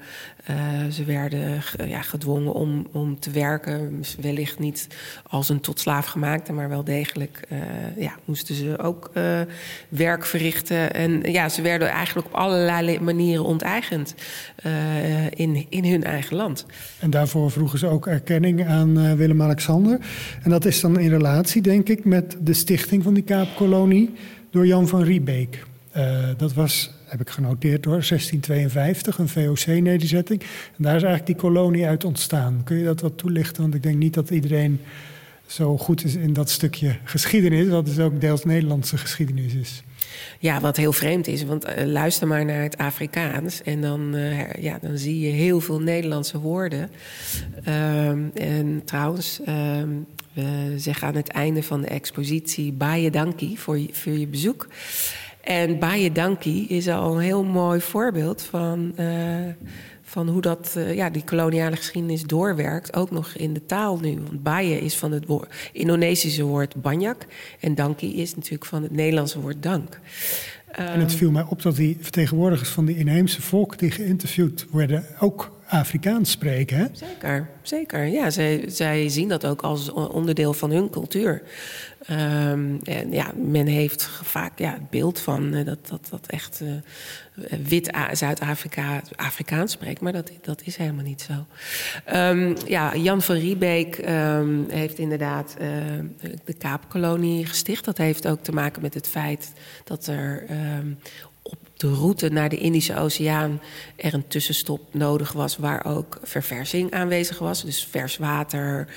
Ze 0.92 1.04
werden 1.06 1.62
ja, 1.86 2.02
gedwongen 2.02 2.54
om, 2.54 2.88
om 2.92 3.20
te 3.20 3.32
werken. 3.32 4.04
Wellicht 4.22 4.60
niet 4.60 4.88
als 5.28 5.50
een 5.50 5.60
tot 5.60 5.80
slaaf 5.80 6.06
gemaakte, 6.06 6.54
maar 6.54 6.70
wel 6.70 6.84
degelijk 6.84 7.48
ja, 7.98 8.12
moesten 8.26 8.56
ze 8.56 8.80
ook 8.80 9.12
werk 9.90 10.26
verrichten. 10.26 10.94
En 10.94 11.32
ja, 11.32 11.50
ze 11.50 11.62
werden 11.62 11.90
eigenlijk 11.90 12.28
op 12.28 12.34
allerlei 12.34 13.00
manieren 13.00 13.46
onteigend 13.46 14.16
in, 15.30 15.66
in 15.70 15.86
hun 15.86 16.04
eigen 16.04 16.36
land. 16.36 16.66
En 17.00 17.10
daarvoor 17.10 17.52
vroegen 17.52 17.80
ze 17.80 17.88
ook 17.88 18.08
erkenning 18.08 18.68
aan 18.68 19.16
Willem-Alexander. 19.16 20.00
En 20.44 20.50
dat 20.50 20.66
is 20.66 20.82
dan 20.82 21.00
in 21.00 21.10
relatie, 21.10 21.62
denk 21.62 21.90
ik, 21.90 22.06
met 22.06 22.38
de 22.40 22.54
stichting 22.54 23.04
van 23.04 23.14
die 23.14 23.24
Kaapkolonie 23.24 23.72
kolonie 23.74 24.12
door 24.50 24.68
Jan 24.68 24.88
van 24.88 25.04
Riebeek. 25.04 25.66
Dat 26.38 26.54
was, 26.54 26.92
heb 27.14 27.28
ik 27.28 27.34
genoteerd 27.34 27.86
hoor, 27.86 28.04
1652, 28.08 29.18
een 29.18 29.28
VOC-nederzetting. 29.28 30.42
En 30.42 30.84
daar 30.84 30.96
is 30.96 31.04
eigenlijk 31.04 31.26
die 31.26 31.36
kolonie 31.36 31.86
uit 31.86 32.04
ontstaan. 32.04 32.62
Kun 32.64 32.78
je 32.78 32.84
dat 32.84 33.02
wat 33.02 33.18
toelichten? 33.18 33.62
Want 33.62 33.76
ik 33.76 33.84
denk 33.84 33.98
niet 33.98 34.14
dat 34.14 34.30
iedereen 34.30 34.80
zo 35.46 35.78
goed 35.78 36.04
is 36.04 36.16
in 36.16 36.34
dat 36.34 36.50
stukje 36.50 36.96
geschiedenis, 37.04 37.68
wat 37.68 37.86
dus 37.86 38.00
ook 38.00 38.22
deels 38.22 38.46
Nederlandse 38.46 38.98
geschiedenis 38.98 39.54
is. 39.54 39.84
Ja, 40.40 40.60
wat 40.60 40.78
heel 40.78 40.94
vreemd 40.94 41.28
is, 41.28 41.44
want 41.44 41.66
uh, 41.66 41.86
luister 41.86 42.28
maar 42.28 42.46
naar 42.46 42.62
het 42.62 42.78
Afrikaans 42.78 43.62
en 43.62 43.82
dan, 43.82 44.16
uh, 44.16 44.54
ja, 44.54 44.78
dan 44.82 44.98
zie 44.98 45.20
je 45.20 45.32
heel 45.32 45.60
veel 45.60 45.80
Nederlandse 45.80 46.40
woorden. 46.40 46.90
Um, 47.68 48.32
en 48.34 48.82
trouwens, 48.86 49.40
um, 49.48 50.06
we 50.34 50.74
zeggen 50.78 51.08
aan 51.08 51.16
het 51.16 51.30
einde 51.30 51.64
van 51.64 51.82
de 51.82 51.88
expositie 51.88 52.72
Baie 52.72 53.12
Dankie 53.12 53.60
voor 53.60 53.80
je, 53.80 53.90
voor 53.92 54.14
je 54.14 54.28
bezoek. 54.28 54.68
En 55.44 55.80
Baie 55.80 56.12
Dankie 56.12 56.68
is 56.68 56.88
al 56.88 57.16
een 57.16 57.22
heel 57.22 57.44
mooi 57.44 57.82
voorbeeld 57.82 58.42
van, 58.42 58.94
uh, 59.00 59.08
van 60.02 60.30
hoe 60.30 60.42
dat, 60.42 60.74
uh, 60.78 60.96
ja, 60.96 61.10
die 61.10 61.24
koloniale 61.24 61.76
geschiedenis 61.76 62.24
doorwerkt. 62.24 62.96
Ook 62.96 63.12
nog 63.12 63.36
in 63.36 63.54
de 63.54 63.66
taal 63.66 64.00
nu. 64.00 64.20
Want 64.24 64.44
Baie 64.44 64.80
is 64.80 64.96
van 64.96 65.12
het 65.12 65.26
woord, 65.26 65.54
Indonesische 65.74 66.44
woord 66.44 66.82
banyak. 66.82 67.26
En 67.60 67.76
Dankie 67.76 68.14
is 68.14 68.36
natuurlijk 68.36 68.66
van 68.66 68.84
het 68.84 68.92
Nederlandse 68.92 69.40
woord 69.40 69.64
dank. 69.64 70.00
En 70.72 71.00
het 71.00 71.14
viel 71.14 71.32
mij 71.32 71.46
op 71.50 71.62
dat 71.62 71.76
die 71.76 71.98
vertegenwoordigers 72.02 72.70
van 72.70 72.86
die 72.86 72.98
inheemse 72.98 73.42
volk 73.42 73.78
die 73.78 73.92
geïnterviewd 73.92 74.66
werden 74.72 75.06
ook 75.20 75.52
Afrikaans 75.68 76.32
spreken. 76.32 76.78
Hè? 76.78 76.86
Zeker, 76.92 77.50
zeker. 77.62 78.06
Ja, 78.06 78.30
zij, 78.30 78.64
zij 78.68 79.10
zien 79.10 79.28
dat 79.28 79.46
ook 79.46 79.62
als 79.62 79.92
onderdeel 79.92 80.54
van 80.54 80.72
hun 80.72 80.90
cultuur. 80.90 81.42
Um, 82.10 82.80
en 82.84 83.12
ja, 83.12 83.32
men 83.36 83.68
heeft 83.68 84.04
vaak 84.24 84.60
ja, 84.60 84.72
het 84.72 84.90
beeld 84.90 85.20
van 85.20 85.54
uh, 85.54 85.66
dat, 85.66 85.88
dat, 85.88 86.08
dat 86.10 86.28
echt 86.28 86.62
uh, 86.62 86.72
wit 87.68 87.98
Zuid-Afrika 88.12 89.02
Afrikaans 89.16 89.72
spreekt, 89.72 90.02
maar 90.02 90.12
dat, 90.12 90.32
dat 90.42 90.62
is 90.66 90.78
helemaal 90.78 91.04
niet 91.04 91.22
zo. 91.22 91.46
Um, 92.16 92.56
ja, 92.68 92.96
Jan 92.96 93.22
van 93.22 93.36
Riebeek 93.36 93.98
um, 93.98 94.66
heeft 94.70 94.98
inderdaad 94.98 95.56
uh, 95.62 95.68
de 96.46 96.54
Kaapkolonie 96.54 97.46
gesticht. 97.46 97.86
Dat 97.86 97.98
heeft 97.98 98.28
ook 98.28 98.44
te 98.44 98.52
maken 98.52 98.82
met 98.82 98.94
het 98.94 99.08
feit 99.08 99.52
dat 99.84 100.08
er 100.08 100.46
de 101.84 101.94
route 101.94 102.30
naar 102.30 102.50
de 102.50 102.58
Indische 102.58 102.98
Oceaan 102.98 103.62
er 103.96 104.14
een 104.14 104.28
tussenstop 104.28 104.82
nodig 104.92 105.32
was 105.32 105.58
waar 105.58 105.86
ook 105.86 106.20
verversing 106.22 106.92
aanwezig 106.92 107.40
was. 107.40 107.64
Dus 107.64 107.88
vers 107.90 108.18
water 108.18 108.88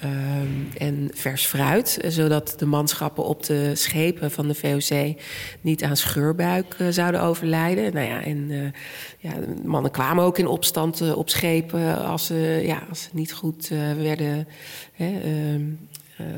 ehm, 0.00 0.48
en 0.78 1.10
vers 1.14 1.46
fruit. 1.46 1.98
Zodat 2.06 2.54
de 2.58 2.66
manschappen 2.66 3.24
op 3.24 3.42
de 3.42 3.74
schepen 3.74 4.30
van 4.30 4.48
de 4.48 4.54
VOC 4.54 5.14
niet 5.60 5.84
aan 5.84 5.96
scheurbuik 5.96 6.76
uh, 6.78 6.88
zouden 6.90 7.22
overlijden. 7.22 7.92
Nou 7.92 8.06
ja, 8.06 8.22
en 8.22 8.50
uh, 8.50 8.70
ja, 9.18 9.32
mannen 9.64 9.90
kwamen 9.90 10.24
ook 10.24 10.38
in 10.38 10.46
opstand 10.46 11.00
uh, 11.00 11.16
op 11.16 11.30
schepen 11.30 12.04
als 12.04 12.26
ze, 12.26 12.60
ja, 12.64 12.82
als 12.88 13.02
ze 13.02 13.08
niet 13.12 13.32
goed 13.32 13.68
werden. 13.96 14.48
Hè, 14.92 15.20
ehm, 15.20 15.64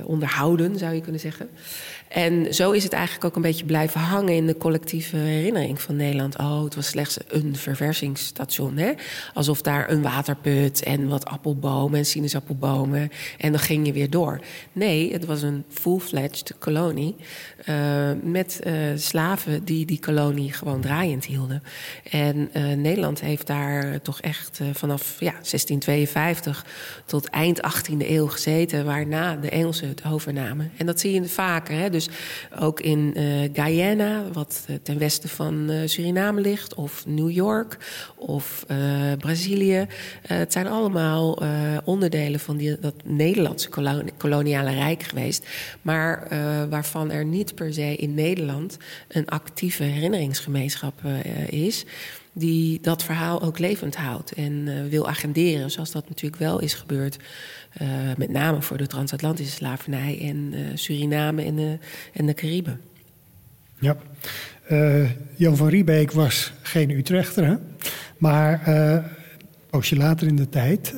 onderhouden, 0.05 0.79
zou 0.79 0.95
je 0.95 1.01
kunnen 1.01 1.21
zeggen. 1.21 1.49
En 2.15 2.55
zo 2.55 2.71
is 2.71 2.83
het 2.83 2.93
eigenlijk 2.93 3.25
ook 3.25 3.37
een 3.37 3.43
beetje 3.43 3.65
blijven 3.65 4.01
hangen 4.01 4.35
in 4.35 4.47
de 4.47 4.57
collectieve 4.57 5.17
herinnering 5.17 5.81
van 5.81 5.97
Nederland. 5.97 6.39
Oh, 6.39 6.65
het 6.65 6.75
was 6.75 6.87
slechts 6.87 7.19
een 7.29 7.57
verversingsstation. 7.57 8.77
Hè? 8.77 8.93
Alsof 9.33 9.63
daar 9.63 9.91
een 9.91 10.03
waterput 10.03 10.83
en 10.83 11.09
wat 11.09 11.25
appelbomen 11.25 11.99
en 11.99 12.07
sinaasappelbomen. 12.07 13.11
En 13.39 13.51
dan 13.51 13.61
ging 13.61 13.87
je 13.87 13.93
weer 13.93 14.11
door. 14.11 14.41
Nee, 14.73 15.13
het 15.13 15.25
was 15.25 15.43
een 15.43 15.65
full-fledged 15.69 16.55
kolonie. 16.59 17.17
Uh, 17.69 18.11
met 18.23 18.61
uh, 18.67 18.73
slaven 18.97 19.65
die 19.65 19.87
die 19.87 20.01
kolonie 20.01 20.53
gewoon 20.53 20.81
draaiend 20.81 21.25
hielden. 21.25 21.63
En 22.11 22.51
uh, 22.57 22.73
Nederland 22.77 23.21
heeft 23.21 23.47
daar 23.47 24.03
toch 24.03 24.21
echt 24.21 24.61
vanaf 24.73 25.17
ja, 25.19 25.31
1652 25.31 26.67
tot 27.07 27.29
eind 27.29 27.61
18e 27.61 28.09
eeuw 28.09 28.27
gezeten. 28.27 28.85
Waarna 28.85 29.37
de 29.37 29.51
Engelsen 29.51 29.89
het 29.89 30.05
overnamen. 30.05 30.73
En 30.77 30.87
dat 30.87 31.01
zie 31.01 31.13
je 31.13 31.25
vaker. 31.25 31.75
Hè? 31.77 31.91
Dus 31.91 32.03
dus 32.05 32.15
ook 32.61 32.81
in 32.81 33.15
uh, 33.17 33.49
Guyana, 33.53 34.23
wat 34.33 34.67
uh, 34.71 34.77
ten 34.83 34.99
westen 34.99 35.29
van 35.29 35.71
uh, 35.71 35.81
Suriname 35.85 36.41
ligt, 36.41 36.75
of 36.75 37.07
New 37.07 37.31
York 37.31 37.79
of 38.17 38.65
Brazilië. 39.19 39.87
het 40.23 40.53
zijn 40.53 40.67
allemaal 40.67 41.43
onderdelen 41.85 42.41
van 42.41 42.57
die, 42.57 42.79
dat 42.81 42.95
Nederlandse 43.05 43.69
koloniale 44.17 44.71
rijk 44.71 45.03
geweest, 45.03 45.47
maar 45.83 46.27
waarvan 46.71 47.11
er 47.11 47.25
niet 47.25 47.55
per 47.55 47.75
se 47.75 47.97
in 47.97 48.15
Nederland 48.15 48.77
een 49.09 49.29
actieve 49.29 49.83
herinneringsgemeenschap 49.83 51.01
is 51.49 51.85
die 52.33 52.79
dat 52.81 53.03
verhaal 53.03 53.43
ook 53.43 53.59
levend 53.59 53.97
houdt 53.97 54.33
en 54.33 54.89
wil 54.89 55.09
agenderen, 55.09 55.71
zoals 55.71 55.91
dat 55.91 56.09
natuurlijk 56.09 56.43
wel 56.43 56.61
is 56.61 56.75
gebeurd. 56.75 57.17
Uh, 57.83 57.89
met 58.17 58.31
name 58.31 58.63
voor 58.63 58.77
de 58.77 58.87
transatlantische 58.87 59.53
slavernij 59.53 60.19
en 60.21 60.53
uh, 60.53 60.61
Suriname 60.75 61.45
en 61.45 61.57
de, 61.57 61.79
en 62.13 62.27
de 62.27 62.35
Cariben. 62.35 62.81
Ja, 63.79 63.97
Jan 65.37 65.57
van 65.57 65.69
Riebeek 65.69 66.13
was 66.13 66.53
geen 66.63 66.91
Utrechter, 66.91 67.47
hè? 67.47 67.55
maar 68.17 68.69
een 68.69 69.03
poosje 69.71 69.97
later 69.97 70.27
in 70.27 70.37
de 70.37 70.49
tijd, 70.49 70.95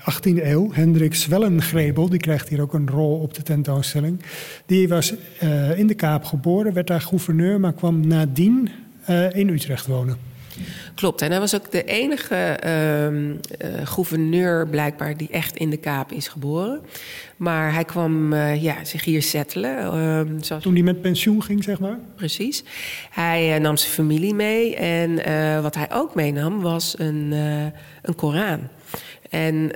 18e 0.00 0.42
eeuw, 0.42 0.72
Hendrik 0.72 1.14
Zwellengrebel, 1.14 2.08
die 2.08 2.18
krijgt 2.18 2.48
hier 2.48 2.60
ook 2.60 2.74
een 2.74 2.88
rol 2.88 3.18
op 3.18 3.34
de 3.34 3.42
tentoonstelling. 3.42 4.22
Die 4.66 4.88
was 4.88 5.14
in 5.76 5.86
de 5.86 5.94
Kaap 5.94 6.24
geboren, 6.24 6.72
werd 6.72 6.86
daar 6.86 7.00
gouverneur, 7.00 7.60
maar 7.60 7.72
kwam 7.72 8.06
nadien 8.06 8.70
in 9.32 9.48
Utrecht 9.48 9.86
wonen. 9.86 10.29
Klopt. 10.94 11.22
En 11.22 11.30
hij 11.30 11.40
was 11.40 11.54
ook 11.54 11.70
de 11.70 11.84
enige 11.84 12.60
uh, 12.64 13.06
uh, 13.06 13.30
gouverneur 13.84 14.68
blijkbaar 14.68 15.16
die 15.16 15.28
echt 15.30 15.56
in 15.56 15.70
de 15.70 15.76
Kaap 15.76 16.12
is 16.12 16.28
geboren. 16.28 16.80
Maar 17.36 17.72
hij 17.72 17.84
kwam 17.84 18.32
uh, 18.32 18.62
ja, 18.62 18.84
zich 18.84 19.04
hier 19.04 19.22
settelen. 19.22 19.78
Ehm, 19.78 20.40
zoals... 20.40 20.62
Toen 20.62 20.74
hij 20.74 20.82
met 20.82 21.00
pensioen 21.00 21.42
ging, 21.42 21.64
zeg 21.64 21.80
maar? 21.80 21.98
Precies. 22.16 22.64
Hij 23.10 23.54
eh, 23.54 23.60
nam 23.60 23.76
zijn 23.76 23.92
familie 23.92 24.34
mee. 24.34 24.76
En 24.76 25.14
wat 25.62 25.74
hij 25.74 25.92
ook 25.92 26.14
meenam 26.14 26.60
was 26.60 26.98
een, 26.98 27.32
een 28.02 28.14
Koran. 28.16 28.68
En 29.30 29.72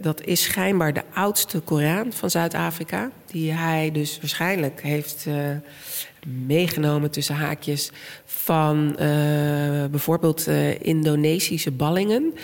dat 0.00 0.24
is 0.24 0.42
schijnbaar 0.42 0.92
de 0.92 1.02
oudste 1.14 1.60
Koran 1.60 2.12
van 2.12 2.30
Zuid-Afrika. 2.30 3.10
Die 3.26 3.52
hij 3.52 3.90
dus 3.92 4.18
waarschijnlijk 4.20 4.82
heeft 4.82 5.26
meegenomen 6.46 7.10
tussen 7.10 7.34
haakjes 7.34 7.90
van 8.24 8.88
uh, 8.88 8.98
bijvoorbeeld 9.90 10.48
uh, 10.48 10.80
Indonesische 10.80 11.70
ballingen. 11.70 12.34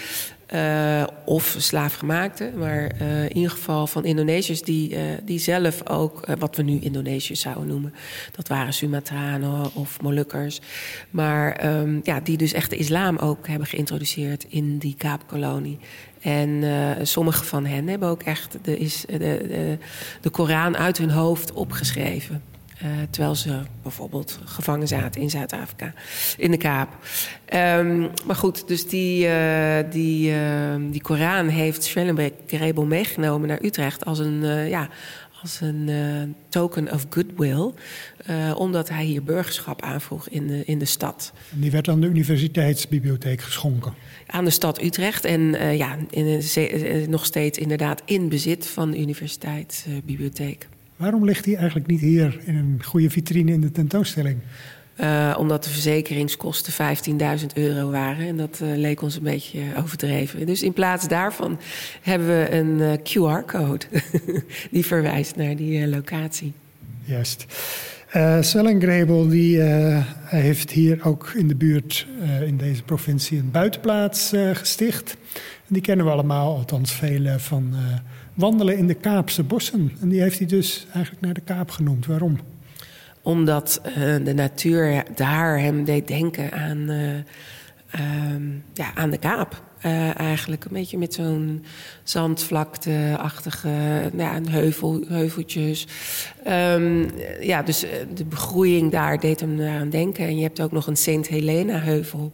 Uh, 0.55 1.03
of 1.24 1.57
slaafgemaakte, 1.59 2.51
maar 2.57 3.01
in 3.01 3.37
ieder 3.37 3.51
geval 3.51 3.87
van 3.87 4.05
Indonesiërs 4.05 4.62
die, 4.62 4.97
die 5.24 5.39
zelf 5.39 5.89
ook, 5.89 6.26
wat 6.39 6.57
we 6.57 6.62
nu 6.62 6.78
Indonesiërs 6.80 7.41
zouden 7.41 7.66
noemen, 7.66 7.95
dat 8.33 8.49
waren 8.49 8.72
Sumatranen 8.72 9.74
of 9.74 10.01
Molukkers, 10.01 10.61
maar 11.11 11.76
um, 11.76 12.01
ja, 12.03 12.20
die 12.20 12.37
dus 12.37 12.53
echt 12.53 12.70
de 12.70 12.76
islam 12.76 13.16
ook 13.16 13.49
hebben 13.49 13.66
geïntroduceerd 13.66 14.47
in 14.49 14.78
die 14.78 14.95
Kaapkolonie. 14.99 15.78
En 16.20 16.64
sommige 17.03 17.45
van 17.45 17.66
hen 17.66 17.89
hebben 17.89 18.09
ook 18.09 18.22
echt 18.22 18.59
de, 18.62 18.78
is, 18.78 19.05
de, 19.07 19.18
de, 19.18 19.78
de 20.20 20.30
Koran 20.30 20.76
uit 20.76 20.99
hun 20.99 21.11
hoofd 21.11 21.53
opgeschreven. 21.53 22.51
Uh, 22.83 22.89
terwijl 23.11 23.35
ze 23.35 23.61
bijvoorbeeld 23.83 24.39
gevangen 24.45 24.89
zaten 24.89 25.20
in 25.20 25.30
Zuid-Afrika, 25.30 25.93
in 26.37 26.51
de 26.51 26.57
Kaap. 26.57 26.89
Um, 27.55 28.11
maar 28.26 28.37
goed, 28.37 28.68
dus 28.68 28.89
die, 28.89 29.26
uh, 29.26 29.76
die, 29.91 30.30
uh, 30.30 30.74
die 30.91 31.03
Koran 31.03 31.49
heeft 31.49 31.85
Schellenberg-Grebel 31.85 32.85
meegenomen 32.85 33.49
naar 33.49 33.62
Utrecht 33.62 34.05
als 34.05 34.18
een, 34.18 34.68
ja, 34.68 34.89
als 35.43 35.61
een 35.61 36.35
token 36.49 36.93
of 36.93 37.07
goodwill. 37.11 37.72
omdat 38.57 38.89
hij 38.89 39.05
hier 39.05 39.22
burgerschap 39.22 39.83
aanvroeg 39.83 40.28
in 40.28 40.47
de, 40.47 40.64
in 40.64 40.78
de 40.78 40.85
stad. 40.85 41.33
En 41.53 41.61
die 41.61 41.70
werd 41.70 41.89
aan 41.89 42.01
de 42.01 42.07
universiteitsbibliotheek 42.07 43.41
geschonken? 43.41 43.95
Aan 44.26 44.45
de 44.45 44.51
stad 44.51 44.83
Utrecht 44.83 45.24
en 45.24 45.76
ja, 45.76 45.97
in, 46.11 46.43
nog 47.09 47.24
steeds 47.24 47.59
inderdaad 47.59 48.03
in 48.05 48.28
bezit 48.28 48.66
van 48.66 48.91
de 48.91 48.99
universiteitsbibliotheek. 48.99 50.68
Waarom 51.03 51.24
ligt 51.24 51.44
hij 51.44 51.57
eigenlijk 51.57 51.86
niet 51.86 52.00
hier 52.00 52.40
in 52.44 52.57
een 52.57 52.80
goede 52.84 53.11
vitrine 53.11 53.53
in 53.53 53.61
de 53.61 53.70
tentoonstelling? 53.70 54.38
Uh, 54.96 55.36
omdat 55.38 55.64
de 55.64 55.70
verzekeringskosten 55.70 56.72
15.000 57.40 57.46
euro 57.55 57.90
waren. 57.90 58.26
En 58.26 58.36
dat 58.36 58.61
uh, 58.62 58.76
leek 58.76 59.03
ons 59.03 59.16
een 59.16 59.22
beetje 59.22 59.61
overdreven. 59.78 60.46
Dus 60.46 60.62
in 60.62 60.72
plaats 60.72 61.09
daarvan 61.09 61.59
hebben 62.03 62.28
we 62.28 62.50
een 62.50 62.78
uh, 62.78 62.92
QR-code 62.92 63.86
die 64.70 64.86
verwijst 64.86 65.36
naar 65.36 65.57
die 65.57 65.88
locatie. 65.88 66.53
Juist. 67.05 67.46
Swellengrebel 68.40 69.28
die 69.28 69.61
heeft 70.24 70.70
hier 70.70 71.05
ook 71.05 71.32
in 71.36 71.48
de 71.48 71.55
buurt 71.55 72.07
in 72.46 72.57
deze 72.57 72.82
provincie 72.82 73.38
een 73.38 73.50
buitenplaats 73.50 74.32
gesticht. 74.53 75.16
En 75.68 75.74
die 75.74 75.82
kennen 75.82 76.07
we 76.07 76.12
allemaal, 76.12 76.57
althans 76.57 76.92
vele 76.92 77.38
van 77.38 77.74
wandelen 78.35 78.78
in 78.78 78.87
de 78.87 78.95
Kaapse 78.95 79.43
bossen. 79.43 79.93
En 80.01 80.09
die 80.09 80.20
heeft 80.20 80.39
hij 80.39 80.47
dus 80.47 80.87
eigenlijk 80.93 81.24
naar 81.24 81.35
de 81.35 81.41
Kaap 81.41 81.70
genoemd. 81.70 82.07
Waarom? 82.07 82.39
Omdat 83.22 83.80
uh, 83.89 83.95
de 84.24 84.35
natuur 84.35 85.05
daar 85.14 85.61
hem 85.61 85.85
deed 85.85 86.09
denken 86.09 86.53
aan, 86.53 86.91
uh, 86.91 87.14
uh, 87.14 87.22
ja, 88.74 88.95
aan 88.95 89.11
de 89.11 89.18
Kaap. 89.18 89.62
Uh, 89.87 90.18
eigenlijk 90.18 90.64
een 90.64 90.72
beetje 90.72 90.99
met 90.99 91.14
zo'n 91.14 91.64
zandvlakte-achtige 92.03 93.68
ja, 94.16 94.41
heuvel, 94.51 95.05
heuveltjes. 95.09 95.87
Um, 96.49 97.07
ja, 97.41 97.62
dus 97.62 97.85
de 98.14 98.24
begroeiing 98.24 98.91
daar 98.91 99.20
deed 99.20 99.41
hem 99.41 99.61
aan 99.61 99.91
denken. 99.91 100.26
En 100.26 100.37
je 100.37 100.43
hebt 100.43 100.61
ook 100.61 100.72
nog 100.72 100.87
een 100.87 100.97
Sint 100.97 101.26
Helena-heuvel. 101.26 102.33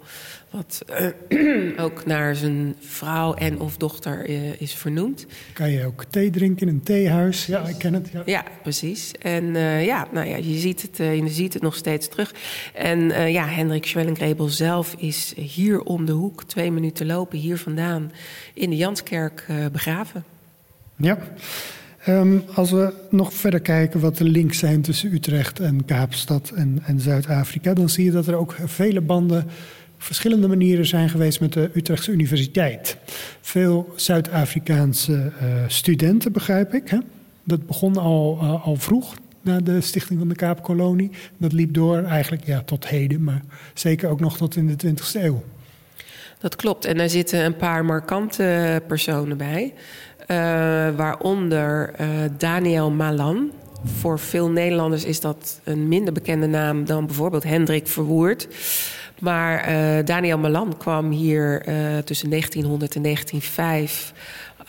Wat 0.50 0.84
uh, 1.30 1.78
ook 1.84 2.06
naar 2.06 2.36
zijn 2.36 2.76
vrouw 2.80 3.34
en 3.34 3.60
of 3.60 3.76
dochter 3.76 4.30
uh, 4.30 4.60
is 4.60 4.74
vernoemd. 4.74 5.26
Kan 5.52 5.70
je 5.70 5.86
ook 5.86 6.04
thee 6.04 6.30
drinken 6.30 6.68
in 6.68 6.74
een 6.74 6.82
theehuis? 6.82 7.46
Ja, 7.46 7.68
ik 7.68 7.78
ken 7.78 7.94
het. 7.94 8.08
Ja, 8.12 8.22
ja 8.26 8.44
precies. 8.62 9.12
En 9.12 9.44
uh, 9.44 9.84
ja, 9.84 10.08
nou 10.12 10.28
ja, 10.28 10.36
je 10.36 10.58
ziet 10.58 10.82
het, 10.82 10.96
je 10.96 11.28
ziet 11.28 11.52
het 11.52 11.62
nog 11.62 11.74
steeds 11.74 12.08
terug. 12.08 12.34
En 12.74 13.30
ja, 13.32 13.46
Hendrik 13.46 13.86
Schwellengrebel 13.86 14.48
zelf 14.48 14.94
is 14.98 15.32
hier 15.36 15.80
om 15.80 16.04
de 16.04 16.12
hoek, 16.12 16.44
twee 16.44 16.70
minuten 16.70 17.06
lopen 17.06 17.38
hier 17.38 17.58
vandaan, 17.58 18.12
in 18.54 18.70
de 18.70 18.76
Janskerk 18.76 19.46
begraven. 19.72 20.24
Ja. 20.96 21.18
Um, 22.08 22.42
als 22.54 22.70
we 22.70 22.92
nog 23.10 23.32
verder 23.32 23.60
kijken 23.60 24.00
wat 24.00 24.16
de 24.16 24.24
links 24.24 24.58
zijn 24.58 24.82
tussen 24.82 25.12
Utrecht 25.12 25.60
en 25.60 25.84
Kaapstad 25.84 26.52
en, 26.54 26.82
en 26.84 27.00
Zuid-Afrika, 27.00 27.74
dan 27.74 27.88
zie 27.88 28.04
je 28.04 28.10
dat 28.10 28.26
er 28.26 28.34
ook 28.34 28.56
vele 28.64 29.00
banden 29.00 29.46
verschillende 29.98 30.48
manieren 30.48 30.86
zijn 30.86 31.08
geweest 31.08 31.40
met 31.40 31.52
de 31.52 31.70
Utrechtse 31.74 32.10
Universiteit. 32.10 32.96
Veel 33.40 33.92
Zuid-Afrikaanse 33.96 35.12
uh, 35.12 35.48
studenten, 35.66 36.32
begrijp 36.32 36.74
ik. 36.74 36.88
Hè? 36.88 36.98
Dat 37.44 37.66
begon 37.66 37.96
al, 37.96 38.38
uh, 38.42 38.66
al 38.66 38.76
vroeg 38.76 39.14
na 39.40 39.60
de 39.60 39.80
stichting 39.80 40.18
van 40.18 40.28
de 40.28 40.34
Kaapkolonie. 40.34 41.10
Dat 41.36 41.52
liep 41.52 41.74
door 41.74 42.02
eigenlijk 42.02 42.44
ja, 42.44 42.62
tot 42.62 42.88
heden, 42.88 43.24
maar 43.24 43.42
zeker 43.74 44.08
ook 44.08 44.20
nog 44.20 44.36
tot 44.36 44.56
in 44.56 44.76
de 44.76 44.86
20e 44.86 45.22
eeuw. 45.22 45.42
Dat 46.38 46.56
klopt. 46.56 46.84
En 46.84 46.96
daar 46.96 47.08
zitten 47.08 47.44
een 47.44 47.56
paar 47.56 47.84
markante 47.84 48.82
personen 48.86 49.36
bij. 49.36 49.74
Uh, 50.20 50.36
waaronder 50.96 51.94
Daniel 52.38 52.90
Malan. 52.90 53.50
voor 53.84 54.18
veel 54.18 54.50
Nederlanders 54.50 55.04
is 55.04 55.20
dat 55.20 55.60
een 55.64 55.88
minder 55.88 56.12
bekende 56.12 56.46
naam 56.46 56.84
dan 56.84 57.06
bijvoorbeeld 57.06 57.42
Hendrik 57.44 57.86
Verwoerd. 57.86 58.48
Maar 59.20 59.70
uh, 59.70 60.04
Daniel 60.04 60.38
Malan 60.38 60.76
kwam 60.76 61.10
hier 61.10 61.68
uh, 61.68 61.98
tussen 61.98 62.30
1900 62.30 62.94
en 62.94 63.02
1905 63.02 64.12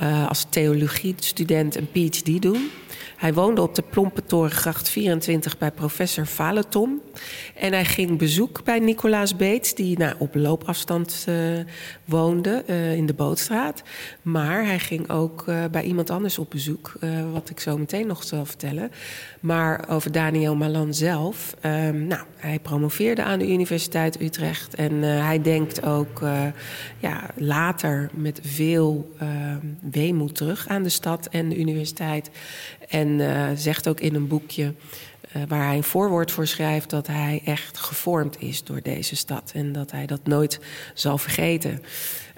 uh, 0.02 0.28
als 0.28 0.46
theologiestudent 0.50 1.76
een 1.76 1.88
PhD 1.92 2.42
doen. 2.42 2.72
Hij 3.18 3.34
woonde 3.34 3.62
op 3.62 3.76
de 3.76 3.84
Torengracht 4.26 4.90
24 4.90 5.58
bij 5.58 5.72
professor 5.72 6.26
Valetom. 6.26 7.02
En 7.56 7.74
hij 7.74 7.86
ging 7.86 8.18
bezoek 8.18 8.64
bij 8.64 8.80
Nicolaas 8.80 9.36
Beets, 9.36 9.76
die 9.76 9.98
nou, 9.98 10.16
op 10.18 10.36
loopafstand 10.36 11.26
uh, 11.30 11.36
woonde 12.06 12.64
uh, 12.68 12.96
in 12.96 13.06
de 13.06 13.14
Bootstraat. 13.14 13.84
Maar 14.22 14.66
hij 14.66 14.80
ging 14.80 15.10
ook 15.10 15.46
uh, 15.50 15.66
bij 15.72 15.84
iemand 15.84 16.10
anders 16.10 16.38
op 16.40 16.50
bezoek, 16.50 16.94
wat 17.32 17.50
ik 17.50 17.60
zo 17.60 17.78
meteen 17.78 18.08
nog 18.08 18.24
zal 18.24 18.46
vertellen. 18.46 18.92
Maar 19.40 19.86
over 19.90 20.12
Daniel 20.12 20.56
Malan 20.56 20.94
zelf. 20.94 21.56
Um, 21.66 22.08
nou, 22.08 22.24
hij 22.36 22.60
promoveerde 22.60 23.24
aan 23.24 23.40
de 23.40 23.48
Universiteit 23.48 24.22
Utrecht. 24.22 24.76
En 24.76 25.02
hij 25.02 25.42
denkt 25.42 25.86
ook 25.86 26.22
ja, 27.00 27.30
later 27.36 28.10
met 28.14 28.40
veel 28.44 29.16
weemoed 29.82 30.36
terug 30.36 30.68
aan 30.68 30.84
de 30.84 30.90
stad 30.90 31.28
en 31.28 31.50
de 31.50 31.58
universiteit. 31.58 32.30
En 32.90 33.58
zegt 33.58 33.88
ook 33.88 34.00
in 34.00 34.16
een 34.16 34.28
boekje. 34.28 34.74
Uh, 35.36 35.42
waar 35.48 35.66
hij 35.66 35.76
een 35.76 35.84
voorwoord 35.84 36.32
voor 36.32 36.48
schrijft 36.48 36.90
dat 36.90 37.08
hij 37.08 37.42
echt 37.46 37.78
gevormd 37.78 38.42
is 38.42 38.64
door 38.64 38.82
deze 38.82 39.16
stad 39.16 39.52
en 39.56 39.72
dat 39.72 39.92
hij 39.92 40.06
dat 40.06 40.20
nooit 40.24 40.60
zal 40.94 41.18
vergeten. 41.18 41.82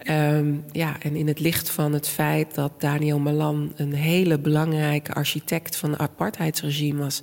Um, 0.09 0.63
ja, 0.71 0.95
en 1.01 1.15
in 1.15 1.27
het 1.27 1.39
licht 1.39 1.69
van 1.69 1.93
het 1.93 2.07
feit 2.07 2.55
dat 2.55 2.81
Daniel 2.81 3.19
Malan 3.19 3.73
een 3.75 3.93
hele 3.93 4.39
belangrijke 4.39 5.13
architect 5.13 5.75
van 5.75 5.91
het 5.91 5.99
apartheidsregime 5.99 7.03
was. 7.03 7.21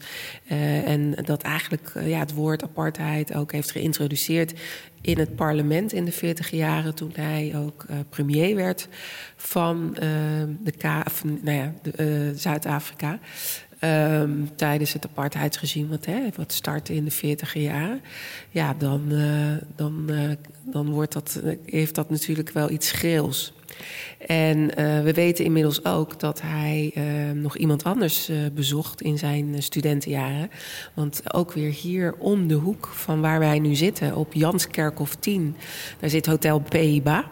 Uh, 0.51 0.89
en 0.89 1.15
dat 1.25 1.43
eigenlijk 1.43 1.93
ja, 2.05 2.19
het 2.19 2.35
woord 2.35 2.63
apartheid 2.63 3.35
ook 3.35 3.53
heeft 3.53 3.71
geïntroduceerd 3.71 4.53
in 5.01 5.19
het 5.19 5.37
parlement 5.37 5.93
in 5.93 6.05
de 6.05 6.13
40 6.13 6.51
jaren, 6.51 6.95
toen 6.95 7.13
hij 7.15 7.53
ook 7.57 7.85
uh, 7.91 7.97
premier 8.09 8.55
werd 8.55 8.89
van 9.37 9.95
de 10.63 10.73
K, 10.79 10.85
of, 11.07 11.25
nou 11.25 11.57
ja, 11.57 11.73
Zuid-Afrika. 12.35 13.19
Um, 13.81 14.51
tijdens 14.57 14.93
het 14.93 15.07
apartheidsregime, 15.07 15.89
wat, 15.89 16.05
hè, 16.05 16.21
wat 16.37 16.53
startte 16.53 16.95
in 16.95 17.05
de 17.05 17.11
40 17.11 17.55
jaren. 17.55 18.01
Ja, 18.51 18.75
dan, 18.75 19.03
uh, 19.09 19.57
dan, 19.77 20.07
uh, 20.11 20.31
dan 20.65 20.91
wordt 20.91 21.13
dat, 21.13 21.43
heeft 21.65 21.95
dat 21.95 22.11
natuurlijk 22.11 22.51
wel 22.51 22.71
iets 22.71 22.89
schreeuws. 22.89 23.53
En 24.27 24.59
uh, 24.59 25.03
we 25.03 25.13
weten 25.15 25.45
inmiddels 25.45 25.85
ook 25.85 26.21
dat 26.21 26.41
hij 26.43 26.93
nog 27.35 27.57
iemand 27.57 27.85
anders 27.85 28.31
bezocht 28.53 29.03
in 29.03 29.19
zijn 29.19 29.63
studentenjaren. 29.63 30.51
Want 30.95 31.35
ook 31.35 31.53
weer 31.53 31.71
hier 31.71 32.15
om 32.19 32.49
de 32.49 32.55
hoek 32.55 32.87
van 32.87 33.21
waar 33.21 33.39
wij 33.39 33.59
nu 33.59 33.75
zitten, 33.75 34.17
op 34.17 34.33
Janskerkhof 34.33 35.15
10, 35.15 35.57
daar 36.01 36.11
zit 36.11 36.27
Hotel 36.27 36.59
Peiba. 36.61 37.25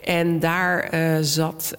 En 0.00 0.40
daar 0.40 0.88
zat 1.24 1.76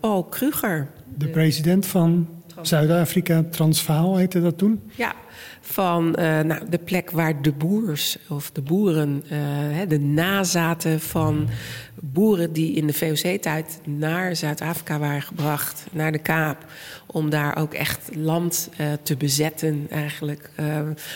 Paul 0.00 0.24
Kruger. 0.24 0.90
De 1.14 1.28
president 1.28 1.86
van 1.86 2.28
Zuid-Afrika, 2.62 3.44
Transvaal 3.50 4.16
heette 4.16 4.40
dat 4.40 4.58
toen? 4.58 4.80
Ja, 4.94 5.14
van 5.60 6.16
uh, 6.18 6.40
nou, 6.40 6.60
de 6.68 6.78
plek 6.78 7.10
waar 7.10 7.42
de 7.42 7.52
boers 7.52 8.18
of 8.28 8.50
de 8.50 8.62
boeren, 8.62 9.24
uh, 9.24 9.88
de 9.88 10.00
nazaten 10.00 11.00
van 11.00 11.48
boeren 12.00 12.52
die 12.52 12.74
in 12.74 12.86
de 12.86 12.92
VOC-tijd 12.92 13.80
naar 13.84 14.36
Zuid-Afrika 14.36 14.98
waren 14.98 15.22
gebracht, 15.22 15.86
naar 15.92 16.12
de 16.12 16.18
Kaap, 16.18 16.64
om 17.06 17.30
daar 17.30 17.56
ook 17.56 17.74
echt 17.74 18.10
land 18.14 18.70
uh, 18.80 18.86
te 19.02 19.16
bezetten 19.16 19.86
eigenlijk, 19.90 20.50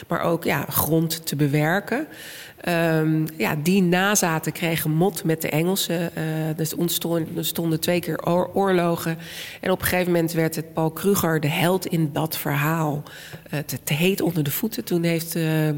maar 0.08 0.20
ook 0.20 0.44
ja, 0.44 0.64
grond 0.68 1.26
te 1.26 1.36
bewerken. 1.36 2.06
Um, 2.68 3.26
ja, 3.36 3.56
die 3.62 3.82
nazaten 3.82 4.52
kregen 4.52 4.90
mot 4.90 5.24
met 5.24 5.42
de 5.42 5.48
Engelsen. 5.48 6.00
Uh, 6.00 6.24
dus 6.56 6.74
ontstonden, 6.74 7.36
er 7.36 7.44
stonden 7.44 7.80
twee 7.80 8.00
keer 8.00 8.26
oor 8.26 8.50
oorlogen. 8.54 9.18
En 9.60 9.70
op 9.70 9.80
een 9.80 9.86
gegeven 9.86 10.12
moment 10.12 10.32
werd 10.32 10.56
het 10.56 10.72
Paul 10.72 10.90
Kruger 10.90 11.40
de 11.40 11.48
held 11.48 11.86
in 11.86 12.10
dat 12.12 12.36
verhaal. 12.36 13.02
Te, 13.66 13.82
heet 14.10 14.20
onder 14.20 14.42
de 14.44 14.50
voeten. 14.50 14.84
Toen 14.84 15.02
heeft 15.02 15.36
uh, 15.36 15.68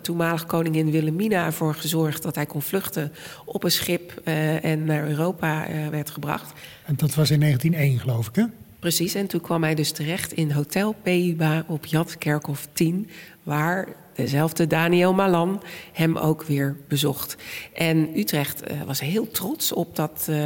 toenmalig 0.00 0.46
koningin 0.46 0.90
Wilhelmina 0.90 1.44
ervoor 1.44 1.74
gezorgd 1.74 2.22
dat 2.22 2.34
hij 2.34 2.46
kon 2.46 2.62
vluchten 2.62 3.12
op 3.44 3.64
een 3.64 3.70
schip 3.70 4.20
en 4.62 4.84
naar 4.84 5.08
Europa 5.08 5.66
werd 5.90 6.10
gebracht. 6.10 6.52
En 6.84 6.94
dat 6.96 7.14
was 7.14 7.30
in 7.30 7.40
1901, 7.40 8.00
geloof 8.00 8.28
ik, 8.28 8.34
hè? 8.34 8.44
Precies, 8.78 9.14
en 9.14 9.26
toen 9.26 9.40
kwam 9.40 9.62
hij 9.62 9.74
dus 9.74 9.90
terecht 9.90 10.32
in 10.32 10.50
Hotel 10.50 10.94
Peiba 11.02 11.64
op 11.66 11.86
Jatkerkhof 11.86 12.68
10, 12.72 13.08
waar 13.42 13.88
dezelfde 14.16 14.66
Daniel 14.66 15.14
Malan 15.14 15.62
hem 15.92 16.16
ook 16.16 16.42
weer 16.42 16.76
bezocht. 16.88 17.36
En 17.74 18.18
Utrecht 18.18 18.70
uh, 18.70 18.82
was 18.86 19.00
heel 19.00 19.30
trots 19.30 19.72
op 19.72 19.96
dat 19.96 20.26
uh, 20.30 20.36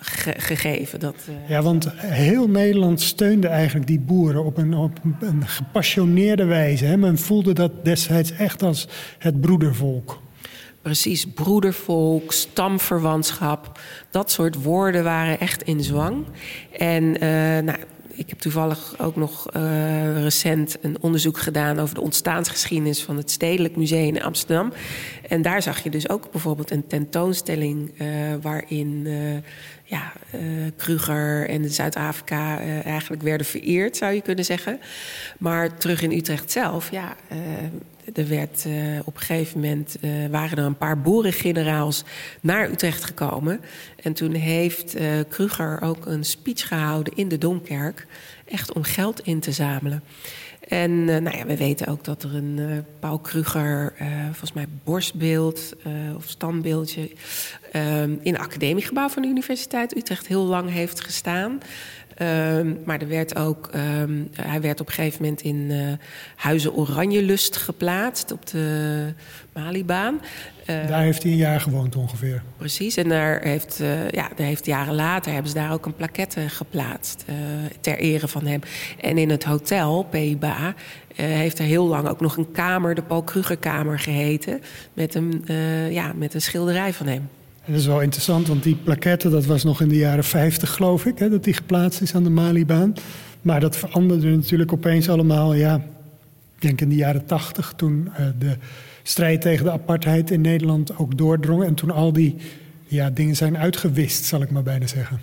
ge 0.00 0.34
gegeven. 0.36 1.00
Dat, 1.00 1.14
uh... 1.28 1.48
Ja, 1.48 1.62
want 1.62 1.88
heel 1.96 2.48
Nederland 2.48 3.00
steunde 3.00 3.48
eigenlijk 3.48 3.86
die 3.86 4.00
boeren 4.00 4.44
op 4.44 4.56
een, 4.56 4.74
op 4.74 4.98
een 5.20 5.46
gepassioneerde 5.46 6.44
wijze. 6.44 6.84
Hè? 6.84 6.96
Men 6.96 7.18
voelde 7.18 7.52
dat 7.52 7.84
destijds 7.84 8.30
echt 8.30 8.62
als 8.62 8.88
het 9.18 9.40
broedervolk. 9.40 10.20
Precies, 10.82 11.26
broedervolk, 11.26 12.32
stamverwantschap. 12.32 13.80
Dat 14.10 14.30
soort 14.30 14.62
woorden 14.62 15.04
waren 15.04 15.40
echt 15.40 15.62
in 15.62 15.82
zwang. 15.82 16.24
En 16.78 17.10
nou, 17.64 17.78
ik 18.18 18.28
heb 18.28 18.38
toevallig 18.38 18.94
ook 18.98 19.16
nog 19.16 19.56
uh, 19.56 20.22
recent 20.22 20.76
een 20.80 20.96
onderzoek 21.00 21.38
gedaan 21.38 21.78
over 21.78 21.94
de 21.94 22.00
ontstaansgeschiedenis 22.00 23.02
van 23.02 23.16
het 23.16 23.30
Stedelijk 23.30 23.76
Museum 23.76 24.16
in 24.16 24.22
Amsterdam. 24.22 24.72
En 25.28 25.42
daar 25.42 25.62
zag 25.62 25.82
je 25.82 25.90
dus 25.90 26.08
ook 26.08 26.30
bijvoorbeeld 26.30 26.70
een 26.70 26.86
tentoonstelling 26.86 28.00
uh, 28.00 28.08
waarin 28.42 29.02
uh, 29.06 29.36
ja, 29.84 30.12
Kruger 30.76 31.48
en 31.48 31.70
Zuid-Afrika 31.70 32.60
eigenlijk 32.84 33.22
werden 33.22 33.46
vereerd, 33.46 33.96
zou 33.96 34.12
je 34.12 34.22
kunnen 34.22 34.44
zeggen. 34.44 34.80
Maar 35.38 35.76
terug 35.76 36.02
in 36.02 36.12
Utrecht 36.12 36.50
zelf, 36.50 36.90
ja 36.90 37.16
er 38.14 38.28
werd, 38.28 38.64
uh, 38.66 38.98
op 39.04 39.14
een 39.14 39.20
gegeven 39.20 39.60
moment 39.60 39.96
uh, 40.00 40.26
waren 40.30 40.58
er 40.58 40.64
een 40.64 40.76
paar 40.76 41.00
boerengeneraals 41.00 42.04
naar 42.40 42.70
Utrecht 42.70 43.04
gekomen. 43.04 43.60
En 44.02 44.12
toen 44.12 44.32
heeft 44.32 45.00
uh, 45.00 45.06
Kruger 45.28 45.82
ook 45.82 46.06
een 46.06 46.24
speech 46.24 46.68
gehouden 46.68 47.16
in 47.16 47.28
de 47.28 47.38
Domkerk. 47.38 48.06
Echt 48.44 48.72
om 48.72 48.82
geld 48.82 49.20
in 49.20 49.40
te 49.40 49.52
zamelen. 49.52 50.02
En 50.68 51.04
nou 51.04 51.36
ja, 51.36 51.46
we 51.46 51.56
weten 51.56 51.86
ook 51.86 52.04
dat 52.04 52.22
er 52.22 52.34
een 52.34 52.84
Paul 53.00 53.18
Kruger, 53.18 53.92
volgens 54.24 54.52
mij 54.52 54.66
borstbeeld 54.84 55.74
of 56.16 56.24
standbeeldje... 56.28 57.10
in 58.22 58.32
het 58.32 58.38
academiegebouw 58.38 59.08
van 59.08 59.22
de 59.22 59.28
Universiteit 59.28 59.96
Utrecht 59.96 60.26
heel 60.26 60.44
lang 60.44 60.70
heeft 60.70 61.00
gestaan. 61.00 61.60
Um, 62.22 62.78
maar 62.84 63.00
er 63.00 63.08
werd 63.08 63.36
ook, 63.36 63.70
um, 63.74 64.28
hij 64.32 64.60
werd 64.60 64.80
op 64.80 64.86
een 64.86 64.92
gegeven 64.92 65.22
moment 65.22 65.40
in 65.40 65.56
uh, 65.70 65.92
Huizen 66.36 66.74
Oranjelust 66.74 67.56
geplaatst 67.56 68.32
op 68.32 68.46
de 68.46 69.14
Malibaan. 69.52 70.20
Uh, 70.70 70.88
daar 70.88 71.02
heeft 71.02 71.22
hij 71.22 71.32
een 71.32 71.38
jaar 71.38 71.60
gewoond 71.60 71.96
ongeveer. 71.96 72.42
Precies, 72.56 72.96
en 72.96 73.08
daar 73.08 73.42
heeft, 73.42 73.80
uh, 73.80 74.10
ja, 74.10 74.28
daar 74.36 74.46
heeft 74.46 74.66
jaren 74.66 74.94
later 74.94 75.32
hebben 75.32 75.50
ze 75.50 75.56
daar 75.56 75.72
ook 75.72 75.86
een 75.86 75.94
plaquette 75.94 76.48
geplaatst 76.48 77.24
ter 77.80 77.98
ere 77.98 78.28
van 78.28 78.46
hem. 78.46 78.60
En 79.00 79.18
in 79.18 79.30
het 79.30 79.44
hotel, 79.44 80.02
Peiba, 80.02 80.74
heeft 81.14 81.58
er 81.58 81.64
heel 81.64 81.86
lang 81.86 82.08
ook 82.08 82.20
nog 82.20 82.36
een 82.36 82.52
kamer, 82.52 82.94
de 82.94 83.02
Paul 83.02 83.22
Krugerkamer 83.22 83.98
geheten, 83.98 84.60
met 84.92 85.14
een, 85.14 85.44
ja, 85.90 86.12
met 86.16 86.34
een 86.34 86.42
schilderij 86.42 86.92
van 86.92 87.06
hem. 87.06 87.28
Dat 87.68 87.76
is 87.76 87.86
wel 87.86 88.00
interessant, 88.00 88.46
want 88.46 88.62
die 88.62 88.76
plaquette, 88.76 89.28
dat 89.28 89.46
was 89.46 89.64
nog 89.64 89.80
in 89.80 89.88
de 89.88 89.96
jaren 89.96 90.24
50 90.24 90.70
geloof 90.72 91.06
ik, 91.06 91.18
hè, 91.18 91.28
dat 91.28 91.44
die 91.44 91.54
geplaatst 91.54 92.00
is 92.00 92.14
aan 92.14 92.22
de 92.22 92.30
Malibaan. 92.30 92.94
Maar 93.42 93.60
dat 93.60 93.76
veranderde 93.76 94.36
natuurlijk 94.36 94.72
opeens 94.72 95.08
allemaal, 95.08 95.54
ja, 95.54 95.74
ik 96.54 96.62
denk 96.62 96.80
in 96.80 96.88
de 96.88 96.94
jaren 96.94 97.26
80, 97.26 97.72
toen 97.76 98.08
uh, 98.20 98.26
de 98.38 98.56
strijd 99.02 99.40
tegen 99.40 99.64
de 99.64 99.70
apartheid 99.70 100.30
in 100.30 100.40
Nederland 100.40 100.98
ook 100.98 101.18
doordrong. 101.18 101.64
En 101.64 101.74
toen 101.74 101.90
al 101.90 102.12
die 102.12 102.36
ja, 102.86 103.10
dingen 103.10 103.36
zijn 103.36 103.58
uitgewist, 103.58 104.24
zal 104.24 104.42
ik 104.42 104.50
maar 104.50 104.62
bijna 104.62 104.86
zeggen. 104.86 105.20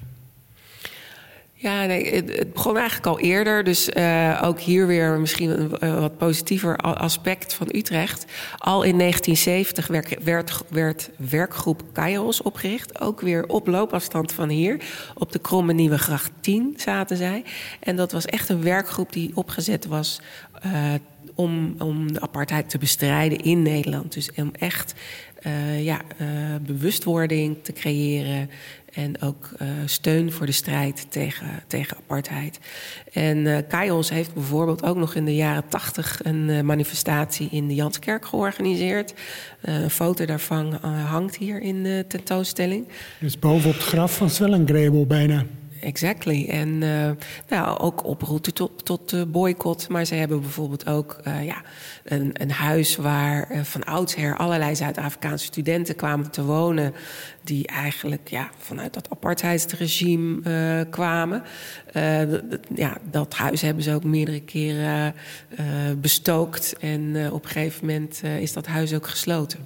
Ja, 1.65 1.85
nee, 1.85 2.13
het, 2.13 2.53
begon 2.53 2.77
eigenlijk 2.77 3.07
al 3.07 3.19
eerder. 3.19 3.63
Dus 3.63 3.89
uh, 3.89 4.41
ook 4.43 4.59
hier 4.59 4.87
weer 4.87 5.19
misschien 5.19 5.59
een 5.59 5.71
uh, 5.83 5.99
wat 5.99 6.17
positiever 6.17 6.77
aspect 6.77 7.53
van 7.53 7.69
Utrecht. 7.71 8.25
Al 8.57 8.83
in 8.83 8.97
1970 8.97 9.87
werd, 9.87 10.63
werd, 10.69 11.09
werkgroep 11.29 11.83
Kairos 11.91 12.41
opgericht. 12.41 13.01
Ook 13.01 13.21
weer 13.21 13.47
op 13.47 13.67
loopafstand 13.67 14.31
van 14.31 14.49
hier. 14.49 14.81
Op 15.13 15.31
de 15.31 15.39
Kromme 15.39 15.73
Nieuwe 15.73 15.97
Gracht 15.97 16.31
10 16.39 16.73
zaten 16.77 17.17
zij. 17.17 17.43
En 17.79 17.95
dat 17.95 18.11
was 18.11 18.25
echt 18.25 18.49
een 18.49 18.63
werkgroep 18.63 19.13
die 19.13 19.31
opgezet 19.33 19.85
was... 19.85 20.21
Uh, 20.65 20.93
om, 21.35 21.75
om 21.77 22.13
de 22.13 22.21
apartheid 22.21 22.69
te 22.69 22.77
bestrijden 22.77 23.37
in 23.37 23.61
Nederland. 23.61 24.13
Dus 24.13 24.29
om 24.35 24.51
echt 24.59 24.93
ja, 25.79 26.01
bewustwording 26.61 27.57
te 27.61 27.73
creëren 27.73 28.49
en 28.95 29.21
ook 29.21 29.49
steun 29.85 30.31
voor 30.31 30.45
de 30.45 30.51
strijd 30.51 31.05
tegen, 31.09 31.47
tegen 31.67 31.97
apartheid. 31.97 32.59
En 33.13 33.37
uh, 33.37 34.09
heeft 34.09 34.33
bijvoorbeeld 34.33 34.83
ook 34.83 34.95
nog 34.95 35.15
in 35.15 35.25
de 35.25 35.35
jaren 35.35 35.67
tachtig 35.67 36.19
een 36.23 36.65
manifestatie 36.65 37.47
in 37.51 37.67
de 37.67 37.75
Janskerk 37.75 38.25
georganiseerd. 38.25 39.13
een 39.61 39.89
foto 39.89 40.25
daarvan 40.25 40.73
hangt 41.05 41.35
hier 41.37 41.61
in 41.61 41.83
de 41.83 42.05
tentoonstelling. 42.07 42.87
Dus 43.19 43.39
bovenop 43.39 43.73
het 43.73 43.83
graf 43.83 44.15
van 44.15 44.29
Swellengrebel 44.29 45.05
bijna 45.05 45.45
exactly. 45.85 46.47
En 46.49 46.69
uh, 46.81 47.11
nou, 47.49 47.79
ook 47.79 48.05
oproepen 48.05 48.53
tot, 48.53 48.85
tot 48.85 49.13
uh, 49.13 49.21
boycott. 49.27 49.89
Maar 49.89 50.05
ze 50.05 50.15
hebben 50.15 50.41
bijvoorbeeld 50.41 50.87
ook 50.87 51.19
uh, 51.27 51.45
ja, 51.45 51.61
een, 52.03 52.29
een 52.33 52.51
huis 52.51 52.95
waar 52.95 53.47
van 53.63 53.83
oudsher 53.83 54.37
allerlei 54.37 54.75
Zuid-Afrikaanse 54.75 55.45
studenten 55.45 55.95
kwamen 55.95 56.31
te 56.31 56.43
wonen. 56.43 56.93
Die 57.43 57.67
eigenlijk 57.67 58.29
ja, 58.29 58.49
vanuit 58.57 58.93
dat 58.93 59.09
apartheidsregime 59.09 60.85
kwamen. 60.89 61.43
ja, 62.75 62.97
dat 63.11 63.33
huis 63.33 63.61
hebben 63.61 63.83
ze 63.83 63.93
ook 63.93 64.03
meerdere 64.03 64.41
keren 64.41 65.13
bestookt. 65.97 66.75
En 66.79 67.31
op 67.31 67.43
een 67.43 67.49
gegeven 67.49 67.85
moment 67.85 68.23
is 68.23 68.53
dat 68.53 68.67
huis 68.67 68.93
ook 68.93 69.07
gesloten. 69.07 69.65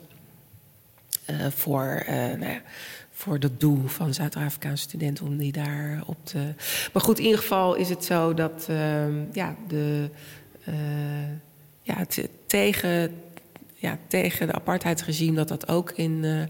voor 1.56 2.04
nou 2.08 2.52
ja, 2.52 2.62
voor 3.20 3.40
dat 3.40 3.60
doel 3.60 3.88
van 3.88 4.14
Zuid-Afrikaanse 4.14 4.84
studenten 4.84 5.26
om 5.26 5.38
die 5.38 5.52
daar 5.52 6.04
op 6.06 6.18
te. 6.24 6.54
Maar 6.94 7.02
goed, 7.02 7.18
in 7.18 7.24
ieder 7.24 7.40
geval 7.40 7.76
is 7.76 7.90
het 7.90 8.06
zo 8.06 8.34
dat 8.34 8.68
uh, 8.70 8.78
ja, 9.32 9.56
de, 9.68 10.10
uh, 10.70 10.76
ja, 11.82 12.06
tegen, 12.46 13.12
ja, 13.76 13.98
tegen 14.08 14.48
de 14.48 14.54
apartheidsregime 14.54 15.36
dat 15.36 15.48
dat 15.48 15.68
ook 15.68 15.92
in, 15.92 16.24
uh, 16.24 16.42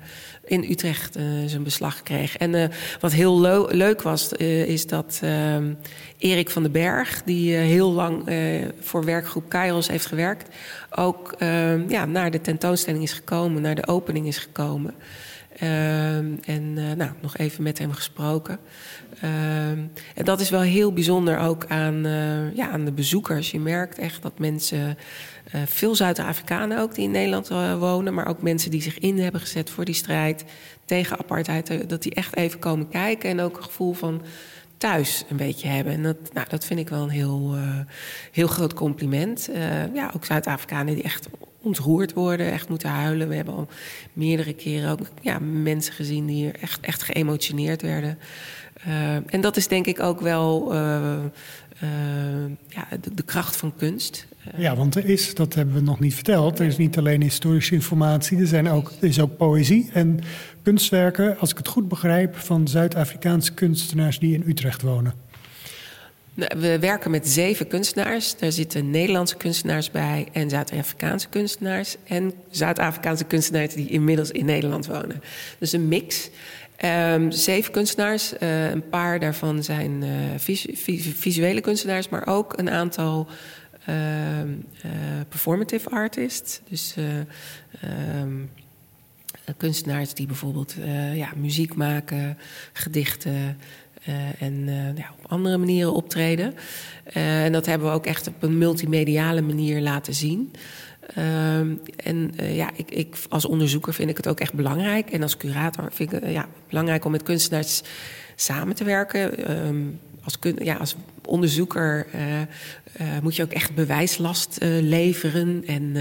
in 0.45 0.72
Utrecht 0.72 1.13
zijn 1.45 1.63
beslag 1.63 2.03
kreeg. 2.03 2.38
En 2.38 2.72
wat 2.99 3.11
heel 3.11 3.39
leuk 3.72 4.01
was, 4.01 4.34
is 4.34 4.88
dat 4.88 5.20
ehm, 5.24 5.74
Erik 6.17 6.49
van 6.49 6.63
den 6.63 6.72
Berg, 6.72 7.24
die 7.24 7.55
heel 7.55 7.91
lang 7.91 8.24
voor 8.80 9.05
werkgroep 9.05 9.49
Kairos 9.49 9.88
heeft 9.88 10.05
gewerkt, 10.05 10.55
ook 10.89 11.36
ehm, 11.38 11.89
ja, 11.89 12.05
naar 12.05 12.32
de 12.32 12.41
tentoonstelling 12.41 13.03
is 13.03 13.13
gekomen, 13.13 13.61
naar 13.61 13.76
de 13.76 13.88
opening 13.88 14.28
is 14.28 14.38
gekomen. 14.38 14.93
Ehm, 15.60 16.36
en 16.45 16.76
uh, 16.78 16.91
nou, 16.91 17.12
nog 17.22 17.38
even 17.38 17.64
met 17.64 17.80
hem 17.80 17.91
gesproken. 17.91 18.60
Ehm, 19.22 19.80
en 20.16 20.26
dat 20.26 20.39
is 20.39 20.49
wel 20.49 20.62
heel 20.62 20.93
bijzonder 20.93 21.38
ook 21.38 21.66
aan, 21.68 22.05
uh, 22.05 22.55
ja, 22.55 22.70
aan 22.70 22.86
de 22.86 22.91
bezoekers. 22.91 23.51
Je 23.51 23.60
merkt 23.60 23.97
echt 23.97 24.22
dat 24.22 24.39
mensen, 24.39 24.97
uh, 25.55 25.62
veel 25.66 25.95
Zuid-Afrikanen 25.95 26.80
ook 26.80 26.95
die 26.95 27.03
in 27.03 27.12
Nederland 27.12 27.47
wonen, 27.80 28.14
maar 28.14 28.28
ook 28.28 28.41
mensen 28.41 28.72
die 28.72 28.82
zich 28.82 28.99
in 28.99 29.20
hebben 29.20 29.41
gezet 29.41 29.70
voor 29.70 29.86
die 29.86 29.95
strijd 29.95 30.45
tegen 30.86 31.20
apartheid, 31.20 31.89
dat 31.89 32.03
die 32.03 32.14
echt 32.14 32.36
even 32.36 32.60
komen 32.60 32.89
kijken 32.89 33.30
en 33.30 33.39
ook 33.39 33.57
een 33.57 33.64
gevoel 33.64 33.93
van 33.93 34.22
thuis 34.78 35.26
een 35.30 35.38
beetje 35.38 35.68
hebben. 35.68 35.93
En 35.93 36.03
dat, 36.03 36.34
nou, 36.34 36.47
dat 36.49 36.66
vind 36.66 36.80
ik 36.80 36.89
wel 36.89 37.03
een 37.03 37.10
heel, 37.10 37.55
heel 38.32 38.47
groot 38.47 38.74
compliment. 38.74 39.49
ja, 39.93 40.12
ook 40.16 40.26
Zuid-Afrikanen 40.26 40.93
die 40.93 41.03
echt 41.03 41.28
ontroerd 41.62 42.14
worden, 42.14 42.51
echt 42.51 42.70
moeten 42.70 42.89
huilen. 42.89 43.30
We 43.30 43.36
hebben 43.36 43.53
al 43.53 43.68
meerdere 44.14 44.53
keren 44.53 44.91
ook 44.91 44.99
ja, 45.22 45.39
mensen 45.39 45.93
gezien 45.93 46.26
die 46.26 46.36
hier 46.36 46.55
echt, 46.62 46.80
echt 46.82 47.03
geëmotioneerd 47.03 47.82
werden. 47.82 48.18
Uh, 48.88 49.16
en 49.16 49.41
dat 49.41 49.57
is 49.57 49.68
denk 49.68 49.86
ik 49.86 49.99
ook 49.99 50.22
wel 50.22 50.74
uh, 50.74 50.80
uh, 51.84 51.89
ja, 52.68 52.88
de, 53.01 53.14
de, 53.14 53.24
kracht 53.24 53.55
van 53.55 53.74
kunst. 53.76 54.28
Ja, 54.57 54.76
want 54.76 54.95
er 54.95 55.05
is, 55.05 55.36
dat 55.36 55.53
hebben 55.53 55.76
we 55.76 55.82
nog 55.82 55.99
niet 55.99 56.14
verteld, 56.14 56.60
er 56.60 56.66
is 56.66 56.78
niet 56.78 56.97
alleen 56.97 57.22
historische 57.22 57.74
informatie, 57.74 58.38
er, 58.38 58.47
zijn 58.47 58.70
ook, 58.70 58.91
er 58.99 59.07
is 59.07 59.20
ook 59.20 59.38
poëzie 59.38 59.89
en 59.93 60.20
kunstwerken, 60.64 61.38
als 61.39 61.51
ik 61.51 61.57
het 61.57 61.68
goed 61.68 61.88
begrijp, 61.88 62.36
van 62.36 62.68
Zuid-Afrikaanse 62.68 63.53
kunstenaars 63.53 64.20
die 64.20 64.34
in 64.34 64.43
Utrecht 64.47 64.82
wonen. 64.82 65.14
Nou, 66.39 66.59
we 66.59 66.79
werken 66.79 67.11
met 67.11 67.27
zeven 67.27 67.67
kunstenaars. 67.67 68.37
Daar 68.37 68.51
zitten 68.51 68.89
Nederlandse 68.89 69.35
kunstenaars 69.35 69.91
bij 69.91 70.27
en 70.31 70.49
Zuid-Afrikaanse 70.49 71.29
kunstenaars. 71.29 71.95
En 72.03 72.33
Zuid-Afrikaanse 72.49 73.23
kunstenaars 73.23 73.73
die 73.73 73.89
inmiddels 73.89 74.31
in 74.31 74.45
Nederland 74.45 74.85
wonen. 74.85 75.21
Dus 75.57 75.71
een 75.71 75.87
mix. 75.87 76.29
Um, 76.85 77.31
zeven 77.31 77.71
kunstenaars. 77.71 78.33
Uh, 78.33 78.69
een 78.69 78.89
paar 78.89 79.19
daarvan 79.19 79.63
zijn 79.63 80.03
vis 80.37 80.65
visuele 81.15 81.61
kunstenaars, 81.61 82.09
maar 82.09 82.27
ook 82.27 82.57
een 82.57 82.69
aantal 82.69 83.27
uh, 83.89 83.95
performative 85.29 85.89
artists. 85.89 86.61
Dus 86.69 86.95
ehm, 87.81 88.35
kunstenaars 89.57 90.13
die 90.13 90.27
bijvoorbeeld 90.27 90.75
ja, 91.13 91.29
muziek 91.35 91.75
maken, 91.75 92.37
gedichten. 92.73 93.57
Uh, 94.10 94.41
en 94.41 94.53
uh, 94.68 94.97
ja, 94.97 95.14
op 95.18 95.32
andere 95.32 95.57
manieren 95.57 95.93
optreden. 95.93 96.53
Uh, 97.18 97.43
en 97.43 97.51
dat 97.51 97.66
hebben 97.66 97.88
we 97.88 97.93
ook 97.93 98.05
echt 98.05 98.28
op 98.28 98.43
een 98.43 98.57
multimediale 98.57 99.41
manier 99.41 99.82
laten 99.82 100.14
zien. 100.14 100.51
Ehm, 101.16 101.74
en 101.95 102.32
ja, 102.36 102.70
ik, 102.76 102.91
ik, 102.91 103.18
als 103.30 103.45
onderzoeker 103.45 103.93
vind 103.93 104.10
ik 104.10 104.18
het 104.18 104.28
ook 104.28 104.39
echt 104.39 104.53
belangrijk. 104.53 105.10
En 105.10 105.22
als 105.22 105.38
curator 105.38 105.89
vind 105.91 106.14
ik 106.14 106.22
het 106.22 106.32
ja, 106.32 106.47
belangrijk 106.70 107.05
om 107.05 107.12
met 107.12 107.24
kunstenaars 107.24 107.82
samen 108.36 108.76
te 108.76 108.84
werken. 108.84 109.51
Um, 109.68 109.99
als, 110.24 110.38
ja, 110.57 110.76
als 110.76 110.95
onderzoeker 111.26 112.07
uh, 113.01 113.07
moet 113.21 113.35
je 113.35 113.43
ook 113.43 113.51
echt 113.51 113.75
bewijslast 113.75 114.57
uh, 114.63 114.81
leveren 114.81 115.63
en 115.65 115.95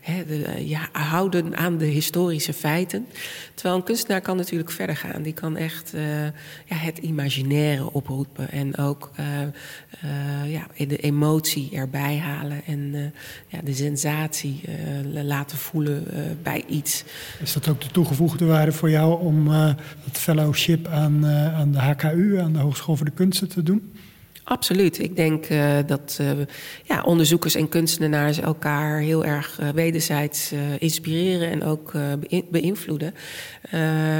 hè, 0.00 0.24
de, 0.26 0.68
ja, 0.68 0.88
houden 0.92 1.56
aan 1.56 1.78
de 1.78 1.84
historische 1.84 2.52
feiten. 2.52 3.06
Terwijl 3.54 3.76
een 3.76 3.84
kunstenaar 3.84 4.20
kan 4.20 4.36
natuurlijk 4.36 4.70
verder 4.70 4.96
gaan. 4.96 5.22
Die 5.22 5.32
kan 5.32 5.56
echt 5.56 5.92
ja, 6.66 6.76
het 6.76 6.98
imaginaire 6.98 7.92
oproepen 7.92 8.50
en 8.50 8.76
ook 8.76 9.10
ja, 10.46 10.66
de 10.86 10.96
emotie 10.96 11.70
erbij 11.72 12.18
halen 12.18 12.62
en 12.66 13.12
ja, 13.48 13.60
de 13.64 13.74
sensatie 13.74 14.60
laten 15.12 15.58
voelen 15.58 16.06
bij 16.42 16.64
iets. 16.68 17.04
Is 17.40 17.52
dat 17.52 17.68
ook 17.68 17.80
de 17.80 17.90
toegevoegde 17.90 18.44
waarde 18.44 18.72
voor 18.72 18.90
jou 18.90 19.20
om 19.20 19.48
het 19.48 20.18
fellowship 20.18 20.86
aan, 20.86 21.26
aan 21.26 21.72
de 21.72 21.78
HKU, 21.78 22.38
aan 22.38 22.52
de 22.52 22.58
Hogeschool 22.58 22.96
voor 22.96 23.06
de 23.06 23.12
Kunsten, 23.12 23.48
te 23.48 23.62
doen? 23.62 23.92
Absoluut. 24.48 24.98
Ik 24.98 25.16
denk 25.16 25.50
uh, 25.50 25.76
dat 25.86 26.18
uh, 26.20 26.30
ja, 26.84 27.02
onderzoekers 27.02 27.54
en 27.54 27.68
kunstenaars 27.68 28.40
elkaar 28.40 29.00
heel 29.00 29.24
erg 29.24 29.60
uh, 29.60 29.68
wederzijds 29.68 30.52
inspireren 30.78 31.50
en 31.50 31.64
ook 31.64 31.92
beïnvloeden. 32.50 33.14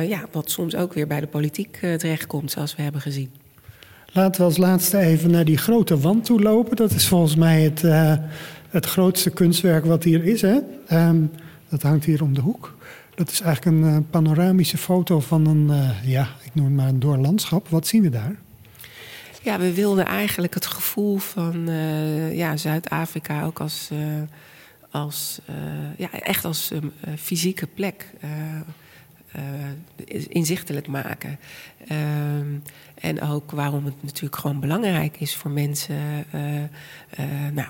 ja, 0.08 0.26
wat 0.32 0.50
soms 0.50 0.76
ook 0.76 0.92
weer 0.92 1.06
bij 1.06 1.20
de 1.20 1.26
politiek 1.26 1.78
terechtkomt, 1.78 2.50
zoals 2.50 2.76
we 2.76 2.82
hebben 2.82 3.00
gezien. 3.00 3.30
Laten 4.12 4.40
we 4.40 4.46
als 4.46 4.56
laatste 4.56 4.98
even 4.98 5.30
naar 5.30 5.44
die 5.44 5.58
grote 5.58 5.98
wand 5.98 6.24
toe 6.24 6.42
lopen. 6.42 6.76
Dat 6.76 6.90
is 6.90 7.06
volgens 7.06 7.36
mij 7.36 7.62
het, 7.62 7.82
het 8.70 8.86
grootste 8.86 9.30
kunstwerk 9.30 9.84
wat 9.84 10.04
hier 10.04 10.24
is. 10.24 10.42
Hè? 10.42 10.58
Um, 10.92 11.30
dat 11.68 11.82
hangt 11.82 12.04
hier 12.04 12.22
om 12.22 12.34
de 12.34 12.40
hoek. 12.40 12.76
Dat 13.14 13.30
is 13.30 13.40
eigenlijk 13.40 13.76
een 13.76 14.06
panoramische 14.10 14.78
foto 14.78 15.20
van 15.20 15.46
een, 15.46 15.70
ja, 16.04 16.28
ik 16.44 16.54
noem 16.54 16.64
het 16.64 16.74
maar 16.74 16.88
een 16.88 17.00
doorlandschap. 17.00 17.68
Wat 17.68 17.86
zien 17.86 18.02
we 18.02 18.08
daar? 18.08 18.36
Ja, 19.43 19.59
we 19.59 19.74
wilden 19.74 20.07
eigenlijk 20.07 20.55
het 20.55 20.66
gevoel 20.66 21.16
van 21.16 21.68
uh, 21.68 22.36
ja, 22.36 22.57
Zuid-Afrika 22.57 23.45
ook 23.45 23.61
als, 23.61 23.89
uh, 23.93 23.99
als 24.91 25.41
uh, 25.51 25.57
ja, 25.97 26.12
echt 26.12 26.45
als 26.45 26.70
um, 26.70 26.93
fysieke 27.18 27.66
plek 27.66 28.11
inzichtelijk 30.28 30.86
maken. 30.86 31.39
Um, 31.91 32.62
en 32.95 33.22
ook 33.22 33.51
waarom 33.51 33.84
het 33.84 34.03
natuurlijk 34.03 34.36
gewoon 34.36 34.61
belangrijk 34.61 35.20
is 35.20 35.36
voor 35.36 35.51
mensen. 35.51 36.26
nou, 37.53 37.68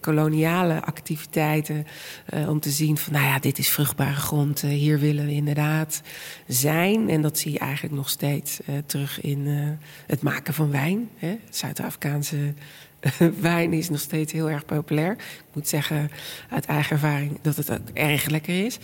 koloniale 0.00 0.82
activiteiten. 0.84 1.86
Uh, 2.34 2.48
om 2.48 2.60
te 2.60 2.70
zien 2.70 2.98
van, 2.98 3.12
nou 3.12 3.24
ja, 3.24 3.38
dit 3.38 3.58
is 3.58 3.68
vruchtbare 3.68 4.14
grond. 4.14 4.60
Hier 4.60 4.98
willen 4.98 5.26
we 5.26 5.32
inderdaad 5.32 6.02
zijn. 6.46 7.10
En 7.10 7.22
dat 7.22 7.38
zie 7.38 7.52
je 7.52 7.58
eigenlijk 7.58 7.94
nog 7.94 8.08
steeds 8.08 8.60
terug 8.86 9.20
in 9.20 9.46
het 10.06 10.22
maken 10.22 10.54
van 10.54 10.70
wijn. 10.70 11.08
Zuid-Afrikaanse 11.50 12.54
wijn 13.40 13.72
is 13.72 13.88
nog 13.88 14.00
steeds 14.00 14.32
heel 14.32 14.50
erg 14.50 14.64
populair. 14.64 15.12
Ik 15.12 15.44
moet 15.52 15.68
zeggen, 15.68 16.10
uit 16.50 16.66
eigen 16.66 16.92
ervaring, 16.92 17.38
dat 17.42 17.56
het 17.56 17.70
ook 17.70 17.88
erg 17.92 18.26
lekker 18.26 18.64
is. 18.64 18.78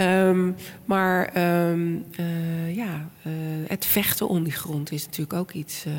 Um, 0.00 0.56
maar 0.84 1.36
um, 1.70 2.04
uh, 2.20 2.76
ja, 2.76 3.08
uh, 3.26 3.32
het 3.66 3.86
vechten 3.86 4.28
om 4.28 4.42
die 4.42 4.52
grond 4.52 4.92
is 4.92 5.04
natuurlijk 5.04 5.38
ook 5.38 5.50
iets 5.52 5.84
uh, 5.86 5.92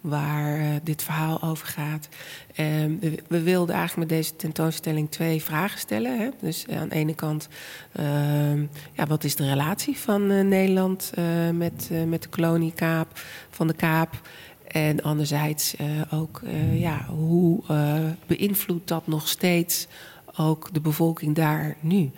waar 0.00 0.80
dit 0.82 1.02
verhaal 1.02 1.42
over 1.42 1.66
gaat. 1.66 2.08
We, 2.54 3.22
we, 3.28 3.42
wilden 3.42 3.74
eigenlijk 3.74 4.10
met 4.10 4.18
deze 4.18 4.36
tentoonstelling 4.36 5.10
twee 5.10 5.42
vragen 5.42 5.78
stellen. 5.78 6.18
Hè? 6.18 6.28
Dus 6.40 6.66
aan 6.70 6.88
de 6.88 6.94
ene 6.94 7.14
kant, 7.14 7.48
ja, 8.92 9.06
wat 9.08 9.24
is 9.24 9.36
de 9.36 9.48
relatie 9.48 9.98
van 9.98 10.48
Nederland 10.48 11.12
met, 11.52 11.90
met 12.06 12.22
de 12.22 12.28
kolonie 12.28 12.72
Kaap, 12.72 13.20
van 13.50 13.66
de 13.66 13.74
Kaap? 13.74 14.20
En 14.68 15.02
anderzijds 15.02 15.74
uh, 15.80 15.86
ook, 16.10 16.40
uh, 16.44 16.80
ja, 16.80 17.06
hoe 17.06 17.62
uh, 17.70 18.00
beïnvloedt 18.26 18.88
dat 18.88 19.06
nog 19.06 19.28
steeds 19.28 19.86
ook 20.36 20.68
de 20.72 20.80
bevolking 20.80 21.34
daar 21.34 21.76
nu. 21.80 22.10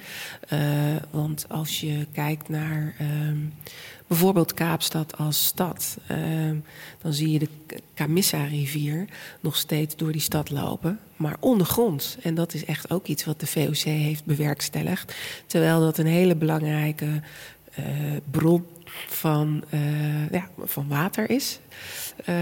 want 1.11 1.47
als 1.49 1.81
je 1.81 2.07
kijkt 2.13 2.49
naar 2.49 2.95
ehm, 2.99 3.39
bijvoorbeeld 4.11 4.55
Kaapstad 4.55 5.17
als 5.17 5.45
stad, 5.45 5.99
ehm, 6.07 6.57
dan 7.03 7.13
zie 7.13 7.31
je 7.31 7.39
de 7.39 7.49
Camissa-rivier 7.95 9.05
nog 9.41 9.57
steeds 9.57 9.97
door 9.97 10.13
die 10.13 10.21
stad 10.21 10.51
lopen, 10.51 10.99
maar 11.17 11.37
ondergronds. 11.41 12.17
En 12.23 12.35
dat 12.35 12.55
is 12.55 12.65
echt 12.65 12.91
ook 12.91 13.07
iets 13.07 13.25
wat 13.25 13.41
de 13.41 13.47
VOC 13.47 13.77
heeft 13.77 14.25
bewerkstelligd. 14.25 15.15
Terwijl 15.47 15.81
dat 15.81 15.99
een 15.99 16.07
hele 16.07 16.35
belangrijke 16.37 17.21
bron 18.31 18.67
van, 19.09 19.65
uh, 19.75 20.31
ja, 20.31 20.49
van 20.65 20.89
water 20.89 21.31
is, 21.31 21.61
uh, 22.21 22.35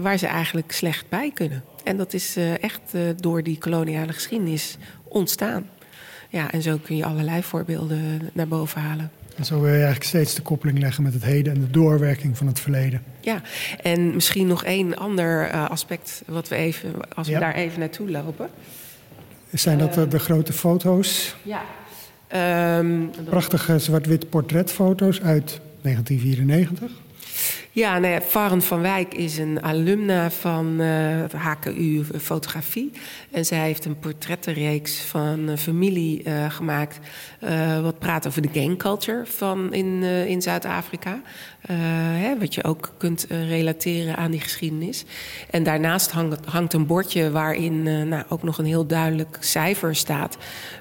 waar 0.00 0.18
ze 0.18 0.26
eigenlijk 0.26 0.72
slecht 0.72 1.08
bij 1.08 1.30
kunnen. 1.34 1.64
En 1.84 1.96
dat 1.96 2.12
is 2.12 2.36
echt 2.60 2.80
door 3.16 3.42
die 3.42 3.58
koloniale 3.58 4.12
geschiedenis 4.12 4.76
ontstaan. 5.04 5.68
Ja, 6.28 6.50
en 6.52 6.62
zo 6.62 6.78
kun 6.82 6.96
je 6.96 7.04
allerlei 7.04 7.42
voorbeelden 7.42 8.30
naar 8.32 8.48
boven 8.48 8.80
halen. 8.80 9.10
En 9.36 9.44
zo 9.44 9.54
wil 9.54 9.68
je 9.68 9.74
eigenlijk 9.74 10.04
steeds 10.04 10.34
de 10.34 10.42
koppeling 10.42 10.78
leggen 10.78 11.02
met 11.02 11.12
het 11.12 11.24
heden 11.24 11.54
en 11.54 11.60
de 11.60 11.70
doorwerking 11.70 12.36
van 12.36 12.46
het 12.46 12.60
verleden. 12.60 13.02
Ja, 13.20 13.42
en 13.82 14.14
misschien 14.14 14.46
nog 14.46 14.64
één 14.64 14.96
ander 14.96 15.50
aspect 15.50 16.22
wat 16.26 16.48
we 16.48 16.54
even, 16.54 17.14
als 17.14 17.26
we 17.26 17.32
Ja. 17.32 17.38
daar 17.40 17.54
even 17.54 17.78
naartoe 17.80 18.10
lopen. 18.10 18.48
Zijn 19.52 19.78
dat 19.78 19.96
eh, 19.98 20.10
de 20.10 20.18
grote 20.18 20.52
foto's? 20.52 21.36
Ja. 21.42 21.62
Ehm, 22.32 23.08
Prachtige 23.24 23.78
zwart-wit 23.78 24.28
portretfoto's 24.30 25.20
uit 25.20 25.60
1994. 25.82 26.90
Ja, 27.74 27.98
nou 27.98 28.20
van 28.60 28.80
Wijk 28.80 29.14
is 29.14 29.38
een 29.38 29.62
alumna 29.62 30.30
van 30.30 30.80
eh, 30.80 31.24
HKU 31.36 32.04
Fotografie. 32.20 32.90
En 33.30 33.44
zij 33.44 33.58
heeft 33.58 33.84
een 33.84 33.98
portrettenreeks 33.98 35.00
van 35.00 35.48
een 35.48 35.58
familie 35.58 36.22
eh, 36.22 36.50
gemaakt. 36.50 36.98
eh, 37.40 37.80
wat 37.80 37.98
praat 37.98 38.26
over 38.26 38.42
de 38.42 38.60
gangculture 38.60 39.22
van 39.26 39.74
in, 39.74 40.00
eh, 40.02 40.26
in 40.26 40.42
Zuid-Afrika. 40.42 41.20
Eh, 41.62 41.76
wat 42.38 42.54
je 42.54 42.64
ook 42.64 42.92
kunt 42.96 43.26
eh, 43.26 43.48
relateren 43.48 44.16
aan 44.16 44.30
die 44.30 44.40
geschiedenis. 44.40 45.04
En 45.50 45.62
daarnaast 45.62 46.10
hangt, 46.10 46.46
hangt 46.46 46.72
een 46.72 46.86
bordje 46.86 47.30
waarin 47.30 47.86
eh, 47.86 48.02
nou, 48.02 48.24
ook 48.28 48.42
nog 48.42 48.58
een 48.58 48.64
heel 48.64 48.86
duidelijk 48.86 49.36
cijfer 49.40 49.96
staat. 49.96 50.36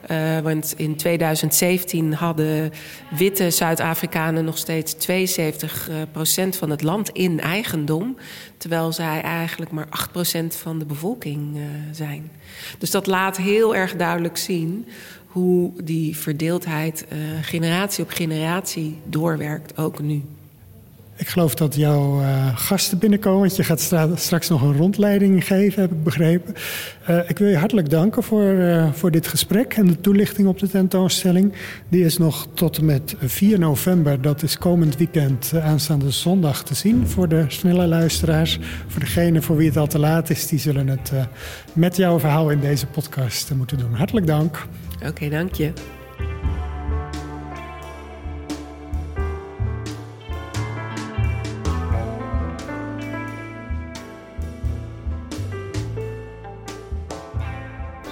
Eh, 0.08 0.40
want 0.40 0.74
in 0.78 0.96
2017 0.96 2.14
hadden 2.14 2.72
witte 3.18 3.50
Zuid-Afrikanen 3.50 4.46
nog 4.46 4.58
steeds 4.58 4.94
72 4.94 5.90
eh, 5.90 5.96
procent 6.12 6.56
van 6.56 6.70
het 6.70 6.81
land 6.82 7.10
in 7.10 7.40
eigendom. 7.40 8.18
Terwijl 8.58 8.92
zij 8.94 9.22
eigenlijk 9.22 9.72
maar 9.72 9.88
8 9.90 10.12
procent 10.12 10.56
van 10.56 10.80
de 10.80 10.86
bevolking 10.86 11.56
eh, 11.56 11.64
zijn. 11.92 12.32
Dus 12.78 12.92
dat 12.92 13.08
laat 13.08 13.38
heel 13.38 13.76
erg 13.76 13.96
duidelijk 13.96 14.38
zien 14.38 14.88
hoe 15.28 15.72
die 15.84 16.18
verdeeldheid 16.18 17.06
eh, 17.08 17.18
generatie 17.42 18.04
op 18.04 18.10
generatie 18.10 18.98
doorwerkt, 19.06 19.78
ook 19.78 20.00
nu. 20.00 20.22
Ik 21.22 21.28
geloof 21.28 21.56
dat 21.56 21.76
jouw 21.76 22.22
eh, 22.22 22.58
gasten 22.58 22.98
binnenkomen, 22.98 23.40
want 23.40 23.56
je 23.56 23.64
gaat 23.64 23.80
stra- 23.80 24.16
straks 24.16 24.50
nog 24.50 24.62
een 24.62 24.78
rondleiding 24.78 25.46
geven, 25.48 25.82
heb 25.82 25.92
ik 25.92 26.04
begrepen. 26.04 26.54
Eh, 27.06 27.18
ik 27.30 27.38
wil 27.38 27.48
je 27.48 27.58
hartelijk 27.58 27.90
danken 27.90 28.24
voor, 28.24 28.54
eh, 28.54 28.92
voor 28.94 29.12
dit 29.12 29.28
gesprek 29.28 29.74
en 29.74 29.86
de 29.86 30.02
toelichting 30.02 30.48
op 30.48 30.60
de 30.60 30.70
tentoonstelling. 30.70 31.54
Die 31.90 32.06
is 32.06 32.18
nog 32.18 32.48
tot 32.54 32.78
en 32.78 32.86
met 32.86 33.16
4 33.20 33.60
november, 33.60 34.22
dat 34.22 34.44
is 34.44 34.58
komend 34.58 34.98
weekend, 34.98 35.52
aanstaande 35.64 36.12
zondag 36.12 36.64
te 36.64 36.76
zien 36.76 37.08
voor 37.08 37.28
de 37.28 37.46
snelle 37.48 37.88
luisteraars. 37.88 38.60
Voor 38.88 39.00
degenen 39.00 39.44
voor 39.44 39.56
wie 39.56 39.68
het 39.68 39.78
al 39.78 39.88
te 39.88 40.00
laat 40.00 40.30
is, 40.30 40.48
die 40.48 40.60
zullen 40.60 40.88
het 40.88 41.12
met 41.74 41.96
jouw 41.96 42.20
verhaal 42.20 42.50
in 42.50 42.60
deze 42.60 42.86
podcast 42.86 43.52
moeten 43.56 43.78
doen. 43.78 43.94
Hartelijk 43.94 44.28
dank. 44.28 44.68
Oké, 45.08 45.30
dank 45.30 45.54
je. 45.56 45.74